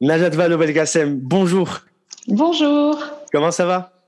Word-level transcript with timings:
Najat 0.00 0.30
Vallaud-Belkacem, 0.30 1.18
bonjour. 1.18 1.80
Bonjour. 2.28 3.02
Comment 3.32 3.50
ça 3.50 3.66
va? 3.66 4.00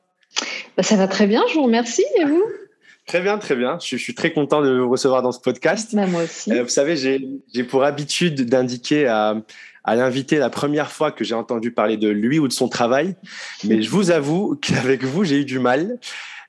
Bah, 0.76 0.85
Ça 0.85 0.94
va 0.94 1.08
très 1.08 1.26
bien, 1.26 1.42
je 1.48 1.54
vous 1.54 1.64
remercie. 1.64 2.04
Et 2.16 2.24
vous? 2.24 2.44
Très 3.06 3.21
bien, 3.21 3.38
très 3.38 3.56
bien. 3.56 3.76
Je, 3.82 3.96
suis 3.96 4.14
très 4.14 4.33
content 4.33 4.62
de 4.62 4.79
vous 4.79 4.88
recevoir 4.88 5.21
dans 5.21 5.33
ce 5.33 5.40
podcast. 5.40 5.97
Bah, 5.97 6.06
moi 6.06 6.22
aussi. 6.22 6.53
Euh, 6.53 6.62
vous 6.62 6.69
savez, 6.69 6.97
j'ai 6.97 7.65
pour 7.65 7.83
habitude 7.83 8.42
d'indiquer 8.48 9.08
à, 9.08 9.34
à 9.83 9.97
l'invité 9.97 10.37
la 10.37 10.48
première 10.48 10.92
fois 10.92 11.11
que 11.11 11.24
j'ai 11.24 11.34
entendu 11.34 11.72
parler 11.72 11.97
de 11.97 12.08
lui 12.08 12.38
ou 12.38 12.47
de 12.47 12.52
son 12.52 12.69
travail, 12.69 13.16
mais 13.65 13.83
je 13.83 13.90
vous 13.90 14.12
avoue 14.12 14.57
qu'avec 14.62 15.02
vous, 15.02 15.25
j'ai 15.25 15.40
eu 15.40 15.44
du 15.44 15.58
mal. 15.58 15.98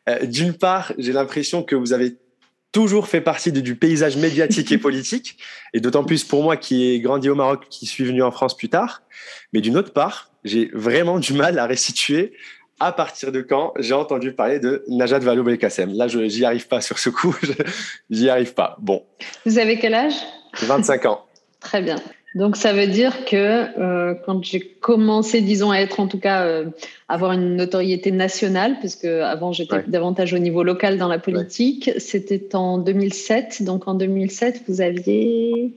Euh, 0.07 0.23
d'une 0.27 0.53
part, 0.53 0.93
j'ai 0.99 1.13
l'impression 1.13 1.63
que 1.63 1.75
vous 1.75 1.93
avez 1.93 2.15
toujours 2.71 3.07
fait 3.07 3.21
partie 3.21 3.51
du 3.51 3.75
paysage 3.75 4.17
médiatique 4.17 4.71
et 4.71 4.77
politique, 4.79 5.37
et 5.73 5.79
d'autant 5.79 6.03
plus 6.03 6.23
pour 6.23 6.43
moi 6.43 6.57
qui 6.57 6.89
ai 6.89 6.99
grandi 6.99 7.29
au 7.29 7.35
Maroc, 7.35 7.65
qui 7.69 7.85
suis 7.85 8.03
venu 8.03 8.23
en 8.23 8.31
France 8.31 8.55
plus 8.55 8.69
tard. 8.69 9.03
Mais 9.53 9.61
d'une 9.61 9.77
autre 9.77 9.93
part, 9.93 10.31
j'ai 10.43 10.69
vraiment 10.73 11.19
du 11.19 11.33
mal 11.33 11.59
à 11.59 11.65
restituer 11.65 12.33
à 12.79 12.91
partir 12.91 13.31
de 13.31 13.41
quand 13.41 13.73
j'ai 13.77 13.93
entendu 13.93 14.33
parler 14.33 14.59
de 14.59 14.83
Najat 14.87 15.19
Vallaud 15.19 15.43
Belkacem. 15.43 15.93
Là, 15.93 16.07
je 16.07 16.17
n'y 16.17 16.43
arrive 16.43 16.67
pas 16.67 16.81
sur 16.81 16.97
ce 16.97 17.09
coup, 17.09 17.35
j'y 18.09 18.27
arrive 18.27 18.53
pas. 18.55 18.75
Bon. 18.79 19.05
Vous 19.45 19.59
avez 19.59 19.77
quel 19.77 19.93
âge? 19.93 20.15
25 20.63 21.05
ans. 21.05 21.25
Très 21.59 21.81
bien. 21.81 21.97
Donc 22.33 22.55
ça 22.55 22.71
veut 22.71 22.87
dire 22.87 23.25
que 23.25 23.35
euh, 23.79 24.15
quand 24.25 24.43
j'ai 24.43 24.61
commencé, 24.61 25.41
disons, 25.41 25.71
à 25.71 25.79
être 25.79 25.99
en 25.99 26.07
tout 26.07 26.19
cas 26.19 26.43
euh, 26.45 26.65
avoir 27.09 27.33
une 27.33 27.55
notoriété 27.57 28.11
nationale, 28.11 28.77
puisque 28.79 29.05
avant 29.05 29.51
j'étais 29.51 29.83
davantage 29.87 30.33
au 30.33 30.37
niveau 30.37 30.63
local 30.63 30.97
dans 30.97 31.09
la 31.09 31.19
politique, 31.19 31.91
c'était 31.97 32.55
en 32.55 32.77
2007. 32.77 33.63
Donc 33.63 33.87
en 33.87 33.95
2007, 33.95 34.63
vous 34.67 34.79
aviez 34.79 35.73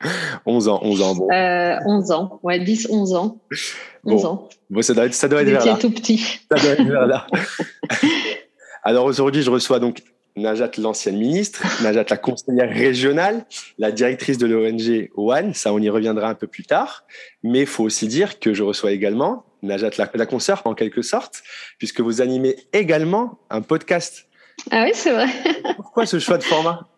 11 0.46 0.68
ans, 0.68 0.80
11 0.82 1.02
ans, 1.02 1.14
bon. 1.16 1.28
Euh, 1.32 1.76
11 1.84 2.10
ans, 2.12 2.40
ouais, 2.44 2.60
10, 2.60 2.88
11 2.90 3.14
ans. 3.14 3.38
11 4.04 4.24
ans. 4.24 4.48
Bon, 4.70 4.82
ça 4.82 4.94
doit 4.94 5.06
être, 5.06 5.14
ça 5.14 5.28
doit 5.28 5.42
être 5.42 5.48
vers 5.48 5.66
là. 5.66 5.76
tout 5.80 5.90
petit. 5.90 6.18
Ça 6.50 6.62
doit 6.62 6.72
être 6.72 6.84
vers 6.84 7.06
là. 7.06 7.26
Alors 8.82 9.04
aujourd'hui, 9.04 9.42
je 9.42 9.50
reçois 9.50 9.80
donc 9.80 10.02
Najat, 10.40 10.72
l'ancienne 10.78 11.16
ministre, 11.16 11.62
Najat, 11.82 12.06
la 12.10 12.16
conseillère 12.16 12.68
régionale, 12.68 13.44
la 13.78 13.92
directrice 13.92 14.38
de 14.38 14.46
l'ONG 14.46 15.10
One, 15.16 15.54
ça 15.54 15.72
on 15.72 15.78
y 15.78 15.88
reviendra 15.88 16.28
un 16.28 16.34
peu 16.34 16.46
plus 16.46 16.64
tard, 16.64 17.04
mais 17.42 17.60
il 17.60 17.66
faut 17.66 17.84
aussi 17.84 18.08
dire 18.08 18.38
que 18.40 18.54
je 18.54 18.62
reçois 18.62 18.92
également 18.92 19.44
Najat, 19.62 19.90
la, 19.98 20.10
la 20.12 20.26
consoeur 20.26 20.62
en 20.64 20.74
quelque 20.74 21.02
sorte, 21.02 21.42
puisque 21.78 22.00
vous 22.00 22.20
animez 22.20 22.56
également 22.72 23.38
un 23.50 23.60
podcast. 23.60 24.26
Ah 24.70 24.84
oui, 24.84 24.92
c'est 24.94 25.12
vrai. 25.12 25.26
Pourquoi 25.76 26.06
ce 26.06 26.18
choix 26.18 26.38
de 26.38 26.42
format? 26.42 26.89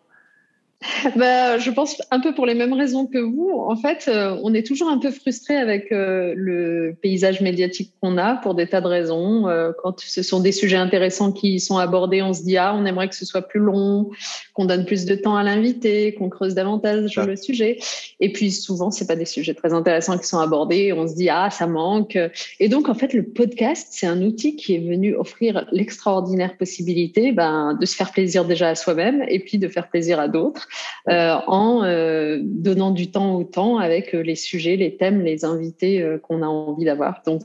bah, 1.15 1.57
je 1.57 1.71
pense 1.71 2.01
un 2.11 2.19
peu 2.19 2.33
pour 2.33 2.45
les 2.45 2.53
mêmes 2.53 2.73
raisons 2.73 3.05
que 3.05 3.17
vous. 3.17 3.51
En 3.51 3.75
fait, 3.75 4.05
euh, 4.07 4.37
on 4.43 4.53
est 4.53 4.65
toujours 4.65 4.89
un 4.89 4.97
peu 4.97 5.11
frustré 5.11 5.55
avec 5.55 5.91
euh, 5.91 6.33
le 6.35 6.95
paysage 7.01 7.41
médiatique 7.41 7.93
qu'on 8.01 8.17
a 8.17 8.35
pour 8.35 8.55
des 8.55 8.67
tas 8.67 8.81
de 8.81 8.87
raisons. 8.87 9.47
Euh, 9.47 9.71
quand 9.81 9.99
ce 9.99 10.23
sont 10.23 10.39
des 10.39 10.51
sujets 10.51 10.77
intéressants 10.77 11.31
qui 11.31 11.59
sont 11.59 11.77
abordés, 11.77 12.21
on 12.21 12.33
se 12.33 12.43
dit 12.43 12.57
ah, 12.57 12.73
on 12.75 12.85
aimerait 12.85 13.09
que 13.09 13.15
ce 13.15 13.25
soit 13.25 13.43
plus 13.43 13.59
long, 13.59 14.09
qu'on 14.53 14.65
donne 14.65 14.85
plus 14.85 15.05
de 15.05 15.15
temps 15.15 15.35
à 15.35 15.43
l'invité, 15.43 16.13
qu'on 16.15 16.29
creuse 16.29 16.55
davantage 16.55 17.09
sur 17.09 17.25
le 17.25 17.35
sujet. 17.35 17.79
Et 18.19 18.31
puis 18.31 18.51
souvent, 18.51 18.91
c'est 18.91 19.07
pas 19.07 19.15
des 19.15 19.25
sujets 19.25 19.53
très 19.53 19.73
intéressants 19.73 20.17
qui 20.17 20.27
sont 20.27 20.39
abordés. 20.39 20.93
On 20.93 21.07
se 21.07 21.15
dit 21.15 21.29
ah, 21.29 21.49
ça 21.49 21.67
manque. 21.67 22.17
Et 22.59 22.69
donc 22.69 22.89
en 22.89 22.95
fait, 22.95 23.13
le 23.13 23.23
podcast, 23.23 23.87
c'est 23.91 24.07
un 24.07 24.21
outil 24.21 24.55
qui 24.55 24.75
est 24.75 24.79
venu 24.79 25.15
offrir 25.15 25.65
l'extraordinaire 25.71 26.57
possibilité 26.57 27.31
ben, 27.31 27.77
de 27.79 27.85
se 27.85 27.95
faire 27.95 28.11
plaisir 28.11 28.45
déjà 28.45 28.69
à 28.69 28.75
soi-même 28.75 29.23
et 29.27 29.39
puis 29.39 29.57
de 29.57 29.67
faire 29.67 29.89
plaisir 29.89 30.19
à 30.19 30.27
d'autres. 30.27 30.67
Euh, 31.09 31.35
en 31.47 31.83
euh, 31.83 32.39
donnant 32.41 32.91
du 32.91 33.11
temps 33.11 33.35
au 33.35 33.43
temps 33.43 33.77
avec 33.77 34.15
euh, 34.15 34.21
les 34.21 34.35
sujets, 34.35 34.77
les 34.77 34.95
thèmes, 34.95 35.21
les 35.21 35.43
invités 35.43 36.03
qu'on 36.23 36.41
a 36.41 36.47
envie 36.47 36.85
d'avoir. 36.85 37.21
Donc 37.25 37.41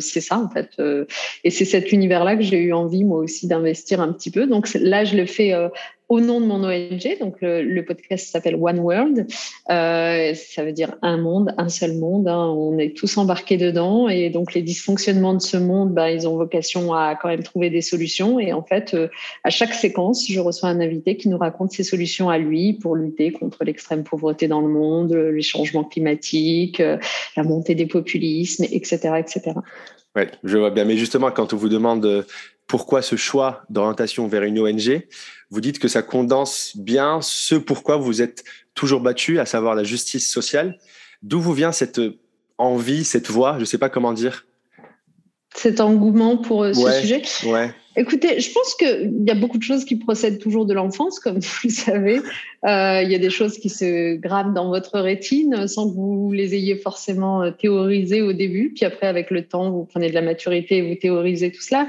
c'est 0.00 0.20
ça 0.20 0.38
en 0.38 0.48
fait. 0.48 0.70
et 1.44 1.50
c'est 1.50 1.64
cet 1.64 1.92
univers-là 1.92 2.36
que 2.36 2.42
j'ai 2.42 2.58
eu 2.58 2.72
envie 2.72 3.04
moi 3.04 3.18
aussi 3.18 3.46
d'investir 3.46 4.00
un 4.00 4.12
petit 4.12 4.30
peu. 4.30 4.46
Donc 4.46 4.68
là, 4.74 5.04
je 5.04 5.16
le 5.16 5.26
fais 5.26 5.52
au 6.08 6.20
nom 6.20 6.40
de 6.40 6.46
mon 6.46 6.62
ONG. 6.62 7.18
Donc, 7.20 7.36
le, 7.40 7.80
podcast 7.82 8.28
s'appelle 8.28 8.56
One 8.60 8.78
World. 8.78 9.26
Euh, 9.70 10.34
ça 10.34 10.64
veut 10.64 10.72
dire 10.72 10.96
un 11.02 11.16
monde, 11.16 11.52
un 11.58 11.68
seul 11.68 11.94
monde. 11.94 12.28
Hein. 12.28 12.54
On 12.56 12.78
est 12.78 12.96
tous 12.96 13.16
embarqués 13.18 13.56
dedans. 13.56 14.08
Et 14.08 14.30
donc, 14.30 14.54
les 14.54 14.62
dysfonctionnements 14.62 15.34
de 15.34 15.40
ce 15.40 15.56
monde, 15.56 15.92
bah, 15.92 16.10
ils 16.10 16.28
ont 16.28 16.36
vocation 16.36 16.94
à 16.94 17.16
quand 17.20 17.28
même 17.28 17.42
trouver 17.42 17.70
des 17.70 17.82
solutions. 17.82 18.38
Et 18.38 18.52
en 18.52 18.62
fait, 18.62 18.94
euh, 18.94 19.08
à 19.44 19.50
chaque 19.50 19.74
séquence, 19.74 20.26
je 20.28 20.40
reçois 20.40 20.68
un 20.68 20.80
invité 20.80 21.16
qui 21.16 21.28
nous 21.28 21.38
raconte 21.38 21.72
ses 21.72 21.82
solutions 21.82 22.30
à 22.30 22.38
lui 22.38 22.74
pour 22.74 22.94
lutter 22.94 23.32
contre 23.32 23.64
l'extrême 23.64 24.04
pauvreté 24.04 24.48
dans 24.48 24.60
le 24.60 24.68
monde, 24.68 25.12
les 25.12 25.42
changements 25.42 25.84
climatiques, 25.84 26.80
euh, 26.80 26.98
la 27.36 27.42
montée 27.42 27.74
des 27.74 27.86
populismes, 27.86 28.64
etc., 28.70 28.96
etc. 29.18 29.56
Ouais, 30.14 30.30
je 30.44 30.56
vois 30.56 30.70
bien. 30.70 30.84
Mais 30.84 30.96
justement, 30.96 31.30
quand 31.30 31.52
on 31.52 31.56
vous 31.56 31.68
demande 31.68 32.24
pourquoi 32.66 33.02
ce 33.02 33.16
choix 33.16 33.64
d'orientation 33.70 34.26
vers 34.26 34.42
une 34.42 34.58
ONG, 34.58 35.06
vous 35.50 35.60
dites 35.60 35.78
que 35.78 35.88
ça 35.88 36.02
condense 36.02 36.76
bien 36.76 37.20
ce 37.22 37.54
pourquoi 37.54 37.96
vous 37.96 38.22
êtes 38.22 38.44
toujours 38.74 39.00
battu, 39.00 39.38
à 39.38 39.46
savoir 39.46 39.74
la 39.74 39.84
justice 39.84 40.30
sociale. 40.30 40.78
D'où 41.22 41.40
vous 41.40 41.54
vient 41.54 41.72
cette 41.72 42.00
envie, 42.58 43.04
cette 43.04 43.30
voix, 43.30 43.54
je 43.54 43.60
ne 43.60 43.64
sais 43.64 43.78
pas 43.78 43.88
comment 43.88 44.12
dire 44.12 44.46
Cet 45.54 45.80
engouement 45.80 46.36
pour 46.36 46.64
euh, 46.64 46.72
ce 46.72 47.00
sujet? 47.00 47.22
ouais. 47.44 47.74
Écoutez, 47.98 48.40
je 48.40 48.52
pense 48.52 48.74
qu'il 48.74 49.24
y 49.26 49.30
a 49.30 49.34
beaucoup 49.34 49.56
de 49.56 49.62
choses 49.62 49.86
qui 49.86 49.96
procèdent 49.96 50.38
toujours 50.38 50.66
de 50.66 50.74
l'enfance, 50.74 51.18
comme 51.18 51.38
vous 51.40 51.60
le 51.64 51.70
savez. 51.70 52.20
Euh, 52.66 53.00
il 53.02 53.10
y 53.10 53.14
a 53.14 53.18
des 53.18 53.30
choses 53.30 53.58
qui 53.58 53.70
se 53.70 54.16
gravent 54.16 54.52
dans 54.52 54.68
votre 54.68 54.98
rétine 54.98 55.66
sans 55.66 55.88
que 55.88 55.94
vous 55.94 56.30
les 56.32 56.54
ayez 56.54 56.76
forcément 56.76 57.42
euh, 57.42 57.50
théorisées 57.52 58.20
au 58.20 58.34
début. 58.34 58.72
Puis 58.74 58.84
après, 58.84 59.06
avec 59.06 59.30
le 59.30 59.46
temps, 59.46 59.70
vous 59.70 59.84
prenez 59.84 60.10
de 60.10 60.14
la 60.14 60.20
maturité 60.20 60.78
et 60.78 60.82
vous 60.82 60.96
théorisez 60.96 61.50
tout 61.52 61.62
cela. 61.62 61.88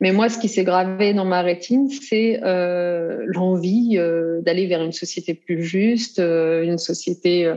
Mais 0.00 0.12
moi, 0.12 0.28
ce 0.28 0.38
qui 0.38 0.48
s'est 0.48 0.62
gravé 0.62 1.12
dans 1.12 1.24
ma 1.24 1.42
rétine, 1.42 1.88
c'est 1.90 2.40
euh, 2.44 3.24
l'envie 3.26 3.98
d'aller 4.42 4.66
vers 4.66 4.82
une 4.82 4.92
société 4.92 5.34
plus 5.34 5.64
juste, 5.64 6.20
une 6.20 6.78
société 6.78 7.52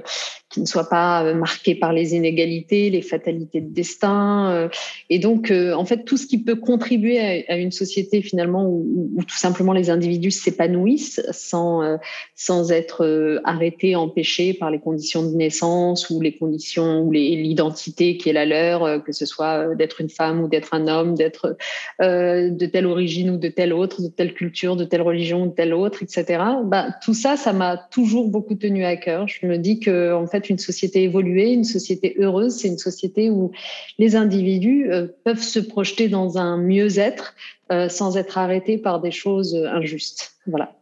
qui 0.49 0.59
ne 0.59 0.65
soit 0.65 0.89
pas 0.89 1.33
marquée 1.35 1.75
par 1.75 1.93
les 1.93 2.15
inégalités, 2.15 2.89
les 2.89 3.03
fatalités 3.03 3.61
de 3.61 3.71
destin. 3.71 4.69
et 5.09 5.19
donc, 5.19 5.51
en 5.51 5.85
fait, 5.85 6.03
tout 6.03 6.17
ce 6.17 6.25
qui 6.25 6.39
peut 6.43 6.55
contribuer 6.55 7.45
à 7.47 7.57
une 7.57 7.71
société 7.71 7.90
finalement 8.21 8.65
où, 8.67 9.17
tout 9.27 9.37
simplement 9.37 9.73
les 9.73 9.89
individus 9.89 10.31
s'épanouissent 10.31 11.21
sans, 11.31 11.97
sans 12.35 12.71
être 12.71 13.41
arrêtés, 13.43 13.95
empêchés 13.95 14.53
par 14.53 14.71
les 14.71 14.79
conditions 14.79 15.23
de 15.23 15.35
naissance 15.35 16.09
ou 16.09 16.21
les 16.21 16.35
conditions 16.37 17.01
ou 17.01 17.11
l'identité 17.11 18.17
qui 18.17 18.29
est 18.29 18.33
la 18.33 18.45
leur, 18.45 19.03
que 19.03 19.11
ce 19.11 19.25
soit 19.25 19.75
d'être 19.75 20.01
une 20.01 20.09
femme 20.09 20.41
ou 20.43 20.47
d'être 20.47 20.73
un 20.73 20.87
homme, 20.87 21.15
d'être 21.15 21.57
de 21.99 22.65
telle 22.65 22.85
origine 22.85 23.31
ou 23.31 23.37
de 23.37 23.47
telle 23.47 23.73
autre, 23.73 24.01
de 24.01 24.07
telle 24.07 24.33
culture, 24.33 24.75
de 24.75 24.85
telle 24.85 25.01
religion 25.01 25.45
de 25.45 25.51
telle 25.51 25.73
autre, 25.73 26.03
etc. 26.03 26.43
Bah, 26.65 26.87
tout 27.03 27.13
ça, 27.13 27.37
ça 27.37 27.53
m'a 27.53 27.77
toujours 27.77 28.29
beaucoup 28.29 28.55
tenu 28.55 28.83
à 28.83 28.95
cœur. 28.95 29.27
Je 29.27 29.45
me 29.45 29.57
dis 29.57 29.79
que 29.79 30.13
en 30.13 30.27
fait, 30.27 30.49
une 30.49 30.57
société 30.57 31.03
évoluée, 31.03 31.51
une 31.51 31.63
société 31.63 32.15
heureuse, 32.19 32.55
c'est 32.55 32.67
une 32.67 32.77
société 32.77 33.29
où 33.29 33.51
les 33.97 34.15
individus 34.15 34.91
euh, 34.91 35.07
peuvent 35.23 35.41
se 35.41 35.59
projeter 35.59 36.07
dans 36.07 36.37
un 36.37 36.57
mieux-être 36.57 37.35
euh, 37.71 37.89
sans 37.89 38.17
être 38.17 38.37
arrêtés 38.37 38.77
par 38.77 38.99
des 38.99 39.11
choses 39.11 39.55
injustes. 39.55 40.33
Voilà. 40.45 40.73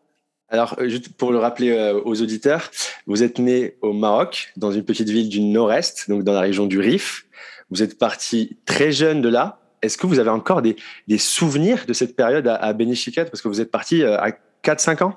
Alors, 0.50 0.76
euh, 0.80 0.90
juste 0.90 1.10
pour 1.10 1.32
le 1.32 1.38
rappeler 1.38 1.72
aux 2.06 2.22
auditeurs, 2.22 2.72
vous 3.06 3.24
êtes 3.24 3.40
né 3.40 3.76
au 3.82 3.94
Maroc, 3.94 4.52
dans 4.58 4.72
une 4.72 4.84
petite 4.84 5.10
ville 5.10 5.30
du 5.30 5.42
nord-est, 5.42 6.10
donc 6.10 6.24
dans 6.24 6.34
la 6.34 6.42
région 6.42 6.66
du 6.66 6.80
Rif. 6.80 7.26
Vous 7.70 7.84
êtes 7.84 7.98
parti 7.98 8.58
très 8.66 8.92
jeune 8.92 9.22
de 9.22 9.30
là 9.30 9.60
est-ce 9.82 9.98
que 9.98 10.08
vous 10.08 10.20
avez 10.20 10.30
encore 10.30 10.62
des, 10.62 10.76
souvenirs 11.18 11.86
de 11.88 11.94
cette 11.94 12.16
période 12.16 12.48
à, 12.48 12.56
à 12.56 12.74
Parce 12.74 13.42
que 13.42 13.48
vous 13.48 13.62
êtes 13.62 13.72
parti 13.72 14.04
euh, 14.04 14.18
à 14.20 14.32
4-5 14.64 15.04
ans? 15.04 15.16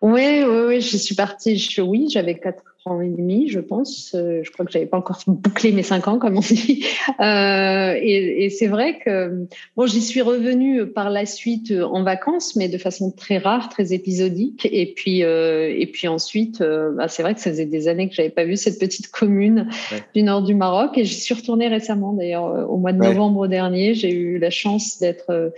Oui, 0.00 0.42
oui, 0.44 0.60
oui, 0.66 0.80
je 0.80 0.96
suis 0.96 1.14
partie, 1.14 1.80
oui, 1.80 2.08
j'avais 2.10 2.38
4 2.38 2.62
ans 2.86 3.00
et 3.00 3.08
demi, 3.08 3.48
je 3.48 3.60
pense. 3.60 4.14
Euh, 4.14 4.40
je 4.42 4.50
crois 4.50 4.64
que 4.64 4.72
j'avais 4.72 4.86
pas 4.86 4.96
encore 4.96 5.20
bouclé 5.26 5.72
mes 5.72 5.82
cinq 5.82 6.08
ans, 6.08 6.18
comme 6.18 6.36
on 6.36 6.40
dit. 6.40 6.84
Euh, 7.20 7.94
et, 8.00 8.44
et 8.44 8.50
c'est 8.50 8.66
vrai 8.66 8.98
que 8.98 9.46
bon, 9.76 9.86
j'y 9.86 10.00
suis 10.00 10.22
revenue 10.22 10.86
par 10.86 11.10
la 11.10 11.26
suite 11.26 11.70
euh, 11.70 11.84
en 11.84 12.02
vacances, 12.02 12.56
mais 12.56 12.68
de 12.68 12.78
façon 12.78 13.10
très 13.10 13.38
rare, 13.38 13.68
très 13.68 13.92
épisodique. 13.92 14.68
Et 14.70 14.92
puis, 14.94 15.22
euh, 15.22 15.72
et 15.76 15.86
puis 15.86 16.08
ensuite, 16.08 16.60
euh, 16.60 16.92
bah, 16.92 17.08
c'est 17.08 17.22
vrai 17.22 17.34
que 17.34 17.40
ça 17.40 17.50
faisait 17.50 17.66
des 17.66 17.88
années 17.88 18.08
que 18.08 18.14
j'avais 18.14 18.30
pas 18.30 18.44
vu 18.44 18.56
cette 18.56 18.78
petite 18.78 19.10
commune 19.10 19.68
du 20.14 20.22
nord 20.22 20.42
du 20.42 20.54
Maroc. 20.54 20.96
Et 20.96 21.04
j'y 21.04 21.20
suis 21.20 21.34
retournée 21.34 21.68
récemment, 21.68 22.12
d'ailleurs, 22.12 22.70
au 22.70 22.76
mois 22.76 22.92
de 22.92 22.98
novembre 22.98 23.46
dernier. 23.46 23.94
J'ai 23.94 24.12
eu 24.12 24.38
la 24.38 24.50
chance 24.50 24.98
d'être 24.98 25.52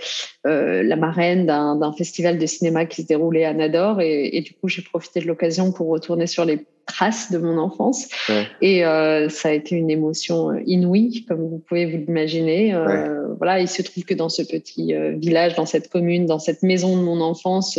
la 0.45 0.97
marraine 0.97 1.47
d'un 1.47 1.93
festival 1.97 2.39
de 2.39 2.47
cinéma 2.47 2.85
qui 2.87 3.03
se 3.03 3.07
déroulait 3.07 3.45
à 3.45 3.55
Nador, 3.55 4.01
et, 4.01 4.37
et 4.37 4.41
du 4.41 4.53
coup, 4.53 4.69
j'ai 4.69 4.83
profité 4.83 5.21
de 5.21 5.27
l'occasion 5.27 5.73
pour 5.73 5.89
retourner 5.89 6.27
sur 6.27 6.45
les 6.45 6.59
traces 6.87 7.31
de 7.33 7.39
mon 7.39 7.59
enfance. 7.59 8.09
Et 8.61 8.85
euh, 8.85 9.29
ça 9.29 9.49
a 9.49 9.53
été 9.53 9.75
une 9.75 9.91
émotion 9.91 10.51
euh, 10.51 10.61
inouïe, 10.67 11.25
comme 11.27 11.41
vous 11.41 11.63
pouvez 11.67 11.87
vous 11.87 11.99
l'imaginer. 11.99 12.75
Euh, 12.75 13.35
voilà, 13.37 13.61
il 13.61 13.69
se 13.69 13.83
trouve 13.83 14.05
que 14.05 14.15
dans 14.15 14.29
ce 14.29 14.43
petit 14.43 14.95
village, 15.17 15.55
dans 15.55 15.67
cette 15.67 15.89
commune, 15.89 16.27
dans 16.27 16.39
cette 16.39 16.63
maison 16.63 16.97
de 16.97 17.03
mon 17.03 17.21
enfance, 17.21 17.79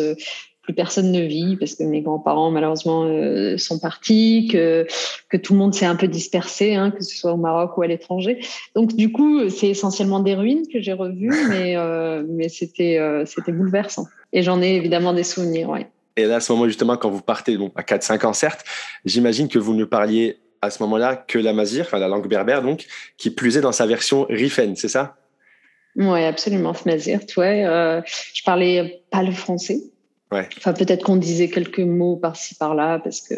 plus 0.65 0.73
personne 0.73 1.11
ne 1.11 1.21
vit 1.21 1.55
parce 1.57 1.75
que 1.75 1.83
mes 1.83 2.01
grands-parents 2.01 2.51
malheureusement 2.51 3.03
euh, 3.05 3.57
sont 3.57 3.79
partis, 3.79 4.49
que 4.51 4.85
que 5.29 5.37
tout 5.37 5.53
le 5.53 5.59
monde 5.59 5.73
s'est 5.73 5.85
un 5.85 5.95
peu 5.95 6.07
dispersé, 6.07 6.73
hein, 6.73 6.91
que 6.91 7.03
ce 7.03 7.15
soit 7.15 7.33
au 7.33 7.37
Maroc 7.37 7.77
ou 7.77 7.83
à 7.83 7.87
l'étranger. 7.87 8.39
Donc 8.75 8.95
du 8.95 9.11
coup, 9.11 9.47
c'est 9.49 9.69
essentiellement 9.69 10.19
des 10.19 10.33
ruines 10.33 10.65
que 10.71 10.81
j'ai 10.81 10.93
revues, 10.93 11.29
mais 11.49 11.77
euh, 11.77 12.23
mais 12.27 12.49
c'était 12.49 12.97
euh, 12.97 13.25
c'était 13.25 13.51
bouleversant. 13.51 14.07
Et 14.33 14.41
j'en 14.41 14.61
ai 14.61 14.75
évidemment 14.75 15.13
des 15.13 15.23
souvenirs, 15.23 15.69
ouais. 15.69 15.87
Et 16.17 16.25
là, 16.25 16.37
à 16.37 16.39
ce 16.39 16.51
moment 16.51 16.67
justement, 16.67 16.97
quand 16.97 17.09
vous 17.09 17.21
partez, 17.21 17.57
bon, 17.57 17.71
à 17.75 17.81
4-5 17.81 18.25
ans 18.25 18.33
certes, 18.33 18.65
j'imagine 19.03 19.47
que 19.47 19.59
vous 19.59 19.73
ne 19.73 19.85
parliez 19.85 20.39
à 20.61 20.69
ce 20.69 20.81
moment-là 20.83 21.15
que 21.15 21.37
la 21.37 21.53
mazir, 21.53 21.85
enfin 21.85 21.99
la 21.99 22.07
langue 22.07 22.27
berbère 22.27 22.61
donc, 22.61 22.85
qui 23.17 23.29
plus 23.29 23.57
est 23.57 23.61
dans 23.61 23.71
sa 23.71 23.85
version 23.85 24.25
rifen, 24.29 24.75
c'est 24.75 24.87
ça? 24.87 25.17
Oui, 25.95 26.23
absolument, 26.23 26.73
mazir. 26.85 27.19
Ouais, 27.37 27.65
euh, 27.65 28.01
je 28.33 28.43
parlais 28.43 29.03
pas 29.11 29.23
le 29.23 29.31
français. 29.31 29.79
Ouais. 30.31 30.49
Enfin, 30.57 30.73
peut-être 30.73 31.03
qu'on 31.03 31.15
disait 31.15 31.49
quelques 31.49 31.79
mots 31.79 32.17
par-ci 32.17 32.55
par-là 32.55 32.99
parce 32.99 33.21
que 33.21 33.35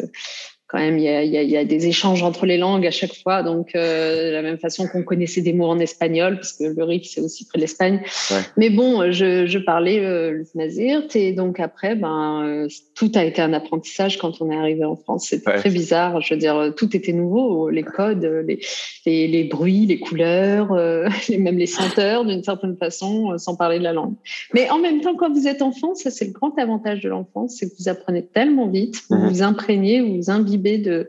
quand 0.68 0.78
même, 0.78 0.98
il 0.98 1.04
y 1.04 1.08
a, 1.08 1.24
y, 1.24 1.38
a, 1.38 1.42
y 1.42 1.56
a, 1.56 1.64
des 1.64 1.86
échanges 1.86 2.22
entre 2.22 2.44
les 2.44 2.58
langues 2.58 2.86
à 2.86 2.90
chaque 2.90 3.14
fois. 3.14 3.42
Donc, 3.42 3.70
euh, 3.74 4.28
de 4.28 4.32
la 4.34 4.42
même 4.42 4.58
façon 4.58 4.86
qu'on 4.86 5.02
connaissait 5.02 5.40
des 5.40 5.54
mots 5.54 5.64
en 5.64 5.78
espagnol, 5.78 6.36
parce 6.36 6.52
que 6.52 6.64
le 6.64 6.84
RIF, 6.84 7.04
c'est 7.04 7.22
aussi 7.22 7.46
près 7.46 7.56
de 7.56 7.62
l'Espagne. 7.62 8.02
Ouais. 8.30 8.40
Mais 8.58 8.68
bon, 8.68 9.10
je, 9.10 9.46
je 9.46 9.58
parlais 9.58 9.98
euh, 10.00 10.30
le 10.30 10.44
Nazir. 10.54 11.04
Et 11.14 11.32
donc, 11.32 11.58
après, 11.58 11.96
ben, 11.96 12.44
euh, 12.44 12.68
tout 12.94 13.10
a 13.14 13.24
été 13.24 13.40
un 13.40 13.54
apprentissage 13.54 14.18
quand 14.18 14.42
on 14.42 14.50
est 14.50 14.56
arrivé 14.56 14.84
en 14.84 14.94
France. 14.96 15.28
C'était 15.30 15.50
ouais. 15.50 15.56
très 15.56 15.70
bizarre. 15.70 16.20
Je 16.20 16.34
veux 16.34 16.40
dire, 16.40 16.74
tout 16.76 16.94
était 16.94 17.14
nouveau. 17.14 17.70
Les 17.70 17.82
codes, 17.82 18.30
les, 18.46 18.60
les, 19.06 19.26
les 19.26 19.44
bruits, 19.44 19.86
les 19.86 19.98
couleurs, 19.98 20.72
euh, 20.72 21.08
même 21.38 21.56
les 21.56 21.66
senteurs, 21.66 22.26
d'une 22.26 22.44
certaine 22.44 22.76
façon, 22.76 23.38
sans 23.38 23.56
parler 23.56 23.78
de 23.78 23.84
la 23.84 23.94
langue. 23.94 24.16
Mais 24.52 24.68
en 24.68 24.78
même 24.78 25.00
temps, 25.00 25.14
quand 25.16 25.32
vous 25.32 25.48
êtes 25.48 25.62
enfant, 25.62 25.94
ça, 25.94 26.10
c'est 26.10 26.26
le 26.26 26.32
grand 26.32 26.58
avantage 26.58 27.00
de 27.00 27.08
l'enfance, 27.08 27.56
c'est 27.58 27.70
que 27.70 27.74
vous 27.78 27.88
apprenez 27.88 28.22
tellement 28.22 28.68
vite, 28.68 29.02
vous 29.08 29.16
mmh. 29.16 29.28
vous 29.30 29.42
imprégnez, 29.42 30.02
vous 30.02 30.16
vous 30.16 30.30
imbibez 30.30 30.57
de 30.58 31.08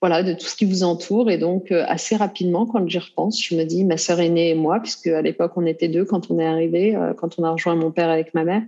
voilà 0.00 0.24
de 0.24 0.32
tout 0.32 0.46
ce 0.46 0.56
qui 0.56 0.64
vous 0.64 0.82
entoure. 0.82 1.30
Et 1.30 1.38
donc 1.38 1.70
euh, 1.70 1.84
assez 1.86 2.16
rapidement 2.16 2.66
quand 2.66 2.86
j'y 2.88 2.98
repense 2.98 3.42
je 3.42 3.54
me 3.54 3.64
dis 3.64 3.84
ma 3.84 3.96
sœur 3.96 4.20
aînée 4.20 4.50
et 4.50 4.54
moi 4.54 4.80
puisque 4.80 5.06
à 5.06 5.22
l'époque 5.22 5.52
on 5.56 5.66
était 5.66 5.88
deux 5.88 6.04
quand 6.04 6.30
on 6.30 6.38
est 6.38 6.46
arrivé 6.46 6.94
euh, 6.94 7.14
quand 7.14 7.38
on 7.38 7.44
a 7.44 7.50
rejoint 7.50 7.74
mon 7.74 7.90
père 7.90 8.10
avec 8.10 8.34
ma 8.34 8.44
mère 8.44 8.62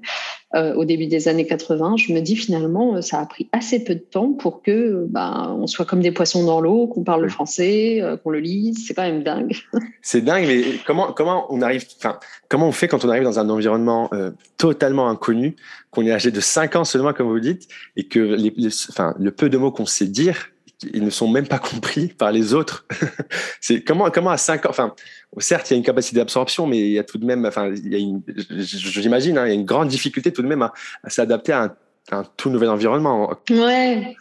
euh, 0.54 0.74
au 0.74 0.84
début 0.84 1.06
des 1.06 1.28
années 1.28 1.46
80 1.46 1.96
je 1.96 2.12
me 2.12 2.20
dis 2.20 2.36
finalement 2.36 3.00
ça 3.02 3.20
a 3.20 3.26
pris 3.26 3.48
assez 3.52 3.82
peu 3.82 3.94
de 3.94 4.00
temps 4.00 4.32
pour 4.32 4.62
que 4.62 5.06
ben 5.08 5.56
on 5.58 5.66
soit 5.66 5.84
comme 5.84 6.00
des 6.00 6.12
poissons 6.12 6.44
dans 6.44 6.60
l'eau 6.60 6.86
qu'on 6.86 7.04
parle 7.04 7.22
le 7.22 7.28
français 7.28 8.00
qu'on 8.22 8.30
le 8.30 8.40
lise. 8.40 8.86
C'est 8.86 8.94
quand 8.94 9.02
même 9.02 9.22
dingue. 9.22 9.56
C'est 10.02 10.22
dingue 10.22 10.46
mais 10.46 10.62
comment 10.86 11.12
comment 11.12 11.46
on 11.50 11.62
arrive 11.62 11.84
enfin 11.96 12.18
comment 12.48 12.68
on 12.68 12.72
fait 12.72 12.88
quand 12.88 13.04
on 13.04 13.08
arrive 13.08 13.24
dans 13.24 13.38
un 13.38 13.48
environnement 13.48 14.10
totalement 14.56 15.08
inconnu 15.08 15.56
qu'on 15.90 16.06
est 16.06 16.12
âgé 16.12 16.30
de 16.30 16.40
5 16.40 16.76
ans 16.76 16.84
seulement 16.84 17.12
comme 17.12 17.28
vous 17.28 17.40
dites 17.40 17.68
et 17.96 18.06
que 18.06 18.18
les, 18.18 18.52
les 18.56 18.68
enfin 18.88 19.14
le 19.18 19.30
peu 19.30 19.48
de 19.48 19.58
mots 19.58 19.72
qu'on 19.72 19.86
sait 19.86 20.06
dire 20.06 20.50
ils 20.92 21.04
ne 21.04 21.10
sont 21.10 21.28
même 21.28 21.46
pas 21.46 21.58
compris 21.58 22.08
par 22.08 22.32
les 22.32 22.54
autres. 22.54 22.86
c'est 23.60 23.82
comment, 23.82 24.10
comment 24.10 24.30
à 24.30 24.36
5 24.36 24.66
ans, 24.66 24.70
enfin, 24.70 24.94
certes, 25.38 25.70
il 25.70 25.74
y 25.74 25.76
a 25.76 25.78
une 25.78 25.84
capacité 25.84 26.16
d'absorption, 26.16 26.66
mais 26.66 26.78
il 26.78 26.92
y 26.92 26.98
a 26.98 27.04
tout 27.04 27.18
de 27.18 27.24
même, 27.24 27.44
enfin, 27.46 27.72
j'imagine, 27.72 29.38
hein, 29.38 29.46
il 29.46 29.48
y 29.48 29.52
a 29.52 29.54
une 29.54 29.64
grande 29.64 29.88
difficulté 29.88 30.32
tout 30.32 30.42
de 30.42 30.48
même 30.48 30.62
à, 30.62 30.72
s'adapter 31.08 31.52
à 31.52 31.76
un, 32.10 32.24
tout 32.36 32.50
nouvel 32.50 32.68
environnement. 32.68 33.34
Ouais. 33.50 34.16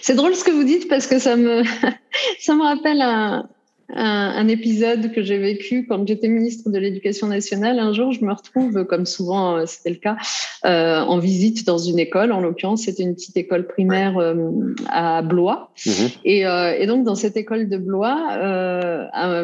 C'est 0.00 0.14
drôle 0.14 0.34
ce 0.34 0.44
que 0.44 0.50
vous 0.50 0.64
dites 0.64 0.88
parce 0.88 1.06
que 1.06 1.18
ça 1.18 1.36
me, 1.36 1.62
ça 2.40 2.54
me 2.54 2.62
rappelle 2.62 3.02
un, 3.02 3.48
un, 3.90 4.32
un, 4.36 4.48
épisode 4.48 5.12
que 5.12 5.22
j'ai 5.22 5.38
vécu 5.38 5.86
quand 5.86 6.06
j'étais 6.06 6.28
ministre 6.28 6.70
de 6.70 6.78
l'Éducation 6.78 7.26
nationale. 7.26 7.78
Un 7.78 7.92
jour, 7.92 8.12
je 8.12 8.24
me 8.24 8.32
retrouve, 8.32 8.84
comme 8.84 9.06
souvent 9.06 9.56
euh, 9.56 9.66
c'était 9.66 9.90
le 9.90 9.96
cas, 9.96 10.16
euh, 10.64 11.00
en 11.00 11.18
visite 11.18 11.66
dans 11.66 11.78
une 11.78 11.98
école. 11.98 12.32
En 12.32 12.40
l'occurrence, 12.40 12.82
c'était 12.82 13.02
une 13.02 13.14
petite 13.14 13.36
école 13.36 13.66
primaire 13.66 14.16
euh, 14.16 14.34
à 14.88 15.20
Blois. 15.22 15.70
Mmh. 15.84 15.90
Et, 16.24 16.46
euh, 16.46 16.74
et, 16.78 16.86
donc, 16.86 17.04
dans 17.04 17.14
cette 17.14 17.36
école 17.36 17.68
de 17.68 17.76
Blois, 17.76 18.16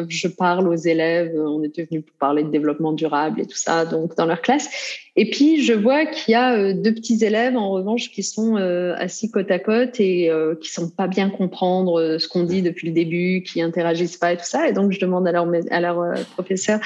je 0.09 0.27
parle 0.27 0.67
aux 0.67 0.75
élèves. 0.75 1.33
On 1.37 1.63
était 1.63 1.83
venus 1.83 2.03
pour 2.05 2.15
parler 2.17 2.43
de 2.43 2.49
développement 2.49 2.93
durable 2.93 3.41
et 3.41 3.45
tout 3.45 3.57
ça, 3.57 3.85
donc 3.85 4.15
dans 4.17 4.25
leur 4.25 4.41
classe. 4.41 4.69
Et 5.17 5.29
puis, 5.29 5.61
je 5.61 5.73
vois 5.73 6.05
qu'il 6.05 6.31
y 6.31 6.35
a 6.35 6.53
euh, 6.53 6.73
deux 6.73 6.93
petits 6.93 7.23
élèves, 7.23 7.57
en 7.57 7.69
revanche, 7.69 8.11
qui 8.11 8.23
sont 8.23 8.55
euh, 8.55 8.95
assis 8.97 9.29
côte 9.29 9.51
à 9.51 9.59
côte 9.59 9.99
et 9.99 10.29
euh, 10.29 10.55
qui 10.55 10.69
sont 10.69 10.89
pas 10.89 11.07
bien 11.07 11.29
comprendre 11.29 12.17
ce 12.17 12.27
qu'on 12.29 12.43
dit 12.43 12.61
depuis 12.61 12.87
le 12.87 12.93
début, 12.93 13.43
qui 13.43 13.61
interagissent 13.61 14.15
pas 14.15 14.31
et 14.31 14.37
tout 14.37 14.45
ça. 14.45 14.69
Et 14.69 14.73
donc, 14.73 14.91
je 14.91 14.99
demande 15.01 15.27
à 15.27 15.31
à 15.71 15.81
leur 15.81 16.13
professeur, 16.33 16.79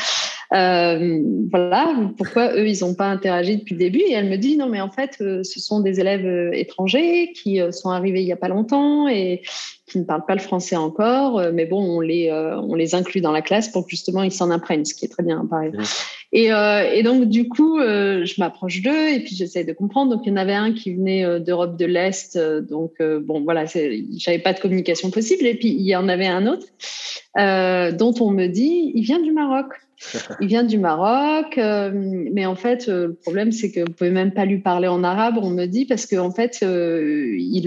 euh, 0.56 1.22
voilà, 1.52 1.96
pourquoi 2.18 2.54
eux, 2.56 2.68
ils 2.68 2.82
n'ont 2.82 2.96
pas 2.96 3.08
interagi 3.08 3.58
depuis 3.58 3.74
le 3.74 3.80
début? 3.80 4.00
Et 4.00 4.14
elle 4.14 4.30
me 4.30 4.38
dit, 4.38 4.58
non, 4.58 4.68
mais 4.68 4.82
en 4.82 4.90
fait, 4.90 5.18
ce 5.20 5.60
sont 5.60 5.82
des 5.82 6.00
élèves 6.00 6.54
étrangers 6.54 7.34
qui 7.34 7.60
sont 7.72 7.90
arrivés 7.90 8.22
il 8.22 8.28
y 8.28 8.32
a 8.32 8.38
pas 8.38 8.48
longtemps 8.48 9.08
et 9.08 9.42
qui 9.88 10.00
ne 10.00 10.04
parlent 10.04 10.26
pas 10.26 10.34
le 10.34 10.42
français 10.42 10.76
encore, 10.76 11.42
mais 11.54 11.66
bon, 11.66 11.80
on 11.80 12.00
les, 12.00 12.32
on 12.32 12.74
les 12.74 12.96
inclut 12.96 13.22
dans 13.22 13.32
la 13.32 13.42
classe 13.42 13.70
pour 13.70 13.86
que 13.86 13.92
justement 13.92 14.24
ils 14.24 14.32
s'en 14.32 14.50
apprennent, 14.50 14.86
ce 14.86 14.96
qui 14.96 15.06
est 15.06 15.10
très 15.10 15.24
bien, 15.24 15.46
pareil. 15.46 15.72
Mmh. 15.72 15.84
Et, 16.36 16.52
euh, 16.52 16.92
et, 16.92 17.02
donc, 17.02 17.30
du 17.30 17.48
coup, 17.48 17.80
euh, 17.80 18.26
je 18.26 18.36
m'approche 18.40 18.82
d'eux 18.82 19.10
et 19.10 19.22
puis 19.22 19.38
j'essaie 19.38 19.64
de 19.64 19.72
comprendre. 19.72 20.14
Donc, 20.14 20.26
il 20.26 20.30
y 20.30 20.34
en 20.34 20.36
avait 20.36 20.54
un 20.54 20.74
qui 20.74 20.94
venait 20.94 21.24
euh, 21.24 21.40
d'Europe 21.40 21.78
de 21.78 21.86
l'Est. 21.86 22.36
Euh, 22.36 22.60
donc, 22.60 22.92
euh, 23.00 23.22
bon, 23.22 23.42
voilà, 23.42 23.64
j'avais 23.64 24.40
pas 24.40 24.52
de 24.52 24.60
communication 24.60 25.12
possible. 25.12 25.46
Et 25.46 25.56
puis, 25.56 25.70
il 25.70 25.86
y 25.86 25.96
en 25.96 26.10
avait 26.10 26.28
un 26.28 26.46
autre 26.48 26.68
dont 27.98 28.14
on 28.20 28.32
me 28.32 28.48
dit, 28.48 28.92
il 28.96 29.04
vient 29.04 29.22
du 29.22 29.32
Maroc. 29.32 29.68
Il 30.42 30.48
vient 30.48 30.64
du 30.64 30.78
Maroc, 30.78 31.58
euh, 31.58 31.92
mais 31.94 32.46
en 32.46 32.56
fait, 32.56 32.88
euh, 32.88 33.08
le 33.08 33.14
problème, 33.14 33.52
c'est 33.52 33.72
que 33.72 33.82
vous 33.82 33.92
pouvez 33.92 34.12
même 34.12 34.32
pas 34.32 34.46
lui 34.46 34.60
parler 34.60 34.88
en 34.88 35.04
arabe, 35.04 35.38
on 35.42 35.50
me 35.50 35.66
dit, 35.66 35.86
parce 35.86 36.06
qu'en 36.06 36.28
en 36.28 36.32
fait, 36.32 36.60
euh, 36.64 37.36
il, 37.38 37.66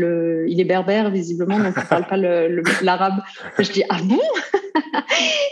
il, 0.48 0.60
est 0.60 0.64
berbère, 0.64 1.10
visiblement, 1.10 1.58
donc 1.58 1.74
il 1.76 1.88
parle 1.88 2.06
pas 2.06 2.16
l'arabe. 2.16 3.20
Je 3.58 3.70
dis, 3.70 3.82
ah 3.88 3.98
bon? 4.04 4.20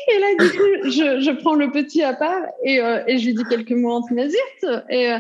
Et 0.09 0.21
là, 0.21 0.45
du 0.45 0.51
coup, 0.51 0.91
je, 0.91 1.21
je, 1.21 1.31
prends 1.41 1.55
le 1.55 1.71
petit 1.71 2.03
à 2.03 2.15
part 2.15 2.43
et, 2.65 2.77
et, 3.09 3.19
je 3.19 3.27
lui 3.27 3.35
dis 3.35 3.45
quelques 3.51 3.73
mots 3.73 3.93
en 3.93 4.03
tnazit. 4.03 4.37
Et 4.91 5.17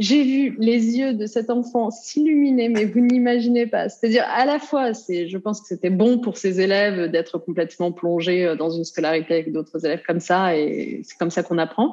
j'ai 0.00 0.24
vu 0.24 0.56
les 0.58 0.96
yeux 0.96 1.12
de 1.12 1.26
cet 1.26 1.50
enfant 1.50 1.90
s'illuminer, 1.90 2.70
mais 2.70 2.86
vous 2.86 3.00
n'imaginez 3.00 3.66
pas. 3.66 3.90
C'est-à-dire, 3.90 4.24
à 4.34 4.46
la 4.46 4.58
fois, 4.58 4.94
c'est, 4.94 5.28
je 5.28 5.36
pense 5.36 5.60
que 5.60 5.66
c'était 5.66 5.90
bon 5.90 6.18
pour 6.18 6.38
ces 6.38 6.58
élèves 6.62 7.10
d'être 7.10 7.36
complètement 7.36 7.92
plongés 7.92 8.46
euh, 8.46 8.56
dans 8.56 8.70
une 8.70 8.84
scolarité 8.84 9.34
avec 9.34 9.52
d'autres 9.52 9.84
élèves 9.84 10.00
comme 10.06 10.20
ça, 10.20 10.56
et 10.56 11.02
c'est 11.04 11.18
comme 11.18 11.30
ça 11.30 11.42
qu'on 11.42 11.58
apprend. 11.58 11.92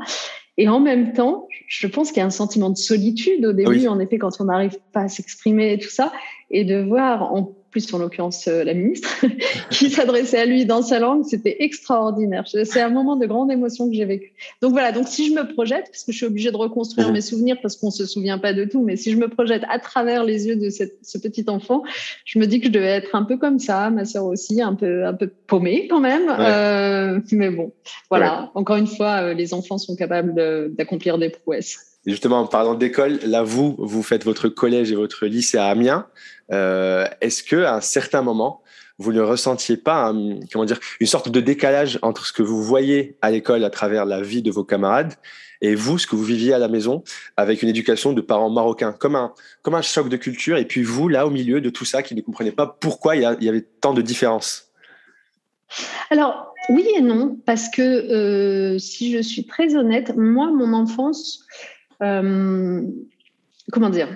Et 0.56 0.70
en 0.70 0.80
même 0.80 1.12
temps, 1.12 1.50
je 1.68 1.86
pense 1.86 2.12
qu'il 2.12 2.22
y 2.22 2.24
a 2.24 2.26
un 2.26 2.30
sentiment 2.30 2.70
de 2.70 2.78
solitude 2.78 3.46
au 3.46 3.52
début, 3.52 3.72
oui. 3.72 3.88
en 3.90 4.00
effet, 4.00 4.18
quand 4.18 4.40
on 4.40 4.46
n'arrive 4.46 4.78
pas 4.94 5.02
à 5.02 5.08
s'exprimer 5.10 5.74
et 5.74 5.78
tout 5.78 5.90
ça, 5.90 6.14
et 6.50 6.64
de 6.64 6.82
voir 6.82 7.34
en 7.34 7.44
plus 7.78 7.94
en 7.94 8.00
l'occurrence 8.00 8.48
euh, 8.48 8.64
la 8.64 8.74
ministre, 8.74 9.24
qui 9.70 9.90
s'adressait 9.90 10.40
à 10.40 10.46
lui 10.46 10.66
dans 10.66 10.82
sa 10.82 11.00
langue, 11.00 11.24
c'était 11.26 11.58
extraordinaire. 11.60 12.46
C'est 12.48 12.82
un 12.82 12.90
moment 12.90 13.16
de 13.16 13.26
grande 13.28 13.52
émotion 13.52 13.88
que 13.88 13.96
j'ai 13.96 14.06
vécu. 14.06 14.34
Donc 14.62 14.72
voilà, 14.72 14.92
donc 14.92 15.08
si 15.08 15.28
je 15.28 15.34
me 15.34 15.48
projette, 15.54 15.86
parce 15.92 16.04
que 16.04 16.12
je 16.12 16.18
suis 16.18 16.26
obligée 16.26 16.52
de 16.52 16.58
reconstruire 16.58 17.10
mmh. 17.10 17.14
mes 17.14 17.22
souvenirs 17.22 17.58
parce 17.62 17.76
qu'on 17.76 17.92
se 17.92 18.06
souvient 18.06 18.40
pas 18.40 18.54
de 18.54 18.66
tout, 18.66 18.84
mais 18.84 18.96
si 18.96 19.12
je 19.12 19.18
me 19.18 19.28
projette 19.28 19.64
à 19.70 19.78
travers 19.78 20.24
les 20.24 20.48
yeux 20.48 20.56
de 20.56 20.70
cette, 20.70 20.98
ce 21.04 21.18
petit 21.20 21.46
enfant, 21.48 21.84
je 22.26 22.40
me 22.40 22.48
dis 22.48 22.60
que 22.60 22.68
je 22.68 22.72
devais 22.72 22.88
être 22.88 23.16
un 23.16 23.24
peu 23.24 23.38
comme 23.38 23.60
ça, 23.60 23.90
ma 23.92 24.06
sœur 24.06 24.26
aussi, 24.26 24.62
un 24.62 24.74
peu 24.74 25.06
un 25.06 25.14
peu 25.14 25.28
paumée 25.28 25.88
quand 25.88 26.00
même. 26.00 26.28
Ouais. 26.28 26.36
Euh, 26.40 27.20
mais 27.32 27.52
bon, 27.52 27.72
voilà. 28.10 28.42
Ouais. 28.42 28.50
Encore 28.56 28.78
une 28.78 28.88
fois, 28.88 29.22
euh, 29.22 29.34
les 29.34 29.54
enfants 29.54 29.78
sont 29.78 29.96
capables 29.96 30.34
d'accomplir 30.76 31.18
des 31.18 31.30
prouesses. 31.30 31.87
Justement, 32.08 32.40
en 32.40 32.48
parlant 32.48 32.74
d'école, 32.74 33.20
là, 33.26 33.44
vous, 33.44 33.76
vous 33.78 34.02
faites 34.02 34.24
votre 34.24 34.48
collège 34.48 34.94
et 34.94 34.96
votre 34.96 35.26
lycée 35.26 35.58
à 35.58 35.66
Amiens. 35.66 36.08
Euh, 36.54 37.06
Est-ce 37.20 37.44
que 37.44 37.58
à 37.58 37.76
un 37.76 37.82
certain 37.82 38.22
moment, 38.22 38.64
vous 38.98 39.12
ne 39.12 39.20
ressentiez 39.20 39.76
pas, 39.76 40.14
comment 40.52 40.64
dire, 40.64 40.80
une 41.02 41.08
sorte 41.08 41.30
de 41.30 41.42
décalage 41.42 42.00
entre 42.02 42.26
ce 42.26 42.32
que 42.32 42.42
vous 42.42 42.64
voyez 42.64 43.18
à 43.22 43.30
l'école 43.30 43.66
à 43.66 43.70
travers 43.70 44.06
la 44.06 44.22
vie 44.22 44.42
de 44.42 44.50
vos 44.50 44.64
camarades 44.64 45.16
et 45.60 45.76
vous, 45.76 45.98
ce 45.98 46.08
que 46.08 46.16
vous 46.16 46.24
viviez 46.24 46.54
à 46.54 46.60
la 46.60 46.70
maison 46.70 47.04
avec 47.36 47.62
une 47.62 47.68
éducation 47.70 48.14
de 48.14 48.22
parents 48.22 48.50
marocains, 48.50 48.94
comme 48.94 49.18
un, 49.18 49.34
comme 49.62 49.76
un 49.76 49.82
choc 49.82 50.08
de 50.08 50.16
culture, 50.16 50.58
et 50.58 50.66
puis 50.66 50.84
vous, 50.84 51.10
là, 51.10 51.28
au 51.28 51.30
milieu 51.30 51.60
de 51.60 51.70
tout 51.70 51.86
ça, 51.86 52.04
qui 52.04 52.16
ne 52.16 52.22
comprenez 52.22 52.52
pas 52.52 52.78
pourquoi 52.80 53.18
il 53.18 53.22
y, 53.22 53.50
avait 53.50 53.66
tant 53.82 53.94
de 53.94 54.02
différences? 54.02 54.72
Alors, 56.10 56.54
oui 56.70 56.88
et 56.96 57.02
non, 57.02 57.38
parce 57.46 57.68
que 57.70 57.82
euh, 57.82 58.80
si 58.80 59.12
je 59.12 59.22
suis 59.22 59.46
très 59.46 59.76
honnête, 59.76 60.16
moi, 60.16 60.52
mon 60.52 60.74
enfance, 60.74 61.44
comment 62.00 63.90
dire? 63.90 64.10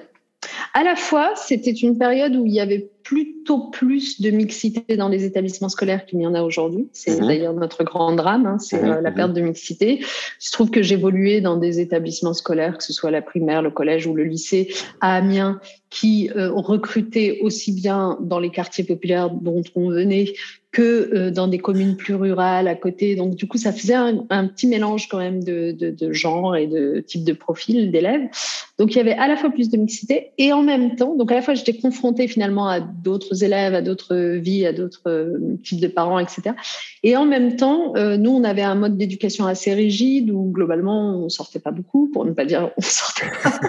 À 0.74 0.84
la 0.84 0.96
fois, 0.96 1.34
c'était 1.36 1.72
une 1.72 1.98
période 1.98 2.36
où 2.36 2.46
il 2.46 2.54
y 2.54 2.60
avait 2.60 2.90
plutôt 3.04 3.70
plus 3.70 4.22
de 4.22 4.30
mixité 4.32 4.96
dans 4.96 5.10
les 5.10 5.26
établissements 5.26 5.70
scolaires 5.70 6.06
qu'il 6.06 6.20
n'y 6.20 6.26
en 6.26 6.34
a 6.34 6.42
aujourd'hui. 6.42 6.88
C'est 6.94 7.20
mmh. 7.20 7.28
d'ailleurs 7.28 7.54
notre 7.54 7.84
grand 7.84 8.16
drame, 8.16 8.46
hein, 8.46 8.58
c'est 8.58 8.82
mmh. 8.82 8.86
euh, 8.86 9.02
la 9.02 9.12
perte 9.12 9.34
de 9.34 9.42
mixité. 9.42 10.00
Il 10.00 10.06
se 10.40 10.52
trouve 10.52 10.72
que 10.72 10.82
j'évoluais 10.82 11.42
dans 11.42 11.58
des 11.58 11.80
établissements 11.80 12.34
scolaires, 12.34 12.78
que 12.78 12.84
ce 12.84 12.94
soit 12.94 13.12
la 13.12 13.22
primaire, 13.22 13.62
le 13.62 13.70
collège 13.70 14.08
ou 14.08 14.14
le 14.14 14.24
lycée 14.24 14.74
à 15.02 15.16
Amiens, 15.16 15.60
qui 15.91 16.31
euh, 16.36 16.51
aussi 17.41 17.74
bien 17.74 18.17
dans 18.21 18.39
les 18.39 18.50
quartiers 18.50 18.86
populaires 18.86 19.29
dont 19.29 19.62
on 19.75 19.89
venait 19.89 20.33
que 20.71 20.81
euh, 21.13 21.31
dans 21.31 21.48
des 21.48 21.60
communes 21.60 21.98
plus 21.98 22.15
rurales 22.15 22.69
à 22.69 22.75
côté. 22.75 23.15
Donc, 23.15 23.36
du 23.36 23.45
coup, 23.45 23.57
ça 23.57 23.74
faisait 23.74 23.93
un, 23.93 24.25
un 24.29 24.48
petit 24.48 24.67
mélange 24.67 25.10
quand 25.10 25.17
même 25.17 25.43
de, 25.43 25.74
de, 25.74 25.89
de 25.89 26.13
genre 26.13 26.55
et 26.55 26.65
de 26.65 27.03
type 27.05 27.25
de 27.25 27.33
profil 27.33 27.91
d'élèves. 27.91 28.29
Donc, 28.77 28.93
il 28.93 28.98
y 28.98 29.01
avait 29.01 29.13
à 29.13 29.27
la 29.27 29.36
fois 29.36 29.50
plus 29.50 29.69
de 29.69 29.75
mixité 29.75 30.31
et 30.38 30.53
en 30.53 30.63
même 30.63 30.95
temps, 30.95 31.15
donc 31.15 31.29
à 31.31 31.36
la 31.36 31.41
fois, 31.41 31.55
j'étais 31.55 31.74
confrontée 31.74 32.27
finalement 32.29 32.67
à 32.67 32.79
d'autres 32.79 33.43
élèves, 33.43 33.75
à 33.75 33.81
d'autres 33.81 34.38
vies, 34.38 34.65
à 34.65 34.71
d'autres 34.71 35.10
euh, 35.10 35.57
types 35.62 35.81
de 35.81 35.88
parents, 35.88 36.19
etc. 36.19 36.55
Et 37.03 37.17
en 37.17 37.25
même 37.25 37.57
temps, 37.57 37.93
euh, 37.98 38.15
nous, 38.15 38.31
on 38.31 38.45
avait 38.45 38.62
un 38.62 38.75
mode 38.75 38.98
d'éducation 38.98 39.45
assez 39.48 39.74
rigide 39.74 40.31
où 40.31 40.51
globalement, 40.51 41.17
on 41.17 41.27
sortait 41.27 41.60
pas 41.60 41.71
beaucoup, 41.71 42.10
pour 42.13 42.24
ne 42.24 42.31
pas 42.31 42.45
dire 42.45 42.71
on 42.77 42.81
sortait 42.81 43.27
pas. 43.43 43.60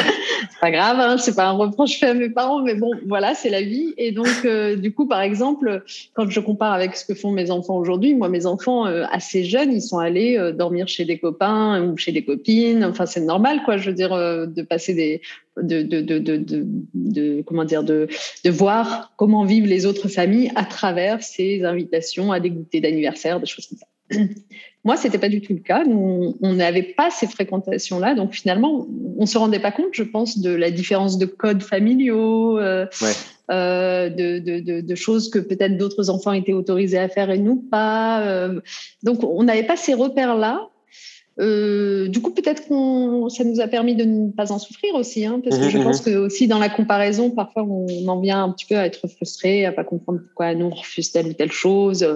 c'est 0.50 0.60
pas 0.60 0.70
grave, 0.70 0.96
hein, 1.00 1.18
c'est 1.18 1.34
pas 1.34 1.46
un 1.46 1.52
reproche 1.52 1.98
fait 1.98 2.08
à 2.08 2.14
mes 2.14 2.28
parents, 2.30 2.62
mais 2.62 2.74
bon, 2.74 2.90
voilà, 3.06 3.34
c'est 3.34 3.50
la 3.50 3.62
vie. 3.62 3.94
Et 3.96 4.12
donc, 4.12 4.28
euh, 4.44 4.76
du 4.76 4.92
coup, 4.92 5.06
par 5.06 5.20
exemple, 5.20 5.82
quand 6.14 6.28
je 6.28 6.40
compare 6.40 6.72
avec 6.72 6.96
ce 6.96 7.04
que 7.04 7.14
font 7.14 7.30
mes 7.30 7.50
enfants 7.50 7.76
aujourd'hui, 7.76 8.14
moi, 8.14 8.28
mes 8.28 8.46
enfants 8.46 8.86
euh, 8.86 9.04
assez 9.10 9.44
jeunes, 9.44 9.72
ils 9.72 9.82
sont 9.82 9.98
allés 9.98 10.38
euh, 10.38 10.52
dormir 10.52 10.88
chez 10.88 11.04
des 11.04 11.18
copains 11.18 11.82
ou 11.82 11.96
chez 11.96 12.12
des 12.12 12.24
copines. 12.24 12.84
Enfin, 12.84 13.06
c'est 13.06 13.20
normal, 13.20 13.62
quoi. 13.64 13.76
Je 13.76 13.90
veux 13.90 13.96
dire, 13.96 14.10
de 14.10 14.62
passer 14.62 14.94
des, 14.94 15.20
de, 15.60 15.82
de, 15.82 16.00
de, 16.00 16.66
de, 16.94 17.42
comment 17.42 17.64
dire, 17.64 17.84
de, 17.84 18.08
de 18.44 18.50
voir 18.50 19.12
comment 19.16 19.44
vivent 19.44 19.66
les 19.66 19.86
autres 19.86 20.08
familles 20.08 20.50
à 20.54 20.64
travers 20.64 21.22
ces 21.22 21.64
invitations 21.64 22.32
à 22.32 22.40
des 22.40 22.50
goûters 22.50 22.80
d'anniversaire, 22.80 23.40
des 23.40 23.46
choses 23.46 23.66
comme 23.66 23.78
ça. 23.78 23.86
Moi, 24.84 24.96
c'était 24.96 25.18
pas 25.18 25.28
du 25.28 25.40
tout 25.40 25.52
le 25.52 25.60
cas. 25.60 25.84
Nous, 25.84 26.36
on 26.40 26.54
n'avait 26.54 26.82
pas 26.82 27.10
ces 27.10 27.28
fréquentations-là, 27.28 28.14
donc 28.14 28.32
finalement, 28.32 28.86
on 29.16 29.26
se 29.26 29.38
rendait 29.38 29.60
pas 29.60 29.70
compte, 29.70 29.92
je 29.92 30.02
pense, 30.02 30.38
de 30.38 30.50
la 30.50 30.72
différence 30.72 31.18
de 31.18 31.26
codes 31.26 31.62
familiaux, 31.62 32.58
euh, 32.58 32.86
ouais. 33.00 33.12
euh, 33.52 34.08
de, 34.08 34.40
de, 34.40 34.58
de, 34.58 34.80
de, 34.80 34.94
choses 34.96 35.30
que 35.30 35.38
peut-être 35.38 35.78
d'autres 35.78 36.10
enfants 36.10 36.32
étaient 36.32 36.52
autorisés 36.52 36.98
à 36.98 37.08
faire 37.08 37.30
et 37.30 37.38
nous 37.38 37.56
pas. 37.56 38.22
Euh, 38.22 38.60
donc, 39.04 39.22
on 39.22 39.44
n'avait 39.44 39.62
pas 39.62 39.76
ces 39.76 39.94
repères-là. 39.94 40.68
Euh, 41.40 42.08
du 42.08 42.20
coup, 42.20 42.32
peut-être 42.32 42.68
que 42.68 43.28
ça 43.30 43.44
nous 43.44 43.60
a 43.60 43.66
permis 43.66 43.94
de 43.94 44.04
ne 44.04 44.30
pas 44.30 44.52
en 44.52 44.58
souffrir 44.58 44.94
aussi, 44.94 45.24
hein, 45.24 45.40
parce 45.42 45.58
que 45.58 45.70
je 45.70 45.78
pense 45.78 46.00
que 46.02 46.14
aussi 46.16 46.46
dans 46.46 46.58
la 46.58 46.68
comparaison, 46.68 47.30
parfois 47.30 47.62
on 47.62 48.06
en 48.08 48.20
vient 48.20 48.44
un 48.44 48.50
petit 48.50 48.66
peu 48.66 48.76
à 48.76 48.84
être 48.84 49.08
frustré, 49.08 49.64
à 49.64 49.72
pas 49.72 49.84
comprendre 49.84 50.20
pourquoi 50.20 50.54
nous 50.54 50.66
on 50.66 50.70
refuse 50.70 51.10
telle 51.10 51.28
ou 51.28 51.32
telle 51.32 51.52
chose. 51.52 52.06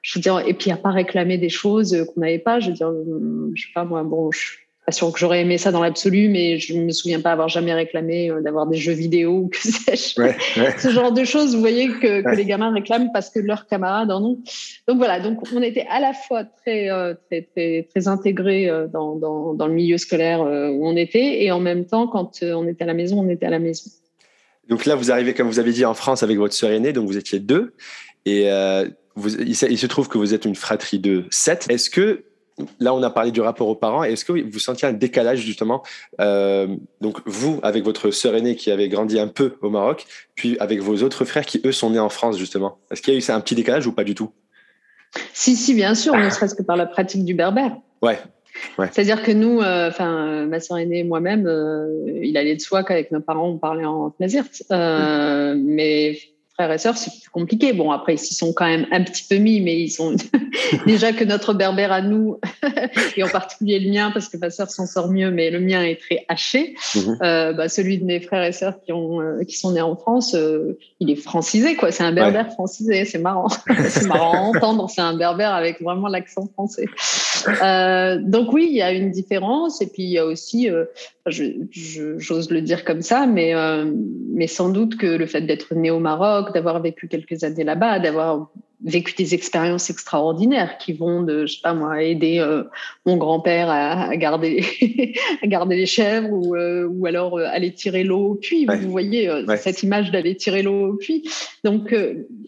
Je 0.00 0.18
veux 0.18 0.22
dire, 0.22 0.40
et 0.46 0.54
puis 0.54 0.70
à 0.70 0.76
pas 0.76 0.90
réclamer 0.90 1.36
des 1.36 1.50
choses 1.50 2.06
qu'on 2.14 2.20
n'avait 2.20 2.38
pas. 2.38 2.60
Je 2.60 2.68
veux 2.68 2.74
dire, 2.74 2.90
je 3.54 3.62
sais 3.62 3.72
pas 3.74 3.84
moi, 3.84 4.02
bon, 4.04 4.30
je 4.30 4.61
pas 4.84 4.92
sûr 4.92 5.12
que 5.12 5.18
j'aurais 5.18 5.42
aimé 5.42 5.58
ça 5.58 5.70
dans 5.70 5.82
l'absolu, 5.82 6.28
mais 6.28 6.58
je 6.58 6.74
me 6.74 6.90
souviens 6.90 7.20
pas 7.20 7.32
avoir 7.32 7.48
jamais 7.48 7.72
réclamé 7.72 8.30
euh, 8.30 8.40
d'avoir 8.40 8.66
des 8.66 8.76
jeux 8.76 8.92
vidéo 8.92 9.44
ou 9.44 9.48
que 9.48 9.58
sais-je. 9.58 10.20
Ouais, 10.20 10.36
ouais. 10.56 10.74
Ce 10.78 10.90
genre 10.90 11.12
de 11.12 11.24
choses, 11.24 11.54
vous 11.54 11.60
voyez, 11.60 11.88
que, 11.88 12.22
que 12.22 12.34
les 12.34 12.44
gamins 12.44 12.72
réclament 12.72 13.10
parce 13.12 13.30
que 13.30 13.38
leurs 13.38 13.66
camarades 13.66 14.10
en 14.10 14.24
ont. 14.24 14.38
Donc 14.88 14.96
voilà, 14.96 15.20
donc 15.20 15.38
on 15.54 15.62
était 15.62 15.86
à 15.88 16.00
la 16.00 16.12
fois 16.12 16.44
très, 16.44 16.90
euh, 16.90 17.14
très, 17.30 17.42
très, 17.42 17.86
très 17.90 18.08
intégrés 18.08 18.68
euh, 18.68 18.88
dans, 18.88 19.16
dans, 19.16 19.54
dans, 19.54 19.66
le 19.66 19.74
milieu 19.74 19.98
scolaire 19.98 20.40
où 20.40 20.86
on 20.86 20.96
était, 20.96 21.44
et 21.44 21.52
en 21.52 21.60
même 21.60 21.86
temps, 21.86 22.08
quand 22.08 22.42
on 22.42 22.66
était 22.66 22.84
à 22.84 22.86
la 22.88 22.94
maison, 22.94 23.20
on 23.20 23.28
était 23.28 23.46
à 23.46 23.50
la 23.50 23.58
maison. 23.58 23.90
Donc 24.68 24.86
là, 24.86 24.94
vous 24.94 25.10
arrivez, 25.10 25.34
comme 25.34 25.48
vous 25.48 25.58
avez 25.58 25.72
dit, 25.72 25.84
en 25.84 25.94
France 25.94 26.22
avec 26.22 26.38
votre 26.38 26.54
sœur 26.54 26.70
aînée, 26.70 26.92
donc 26.92 27.06
vous 27.06 27.16
étiez 27.16 27.40
deux, 27.40 27.74
et 28.24 28.50
euh, 28.50 28.88
vous, 29.14 29.34
il 29.40 29.54
se 29.54 29.86
trouve 29.86 30.08
que 30.08 30.18
vous 30.18 30.34
êtes 30.34 30.44
une 30.44 30.54
fratrie 30.54 30.98
de 30.98 31.24
sept. 31.30 31.66
Est-ce 31.68 31.90
que 31.90 32.24
là, 32.80 32.94
on 32.94 33.02
a 33.02 33.10
parlé 33.10 33.30
du 33.30 33.40
rapport 33.40 33.68
aux 33.68 33.74
parents. 33.74 34.02
Est-ce 34.02 34.24
que 34.24 34.32
vous 34.32 34.58
sentiez 34.58 34.88
un 34.88 34.92
décalage 34.92 35.40
justement 35.40 35.82
euh, 36.20 36.68
Donc 37.00 37.18
vous, 37.26 37.60
avec 37.62 37.84
votre 37.84 38.10
sœur 38.10 38.34
aînée 38.34 38.56
qui 38.56 38.70
avait 38.70 38.88
grandi 38.88 39.18
un 39.18 39.28
peu 39.28 39.54
au 39.62 39.70
Maroc, 39.70 40.06
puis 40.34 40.56
avec 40.60 40.80
vos 40.80 41.02
autres 41.02 41.24
frères 41.24 41.46
qui 41.46 41.60
eux 41.64 41.72
sont 41.72 41.90
nés 41.90 41.98
en 41.98 42.08
France 42.08 42.38
justement? 42.38 42.78
Est-ce 42.90 43.02
qu'il 43.02 43.14
y 43.14 43.16
a 43.16 43.20
eu 43.20 43.30
un 43.30 43.40
petit 43.40 43.54
décalage 43.54 43.86
ou 43.86 43.92
pas 43.92 44.04
du 44.04 44.14
tout? 44.14 44.32
Si, 45.32 45.56
si, 45.56 45.74
bien 45.74 45.94
sûr, 45.94 46.16
ne 46.16 46.30
serait-ce 46.30 46.54
que 46.54 46.62
par 46.62 46.76
la 46.76 46.86
pratique 46.86 47.24
du 47.24 47.34
berbère. 47.34 47.76
Ouais. 48.00 48.18
Ouais. 48.78 48.88
C'est-à-dire 48.92 49.22
que 49.22 49.32
nous, 49.32 49.60
enfin, 49.60 50.26
euh, 50.26 50.46
ma 50.46 50.60
sœur 50.60 50.78
aînée 50.78 51.00
et 51.00 51.04
moi-même, 51.04 51.46
euh, 51.46 52.20
il 52.22 52.36
allait 52.36 52.56
de 52.56 52.60
soi 52.60 52.84
qu'avec 52.84 53.10
nos 53.10 53.20
parents, 53.20 53.48
on 53.48 53.58
parlait 53.58 53.84
en 53.84 54.10
tnazirt. 54.10 54.62
Euh, 54.70 55.54
mmh. 55.54 55.62
Mais 55.64 56.18
frères 56.54 56.72
et 56.72 56.78
sœurs, 56.78 56.96
c'est 56.96 57.10
plus 57.10 57.30
compliqué. 57.30 57.72
Bon, 57.72 57.90
après, 57.90 58.14
ils 58.14 58.18
s'y 58.18 58.34
sont 58.34 58.52
quand 58.52 58.66
même 58.66 58.86
un 58.92 59.02
petit 59.02 59.24
peu 59.28 59.36
mis, 59.36 59.60
mais 59.60 59.78
ils 59.78 59.90
sont 59.90 60.14
déjà 60.86 61.12
que 61.12 61.24
notre 61.24 61.54
berbère 61.54 61.92
à 61.92 62.02
nous, 62.02 62.38
et 63.16 63.22
en 63.22 63.28
particulier 63.28 63.78
le 63.78 63.90
mien, 63.90 64.10
parce 64.12 64.28
que 64.28 64.36
ma 64.36 64.50
sœur 64.50 64.70
s'en 64.70 64.86
sort 64.86 65.10
mieux, 65.10 65.30
mais 65.30 65.50
le 65.50 65.60
mien 65.60 65.82
est 65.82 66.00
très 66.00 66.24
haché. 66.28 66.74
Mmh. 66.94 66.98
Euh, 67.22 67.52
bah, 67.52 67.68
celui 67.68 67.98
de 67.98 68.04
mes 68.04 68.20
frères 68.20 68.44
et 68.44 68.52
sœurs 68.52 68.74
qui, 68.84 68.92
ont, 68.92 69.20
euh, 69.20 69.44
qui 69.44 69.56
sont 69.56 69.72
nés 69.72 69.80
en 69.80 69.96
France, 69.96 70.34
euh, 70.34 70.78
il 71.00 71.10
est 71.10 71.16
francisé, 71.16 71.74
quoi. 71.74 71.90
C'est 71.90 72.04
un 72.04 72.12
berbère 72.12 72.46
ouais. 72.46 72.52
francisé. 72.52 73.04
C'est 73.06 73.18
marrant. 73.18 73.48
c'est 73.88 74.06
marrant 74.06 74.32
à 74.32 74.40
entendre. 74.40 74.90
C'est 74.90 75.00
un 75.00 75.16
berbère 75.16 75.54
avec 75.54 75.80
vraiment 75.80 76.08
l'accent 76.08 76.46
français. 76.52 76.86
Donc 78.22 78.52
oui, 78.52 78.66
il 78.70 78.76
y 78.76 78.82
a 78.82 78.92
une 78.92 79.10
différence. 79.10 79.80
Et 79.80 79.86
puis 79.86 80.02
il 80.02 80.10
y 80.10 80.18
a 80.18 80.26
aussi, 80.26 80.68
j'ose 81.26 82.50
le 82.50 82.60
dire 82.60 82.84
comme 82.84 83.02
ça, 83.02 83.26
mais, 83.26 83.54
mais 84.32 84.46
sans 84.46 84.68
doute 84.68 84.96
que 84.96 85.06
le 85.06 85.26
fait 85.26 85.42
d'être 85.42 85.74
né 85.74 85.90
au 85.90 85.98
Maroc, 85.98 86.41
d'avoir 86.50 86.80
vécu 86.80 87.08
quelques 87.08 87.44
années 87.44 87.64
là-bas, 87.64 87.98
d'avoir 87.98 88.48
vécu 88.84 89.14
des 89.14 89.34
expériences 89.34 89.90
extraordinaires 89.90 90.76
qui 90.78 90.92
vont 90.92 91.22
de, 91.22 91.46
je 91.46 91.54
sais 91.54 91.60
pas 91.62 91.74
moi, 91.74 92.02
aider 92.02 92.38
euh, 92.38 92.64
mon 93.06 93.16
grand-père 93.16 93.68
à, 93.68 94.08
à, 94.10 94.16
garder 94.16 94.64
à 95.42 95.46
garder 95.46 95.76
les 95.76 95.86
chèvres 95.86 96.32
ou, 96.32 96.56
euh, 96.56 96.86
ou 96.86 97.06
alors 97.06 97.38
euh, 97.38 97.46
aller 97.50 97.72
tirer 97.72 98.04
l'eau 98.04 98.32
au 98.32 98.34
puits. 98.34 98.66
Ouais. 98.68 98.78
Vous 98.78 98.90
voyez 98.90 99.30
ouais. 99.30 99.56
cette 99.56 99.82
image 99.82 100.10
d'aller 100.10 100.36
tirer 100.36 100.62
l'eau 100.62 100.92
au 100.92 100.94
puits. 100.94 101.28
Donc, 101.64 101.94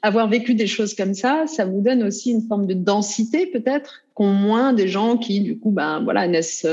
avoir 0.02 0.28
vécu 0.28 0.54
des 0.54 0.66
choses 0.66 0.94
comme 0.94 1.14
ça, 1.14 1.44
ça 1.46 1.64
vous 1.64 1.80
donne 1.80 2.02
aussi 2.02 2.32
une 2.32 2.42
forme 2.42 2.66
de 2.66 2.74
densité 2.74 3.46
peut-être 3.46 4.02
qu'ont 4.14 4.32
moins 4.32 4.72
des 4.72 4.88
gens 4.88 5.16
qui, 5.16 5.40
du 5.40 5.58
coup, 5.58 5.70
ben 5.70 6.00
voilà, 6.02 6.26
naissent 6.28 6.66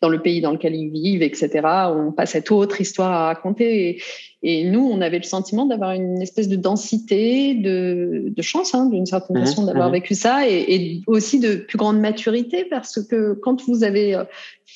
dans 0.00 0.08
le 0.08 0.20
pays 0.20 0.40
dans 0.40 0.52
lequel 0.52 0.74
ils 0.74 0.90
vivent, 0.90 1.22
etc. 1.22 1.60
On 1.94 2.12
pas 2.12 2.26
cette 2.26 2.50
autre 2.50 2.80
histoire 2.80 3.12
à 3.12 3.26
raconter. 3.26 3.88
Et, 3.88 4.02
et 4.42 4.64
nous, 4.64 4.88
on 4.88 5.00
avait 5.00 5.18
le 5.18 5.24
sentiment 5.24 5.66
d'avoir 5.66 5.92
une 5.92 6.22
espèce 6.22 6.48
de 6.48 6.56
densité, 6.56 7.54
de, 7.54 8.32
de 8.34 8.42
chance, 8.42 8.74
hein, 8.74 8.88
d'une 8.98 9.06
certaine 9.06 9.38
mmh, 9.38 9.46
façon, 9.46 9.64
d'avoir 9.64 9.88
mmh. 9.88 9.92
vécu 9.92 10.14
ça, 10.14 10.48
et, 10.48 10.74
et, 10.74 11.02
aussi 11.06 11.40
de 11.40 11.54
plus 11.54 11.78
grande 11.78 12.00
maturité, 12.00 12.64
parce 12.64 13.00
que 13.02 13.32
quand 13.32 13.62
vous 13.66 13.84
avez 13.84 14.16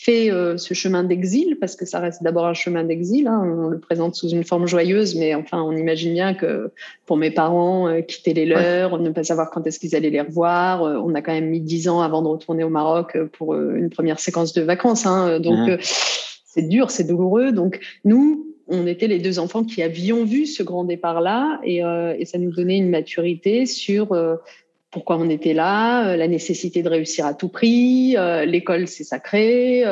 fait 0.03 0.33
euh, 0.33 0.57
ce 0.57 0.75
chemin 0.75 1.05
d'exil, 1.05 1.59
parce 1.61 1.77
que 1.77 1.85
ça 1.85 2.01
reste 2.01 2.23
d'abord 2.23 2.47
un 2.47 2.55
chemin 2.55 2.83
d'exil, 2.83 3.29
hein, 3.29 3.43
on 3.45 3.69
le 3.69 3.79
présente 3.79 4.15
sous 4.15 4.29
une 4.29 4.43
forme 4.43 4.67
joyeuse, 4.67 5.17
mais 5.17 5.35
enfin, 5.35 5.63
on 5.63 5.77
imagine 5.77 6.13
bien 6.13 6.35
que 6.35 6.73
pour 7.07 7.17
mes 7.17 7.31
parents, 7.31 7.89
euh, 7.89 8.01
quitter 8.01 8.33
les 8.33 8.47
leurs, 8.47 8.95
ouais. 8.95 8.99
ne 9.01 9.11
pas 9.11 9.23
savoir 9.23 9.51
quand 9.51 9.67
est-ce 9.67 9.79
qu'ils 9.79 9.95
allaient 9.95 10.11
les 10.11 10.21
revoir, 10.21 10.83
euh, 10.83 10.97
on 10.97 11.15
a 11.15 11.21
quand 11.21 11.33
même 11.33 11.51
mis 11.51 11.61
dix 11.61 11.89
ans 11.89 12.01
avant 12.01 12.23
de 12.23 12.29
retourner 12.29 12.65
au 12.65 12.69
Maroc 12.69 13.17
pour 13.39 13.55
une 13.55 13.91
première 13.91 14.19
séquence 14.19 14.53
de 14.55 14.63
vacances, 14.63 15.05
hein, 15.05 15.39
donc 15.41 15.69
mmh. 15.69 15.77
c'est 15.83 16.69
dur, 16.69 16.91
c'est 16.91 17.05
douloureux. 17.05 17.53
Donc 17.53 17.81
nous, 18.05 18.52
on 18.73 18.87
était 18.87 19.07
les 19.07 19.19
deux 19.19 19.39
enfants 19.39 19.65
qui 19.65 19.83
avions 19.83 20.25
vu 20.25 20.47
ce 20.47 20.63
grand 20.63 20.85
départ-là 20.85 21.61
et, 21.63 21.85
euh, 21.85 22.17
et, 22.19 22.25
ça 22.25 22.39
nous 22.39 22.51
donnait 22.51 22.79
une 22.79 22.89
maturité 22.89 23.67
sur 23.67 24.13
euh, 24.13 24.37
pourquoi 24.91 25.19
on 25.19 25.29
était 25.29 25.53
là, 25.53 26.09
euh, 26.09 26.17
la 26.17 26.27
nécessité 26.27 26.83
de 26.83 26.89
réussir 26.89 27.27
à 27.27 27.35
tout 27.35 27.49
prix, 27.49 28.17
euh, 28.17 28.45
l'école 28.47 28.89
c'est 28.89 29.05
sacré, 29.05 29.85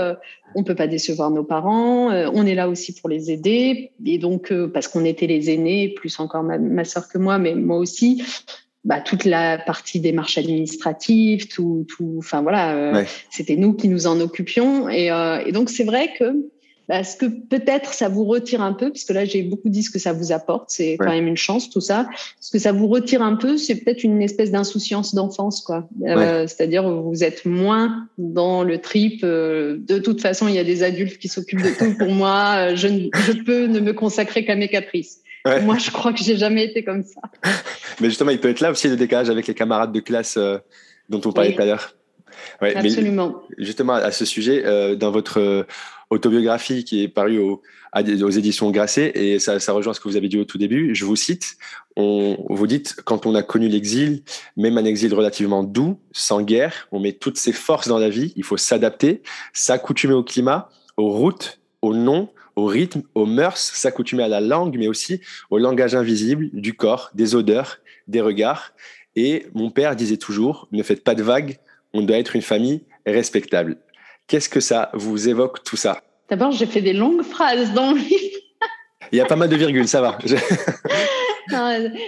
on 0.54 0.64
peut 0.64 0.74
pas 0.74 0.86
décevoir 0.86 1.30
nos 1.30 1.44
parents, 1.44 2.10
on 2.10 2.46
est 2.46 2.54
là 2.54 2.68
aussi 2.68 2.94
pour 2.94 3.08
les 3.08 3.30
aider 3.30 3.92
et 4.04 4.18
donc 4.18 4.52
parce 4.72 4.88
qu'on 4.88 5.04
était 5.04 5.26
les 5.26 5.50
aînés, 5.50 5.90
plus 5.90 6.18
encore 6.18 6.42
ma, 6.42 6.58
ma 6.58 6.84
sœur 6.84 7.08
que 7.08 7.18
moi, 7.18 7.38
mais 7.38 7.54
moi 7.54 7.76
aussi. 7.76 8.22
Bah, 8.82 8.98
toute 8.98 9.26
la 9.26 9.58
partie 9.58 10.00
démarche 10.00 10.38
administrative, 10.38 11.48
tout, 11.48 11.84
tout, 11.86 12.14
enfin 12.16 12.40
voilà, 12.40 12.94
ouais. 12.94 13.04
c'était 13.28 13.56
nous 13.56 13.74
qui 13.74 13.88
nous 13.88 14.06
en 14.06 14.18
occupions 14.22 14.88
et, 14.88 15.10
et 15.44 15.52
donc 15.52 15.68
c'est 15.68 15.84
vrai 15.84 16.14
que 16.18 16.50
est-ce 16.90 17.16
que 17.16 17.26
peut-être 17.26 17.94
ça 17.94 18.08
vous 18.08 18.24
retire 18.24 18.62
un 18.62 18.72
peu, 18.72 18.90
parce 18.90 19.04
que 19.04 19.12
là 19.12 19.24
j'ai 19.24 19.42
beaucoup 19.42 19.68
dit 19.68 19.82
ce 19.82 19.90
que 19.90 19.98
ça 19.98 20.12
vous 20.12 20.32
apporte, 20.32 20.70
c'est 20.70 20.96
quand 20.98 21.10
même 21.10 21.26
une 21.26 21.36
chance 21.36 21.70
tout 21.70 21.80
ça. 21.80 22.08
Ce 22.40 22.50
que 22.50 22.58
ça 22.58 22.72
vous 22.72 22.88
retire 22.88 23.22
un 23.22 23.36
peu, 23.36 23.56
c'est 23.56 23.76
peut-être 23.76 24.04
une 24.04 24.22
espèce 24.22 24.50
d'insouciance 24.50 25.14
d'enfance, 25.14 25.60
quoi. 25.60 25.88
Euh, 26.02 26.16
ouais. 26.16 26.26
Euh, 26.26 26.46
C'est-à-dire 26.46 26.88
vous 26.90 27.24
êtes 27.24 27.44
moins 27.44 28.08
dans 28.18 28.64
le 28.64 28.78
trip. 28.78 29.22
Euh, 29.24 29.76
de 29.78 29.98
toute 29.98 30.20
façon, 30.20 30.48
il 30.48 30.54
y 30.54 30.58
a 30.58 30.64
des 30.64 30.82
adultes 30.82 31.18
qui 31.18 31.28
s'occupent 31.28 31.62
de 31.62 31.78
tout 31.78 31.96
pour 31.98 32.10
moi. 32.10 32.74
Je, 32.74 32.88
je 32.88 33.32
peux 33.44 33.66
ne 33.66 33.80
me 33.80 33.92
consacrer 33.92 34.44
qu'à 34.44 34.56
mes 34.56 34.68
caprices. 34.68 35.20
Ouais. 35.46 35.62
Moi, 35.62 35.78
je 35.78 35.90
crois 35.90 36.12
que 36.12 36.22
j'ai 36.22 36.36
jamais 36.36 36.64
été 36.64 36.84
comme 36.84 37.02
ça. 37.02 37.20
Mais 38.00 38.08
justement, 38.08 38.30
il 38.30 38.40
peut 38.40 38.50
être 38.50 38.60
là 38.60 38.70
aussi 38.70 38.88
le 38.88 38.96
décalage 38.96 39.30
avec 39.30 39.46
les 39.46 39.54
camarades 39.54 39.92
de 39.92 40.00
classe 40.00 40.36
euh, 40.36 40.58
dont 41.08 41.20
on 41.24 41.32
parlait 41.32 41.50
oui. 41.50 41.56
tout 41.56 41.62
à 41.62 41.66
l'heure. 41.66 41.94
Ouais, 42.60 42.76
Absolument. 42.76 43.42
justement, 43.58 43.94
à 43.94 44.12
ce 44.12 44.24
sujet, 44.24 44.62
euh, 44.64 44.96
dans 44.96 45.10
votre 45.10 45.66
autobiographie 46.10 46.84
qui 46.84 47.02
est 47.02 47.08
parue 47.08 47.38
au, 47.38 47.62
aux 47.94 48.30
éditions 48.30 48.70
Grasset, 48.70 49.12
et 49.14 49.38
ça, 49.38 49.60
ça, 49.60 49.72
rejoint 49.72 49.94
ce 49.94 50.00
que 50.00 50.08
vous 50.08 50.16
avez 50.16 50.28
dit 50.28 50.38
au 50.38 50.44
tout 50.44 50.58
début. 50.58 50.94
Je 50.94 51.04
vous 51.04 51.16
cite, 51.16 51.56
on, 51.96 52.36
vous 52.48 52.66
dites, 52.66 52.96
quand 53.04 53.26
on 53.26 53.34
a 53.34 53.42
connu 53.42 53.68
l'exil, 53.68 54.22
même 54.56 54.76
un 54.76 54.84
exil 54.84 55.14
relativement 55.14 55.64
doux, 55.64 55.98
sans 56.12 56.42
guerre, 56.42 56.88
on 56.92 57.00
met 57.00 57.12
toutes 57.12 57.38
ses 57.38 57.52
forces 57.52 57.88
dans 57.88 57.98
la 57.98 58.10
vie, 58.10 58.32
il 58.36 58.44
faut 58.44 58.56
s'adapter, 58.56 59.22
s'accoutumer 59.52 60.14
au 60.14 60.24
climat, 60.24 60.68
aux 60.96 61.10
routes, 61.10 61.60
aux 61.82 61.94
noms, 61.94 62.28
au 62.56 62.66
rythme, 62.66 63.02
aux 63.14 63.26
mœurs, 63.26 63.58
s'accoutumer 63.58 64.24
à 64.24 64.28
la 64.28 64.40
langue, 64.40 64.76
mais 64.78 64.88
aussi 64.88 65.20
au 65.50 65.58
langage 65.58 65.94
invisible 65.94 66.50
du 66.52 66.74
corps, 66.74 67.10
des 67.14 67.34
odeurs, 67.34 67.78
des 68.08 68.20
regards. 68.20 68.72
Et 69.16 69.46
mon 69.54 69.70
père 69.70 69.96
disait 69.96 70.16
toujours, 70.16 70.68
ne 70.72 70.82
faites 70.82 71.04
pas 71.04 71.14
de 71.14 71.22
vagues, 71.22 71.58
on 71.92 72.02
doit 72.02 72.18
être 72.18 72.36
une 72.36 72.42
famille 72.42 72.82
respectable. 73.06 73.78
Qu'est-ce 74.30 74.48
que 74.48 74.60
ça 74.60 74.90
vous 74.94 75.28
évoque 75.28 75.64
tout 75.64 75.74
ça? 75.76 76.00
D'abord, 76.28 76.52
j'ai 76.52 76.66
fait 76.66 76.80
des 76.80 76.92
longues 76.92 77.24
phrases 77.24 77.74
dans 77.74 77.90
le 77.90 77.98
livre. 77.98 78.38
Il 79.10 79.18
y 79.18 79.20
a 79.20 79.24
pas 79.24 79.34
mal 79.34 79.48
de 79.48 79.56
virgules, 79.56 79.88
ça 79.88 80.00
va. 80.00 80.18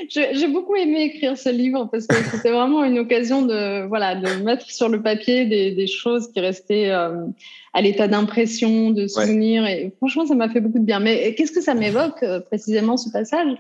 J'ai 0.09 0.47
beaucoup 0.47 0.77
aimé 0.77 1.03
écrire 1.03 1.37
ce 1.37 1.49
livre 1.49 1.89
parce 1.91 2.07
que 2.07 2.15
c'était 2.31 2.53
vraiment 2.53 2.85
une 2.85 3.01
occasion 3.01 3.43
de, 3.43 3.89
voilà, 3.89 4.15
de 4.15 4.41
mettre 4.41 4.71
sur 4.71 4.89
le 4.89 5.03
papier 5.03 5.47
des, 5.47 5.73
des 5.73 5.89
choses 5.89 6.31
qui 6.31 6.39
restaient 6.39 6.93
euh, 6.93 7.27
à 7.75 7.83
l'état 7.83 8.07
d'impression, 8.07 8.91
de 8.91 9.09
souvenir. 9.09 9.67
Et 9.67 9.93
franchement, 9.97 10.25
ça 10.25 10.37
m'a 10.37 10.49
fait 10.49 10.61
beaucoup 10.61 10.79
de 10.79 10.85
bien. 10.85 11.01
Mais 11.01 11.35
qu'est-ce 11.35 11.51
que 11.51 11.61
ça 11.61 11.75
m'évoque 11.75 12.23
euh, 12.23 12.39
précisément 12.39 12.97
ce 12.97 13.11
passage? 13.11 13.53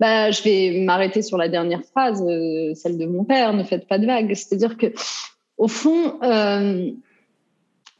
Bah, 0.00 0.30
Je 0.30 0.42
vais 0.42 0.80
m'arrêter 0.86 1.20
sur 1.20 1.36
la 1.36 1.50
dernière 1.50 1.82
phrase, 1.82 2.24
euh, 2.26 2.72
celle 2.72 2.96
de 2.96 3.04
mon 3.04 3.24
père, 3.24 3.52
ne 3.52 3.62
faites 3.62 3.86
pas 3.86 3.98
de 3.98 4.06
vagues. 4.06 4.32
C'est-à-dire 4.32 4.78
que, 4.78 4.86
au 5.58 5.68
fond, 5.68 6.18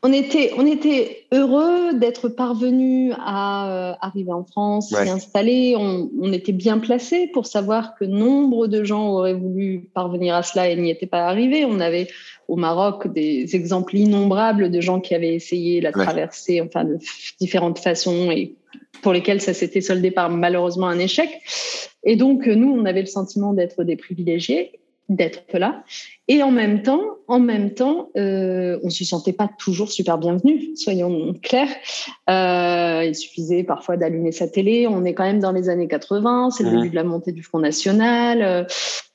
on 0.07 0.13
était, 0.13 0.53
on 0.57 0.65
était 0.65 1.27
heureux 1.33 1.95
d'être 1.95 2.29
parvenu 2.29 3.11
à 3.19 3.91
euh, 3.91 3.95
arriver 4.01 4.31
en 4.31 4.45
France, 4.45 4.91
s'y 4.91 4.95
installer. 4.95 5.75
On, 5.77 6.33
était 6.33 6.53
bien 6.53 6.79
placé 6.79 7.27
pour 7.27 7.47
savoir 7.47 7.97
que 7.97 8.05
nombre 8.05 8.69
de 8.69 8.85
gens 8.85 9.09
auraient 9.09 9.35
voulu 9.35 9.89
parvenir 9.95 10.37
à 10.37 10.45
cela 10.45 10.69
et 10.69 10.77
n'y 10.77 10.91
étaient 10.91 11.07
pas 11.07 11.27
arrivés. 11.27 11.65
On 11.65 11.81
avait 11.81 12.07
au 12.47 12.55
Maroc 12.55 13.13
des 13.13 13.57
exemples 13.57 13.97
innombrables 13.97 14.71
de 14.71 14.81
gens 14.81 15.01
qui 15.01 15.13
avaient 15.13 15.35
essayé 15.35 15.81
la 15.81 15.91
traversée, 15.91 16.61
enfin 16.61 16.85
de 16.85 16.99
différentes 17.41 17.81
façons 17.81 18.31
et 18.31 18.55
pour 19.03 19.13
lesquels 19.13 19.41
ça 19.41 19.55
s'était 19.55 19.81
soldé 19.81 20.13
par 20.13 20.31
malheureusement 20.31 20.87
un 20.87 21.01
échec. 21.01 21.31
Et 22.05 22.15
donc 22.15 22.47
nous, 22.47 22.71
on 22.71 22.85
avait 22.85 23.01
le 23.01 23.07
sentiment 23.07 23.55
d'être 23.55 23.83
des 23.83 23.97
privilégiés 23.97 24.79
d'être 25.09 25.59
là. 25.59 25.85
Et 26.29 26.43
en 26.43 26.51
même 26.51 26.83
temps, 26.83 27.03
en 27.29 27.39
même 27.39 27.75
temps, 27.75 28.11
euh, 28.17 28.79
on 28.83 28.91
se 28.91 29.05
sentait 29.05 29.33
pas 29.33 29.49
toujours 29.59 29.91
super 29.91 30.19
bienvenu, 30.19 30.77
soyons 30.77 31.35
clairs. 31.43 31.69
Euh, 32.29 33.05
il 33.07 33.15
suffisait 33.15 33.63
parfois 33.63 33.97
d'allumer 33.97 34.33
sa 34.33 34.49
télé. 34.49 34.87
On 34.89 35.05
est 35.05 35.15
quand 35.15 35.25
même 35.25 35.41
dans 35.41 35.53
les 35.53 35.69
années 35.69 35.89
80, 35.89 36.51
c'est 36.51 36.65
le 36.65 36.71
mmh. 36.71 36.77
début 36.77 36.91
de 36.91 36.95
la 36.97 37.05
montée 37.05 37.33
du 37.33 37.43
Front 37.43 37.61
National. 37.61 38.67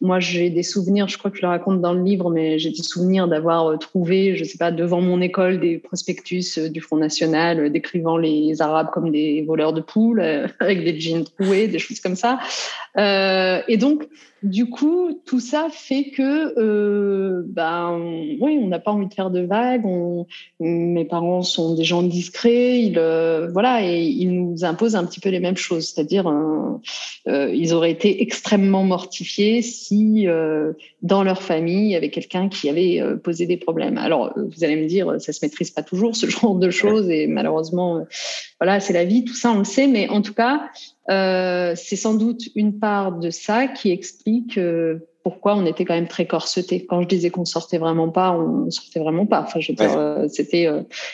Euh, 0.02 0.06
moi, 0.06 0.20
j'ai 0.20 0.50
des 0.50 0.64
souvenirs, 0.64 1.08
je 1.08 1.18
crois 1.18 1.32
que 1.32 1.38
je 1.38 1.42
le 1.42 1.48
raconte 1.48 1.82
dans 1.82 1.94
le 1.94 2.04
livre, 2.04 2.30
mais 2.30 2.60
j'ai 2.60 2.72
des 2.72 2.84
souvenirs 2.84 3.28
d'avoir 3.28 3.68
euh, 3.68 3.78
trouvé, 3.78 4.36
je 4.36 4.44
sais 4.44 4.58
pas, 4.58 4.72
devant 4.72 5.02
mon 5.02 5.22
école 5.22 5.60
des 5.60 5.78
prospectus 5.78 6.60
du 6.70 6.82
Front 6.82 6.98
National 6.98 7.72
décrivant 7.72 8.18
les 8.18 8.62
Arabes 8.62 8.90
comme 8.94 9.12
des 9.12 9.44
voleurs 9.44 9.74
de 9.74 9.82
poules, 9.82 10.22
avec 10.60 10.84
des 10.84 11.00
jeans 11.00 11.26
troués, 11.26 11.68
des 11.68 11.80
choses 11.80 12.00
comme 12.00 12.16
ça. 12.16 12.40
et 12.98 13.78
donc, 13.78 14.08
du 14.44 14.70
coup, 14.70 15.22
tout 15.26 15.40
ça 15.40 15.68
fait 15.70 16.06
que, 16.06 16.58
euh, 16.58 17.44
ben, 17.46 17.96
oui, 18.40 18.60
on 18.60 18.68
n'a 18.68 18.80
pas 18.80 18.92
envie 18.92 19.08
de 19.08 19.14
faire 19.14 19.30
de 19.30 19.42
vagues. 19.42 19.86
Mes 20.60 21.06
parents 21.06 21.44
sont 21.44 21.76
des 21.76 21.84
gens 21.84 22.02
discrets, 22.02 22.82
ils, 22.82 22.98
euh, 22.98 23.50
voilà, 23.52 23.86
et 23.86 24.02
ils 24.02 24.34
nous 24.34 24.66
imposent 24.66 24.96
un 24.96 25.06
petit 25.06 25.20
peu 25.20 25.30
les 25.30 25.40
mêmes 25.40 25.58
choses. 25.58 25.90
C'est-à-dire, 25.90 26.28
euh, 26.28 26.80
euh 27.28 27.54
ils 27.54 27.74
auraient 27.74 27.92
été 27.92 28.24
extrêmement 28.24 28.84
mortifiés 28.84 29.62
euh, 29.92 30.74
dans 31.02 31.24
leur 31.24 31.42
famille, 31.42 31.86
il 31.86 31.92
y 31.92 31.96
avait 31.96 32.10
quelqu'un 32.10 32.50
qui 32.50 32.70
avait 32.70 33.02
euh, 33.02 33.16
posé 33.16 33.46
des 33.46 33.58
problèmes. 33.58 33.98
Alors, 33.98 34.34
vous 34.36 34.64
allez 34.64 34.76
me 34.76 34.88
dire, 34.88 35.16
ça 35.20 35.34
se 35.34 35.40
maîtrise 35.44 35.72
pas 35.72 35.84
toujours 35.84 36.16
ce 36.16 36.26
genre 36.30 36.56
de 36.56 36.70
choses, 36.70 37.10
et 37.10 37.28
malheureusement, 37.28 38.06
voilà, 38.60 38.80
c'est 38.80 38.94
la 38.94 39.06
vie, 39.06 39.26
tout 39.26 39.34
ça, 39.34 39.52
on 39.52 39.60
le 39.60 39.64
sait. 39.64 39.88
Mais 39.88 40.08
en 40.10 40.22
tout 40.22 40.34
cas, 40.34 40.70
euh, 41.10 41.74
c'est 41.76 41.96
sans 41.96 42.14
doute 42.14 42.44
une 42.56 42.80
part 42.80 43.14
de 43.18 43.32
ça 43.32 43.68
qui 43.68 43.92
explique 43.92 44.58
euh, 44.58 45.00
pourquoi 45.24 45.56
on 45.56 45.66
était 45.66 45.84
quand 45.84 45.96
même 45.96 46.08
très 46.08 46.26
corseté. 46.26 46.86
Quand 46.86 47.02
je 47.02 47.08
disais 47.08 47.30
qu'on 47.30 47.46
sortait 47.46 47.80
vraiment 47.80 48.10
pas, 48.10 48.32
on 48.32 48.70
sortait 48.70 49.00
vraiment 49.00 49.26
pas. 49.26 49.42
Enfin, 49.42 49.60
je 49.60 49.72
veux 49.72 49.76
dire, 49.76 49.98
euh, 49.98 50.28
c'était 50.30 50.68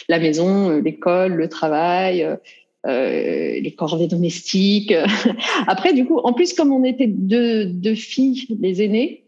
la 0.08 0.20
maison, 0.20 0.70
l'école, 0.80 1.34
le 1.34 1.50
travail, 1.50 2.28
euh, 2.86 3.60
les 3.60 3.74
corvées 3.76 4.08
domestiques. 4.08 4.94
Après, 5.68 5.94
du 5.94 6.06
coup, 6.06 6.20
en 6.20 6.32
plus, 6.32 6.54
comme 6.54 6.72
on 6.72 6.84
était 6.84 7.08
deux, 7.08 7.66
deux 7.66 7.96
filles, 7.96 8.46
les 8.62 8.84
aînées, 8.84 9.24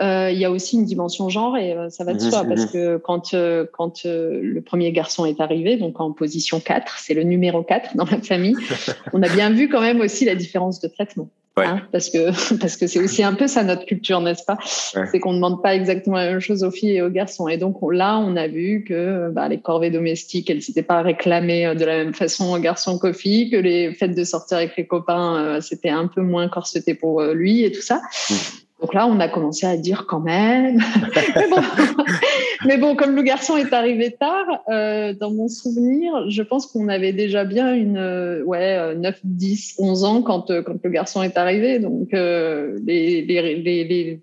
euh, 0.00 0.30
il 0.30 0.38
y 0.38 0.44
a 0.44 0.50
aussi 0.50 0.76
une 0.76 0.84
dimension 0.84 1.28
genre 1.28 1.56
et 1.56 1.72
euh, 1.72 1.88
ça 1.88 2.04
va 2.04 2.12
de 2.12 2.22
mhm, 2.22 2.30
soi 2.30 2.44
parce 2.44 2.66
mhm. 2.66 2.70
que 2.72 2.96
quand, 2.98 3.34
quand 3.72 4.04
le 4.04 4.60
premier 4.60 4.92
garçon 4.92 5.24
est 5.24 5.40
arrivé, 5.40 5.76
donc 5.76 5.98
en 5.98 6.12
position 6.12 6.60
4, 6.60 6.98
c'est 6.98 7.14
le 7.14 7.22
numéro 7.22 7.62
4 7.62 7.96
dans 7.96 8.04
la 8.04 8.20
famille, 8.20 8.56
on 9.12 9.22
a 9.22 9.28
bien 9.28 9.50
vu 9.50 9.68
quand 9.68 9.80
même 9.80 10.00
aussi 10.00 10.24
la 10.26 10.34
différence 10.34 10.80
de 10.80 10.88
traitement. 10.88 11.30
Hein, 11.56 11.82
parce 11.92 12.10
que 12.10 12.30
parce 12.60 12.76
que 12.76 12.86
c'est 12.86 13.00
aussi 13.00 13.22
un 13.22 13.34
peu 13.34 13.46
ça 13.46 13.62
notre 13.62 13.84
culture, 13.84 14.20
n'est-ce 14.20 14.44
pas? 14.44 14.58
C'est 14.64 15.18
qu'on 15.18 15.32
ne 15.32 15.36
demande 15.36 15.62
pas 15.62 15.74
exactement 15.74 16.16
la 16.16 16.30
même 16.30 16.40
chose 16.40 16.64
aux 16.64 16.70
filles 16.70 16.96
et 16.96 17.02
aux 17.02 17.10
garçons. 17.10 17.48
Et 17.48 17.56
donc 17.56 17.76
là, 17.92 18.18
on 18.18 18.36
a 18.36 18.48
vu 18.48 18.84
que 18.86 19.30
bah, 19.30 19.48
les 19.48 19.60
corvées 19.60 19.90
domestiques, 19.90 20.48
elles 20.50 20.62
s'étaient 20.62 20.82
pas 20.82 21.02
réclamées 21.02 21.66
euh, 21.66 21.74
de 21.74 21.84
la 21.84 21.96
même 21.98 22.14
façon 22.14 22.54
aux 22.54 22.58
garçons 22.58 22.98
qu'aux 22.98 23.12
filles, 23.12 23.50
que 23.50 23.56
les 23.56 23.92
fêtes 23.94 24.14
de 24.14 24.24
sortir 24.24 24.58
avec 24.58 24.76
les 24.76 24.86
copains, 24.86 25.36
euh, 25.36 25.60
c'était 25.60 25.90
un 25.90 26.06
peu 26.06 26.22
moins 26.22 26.48
corseté 26.48 26.94
pour 26.94 27.20
euh, 27.20 27.34
lui 27.34 27.64
et 27.64 27.72
tout 27.72 27.82
ça. 27.82 28.00
Mmh. 28.30 28.34
Donc 28.80 28.94
là, 28.94 29.06
on 29.06 29.20
a 29.20 29.28
commencé 29.28 29.66
à 29.66 29.76
dire 29.76 30.06
quand 30.08 30.20
même. 30.20 30.80
mais, 31.36 31.48
bon, 31.48 31.56
comme 32.96 33.16
le 33.16 33.22
garçon 33.22 33.56
est 33.56 33.72
arrivé 33.72 34.12
tard, 34.12 34.46
euh, 34.68 35.14
dans 35.14 35.30
mon 35.30 35.48
souvenir, 35.48 36.30
je 36.30 36.42
pense 36.42 36.66
qu'on 36.66 36.88
avait 36.88 37.12
déjà 37.12 37.44
bien 37.44 37.74
une 37.74 37.96
euh, 37.96 38.42
ouais 38.44 38.94
9, 38.94 39.20
10, 39.24 39.76
11 39.78 40.04
ans 40.04 40.22
quand 40.22 40.50
euh, 40.50 40.62
quand 40.62 40.76
le 40.82 40.90
garçon 40.90 41.22
est 41.22 41.36
arrivé. 41.36 41.78
Donc 41.78 42.10
les, 42.12 43.22
les, 43.22 43.56
les, 43.56 44.20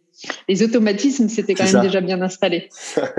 les 0.47 0.63
automatismes 0.63 1.29
s'étaient 1.29 1.53
quand 1.53 1.71
même 1.71 1.83
déjà 1.83 2.01
bien 2.01 2.21
installés. 2.21 2.69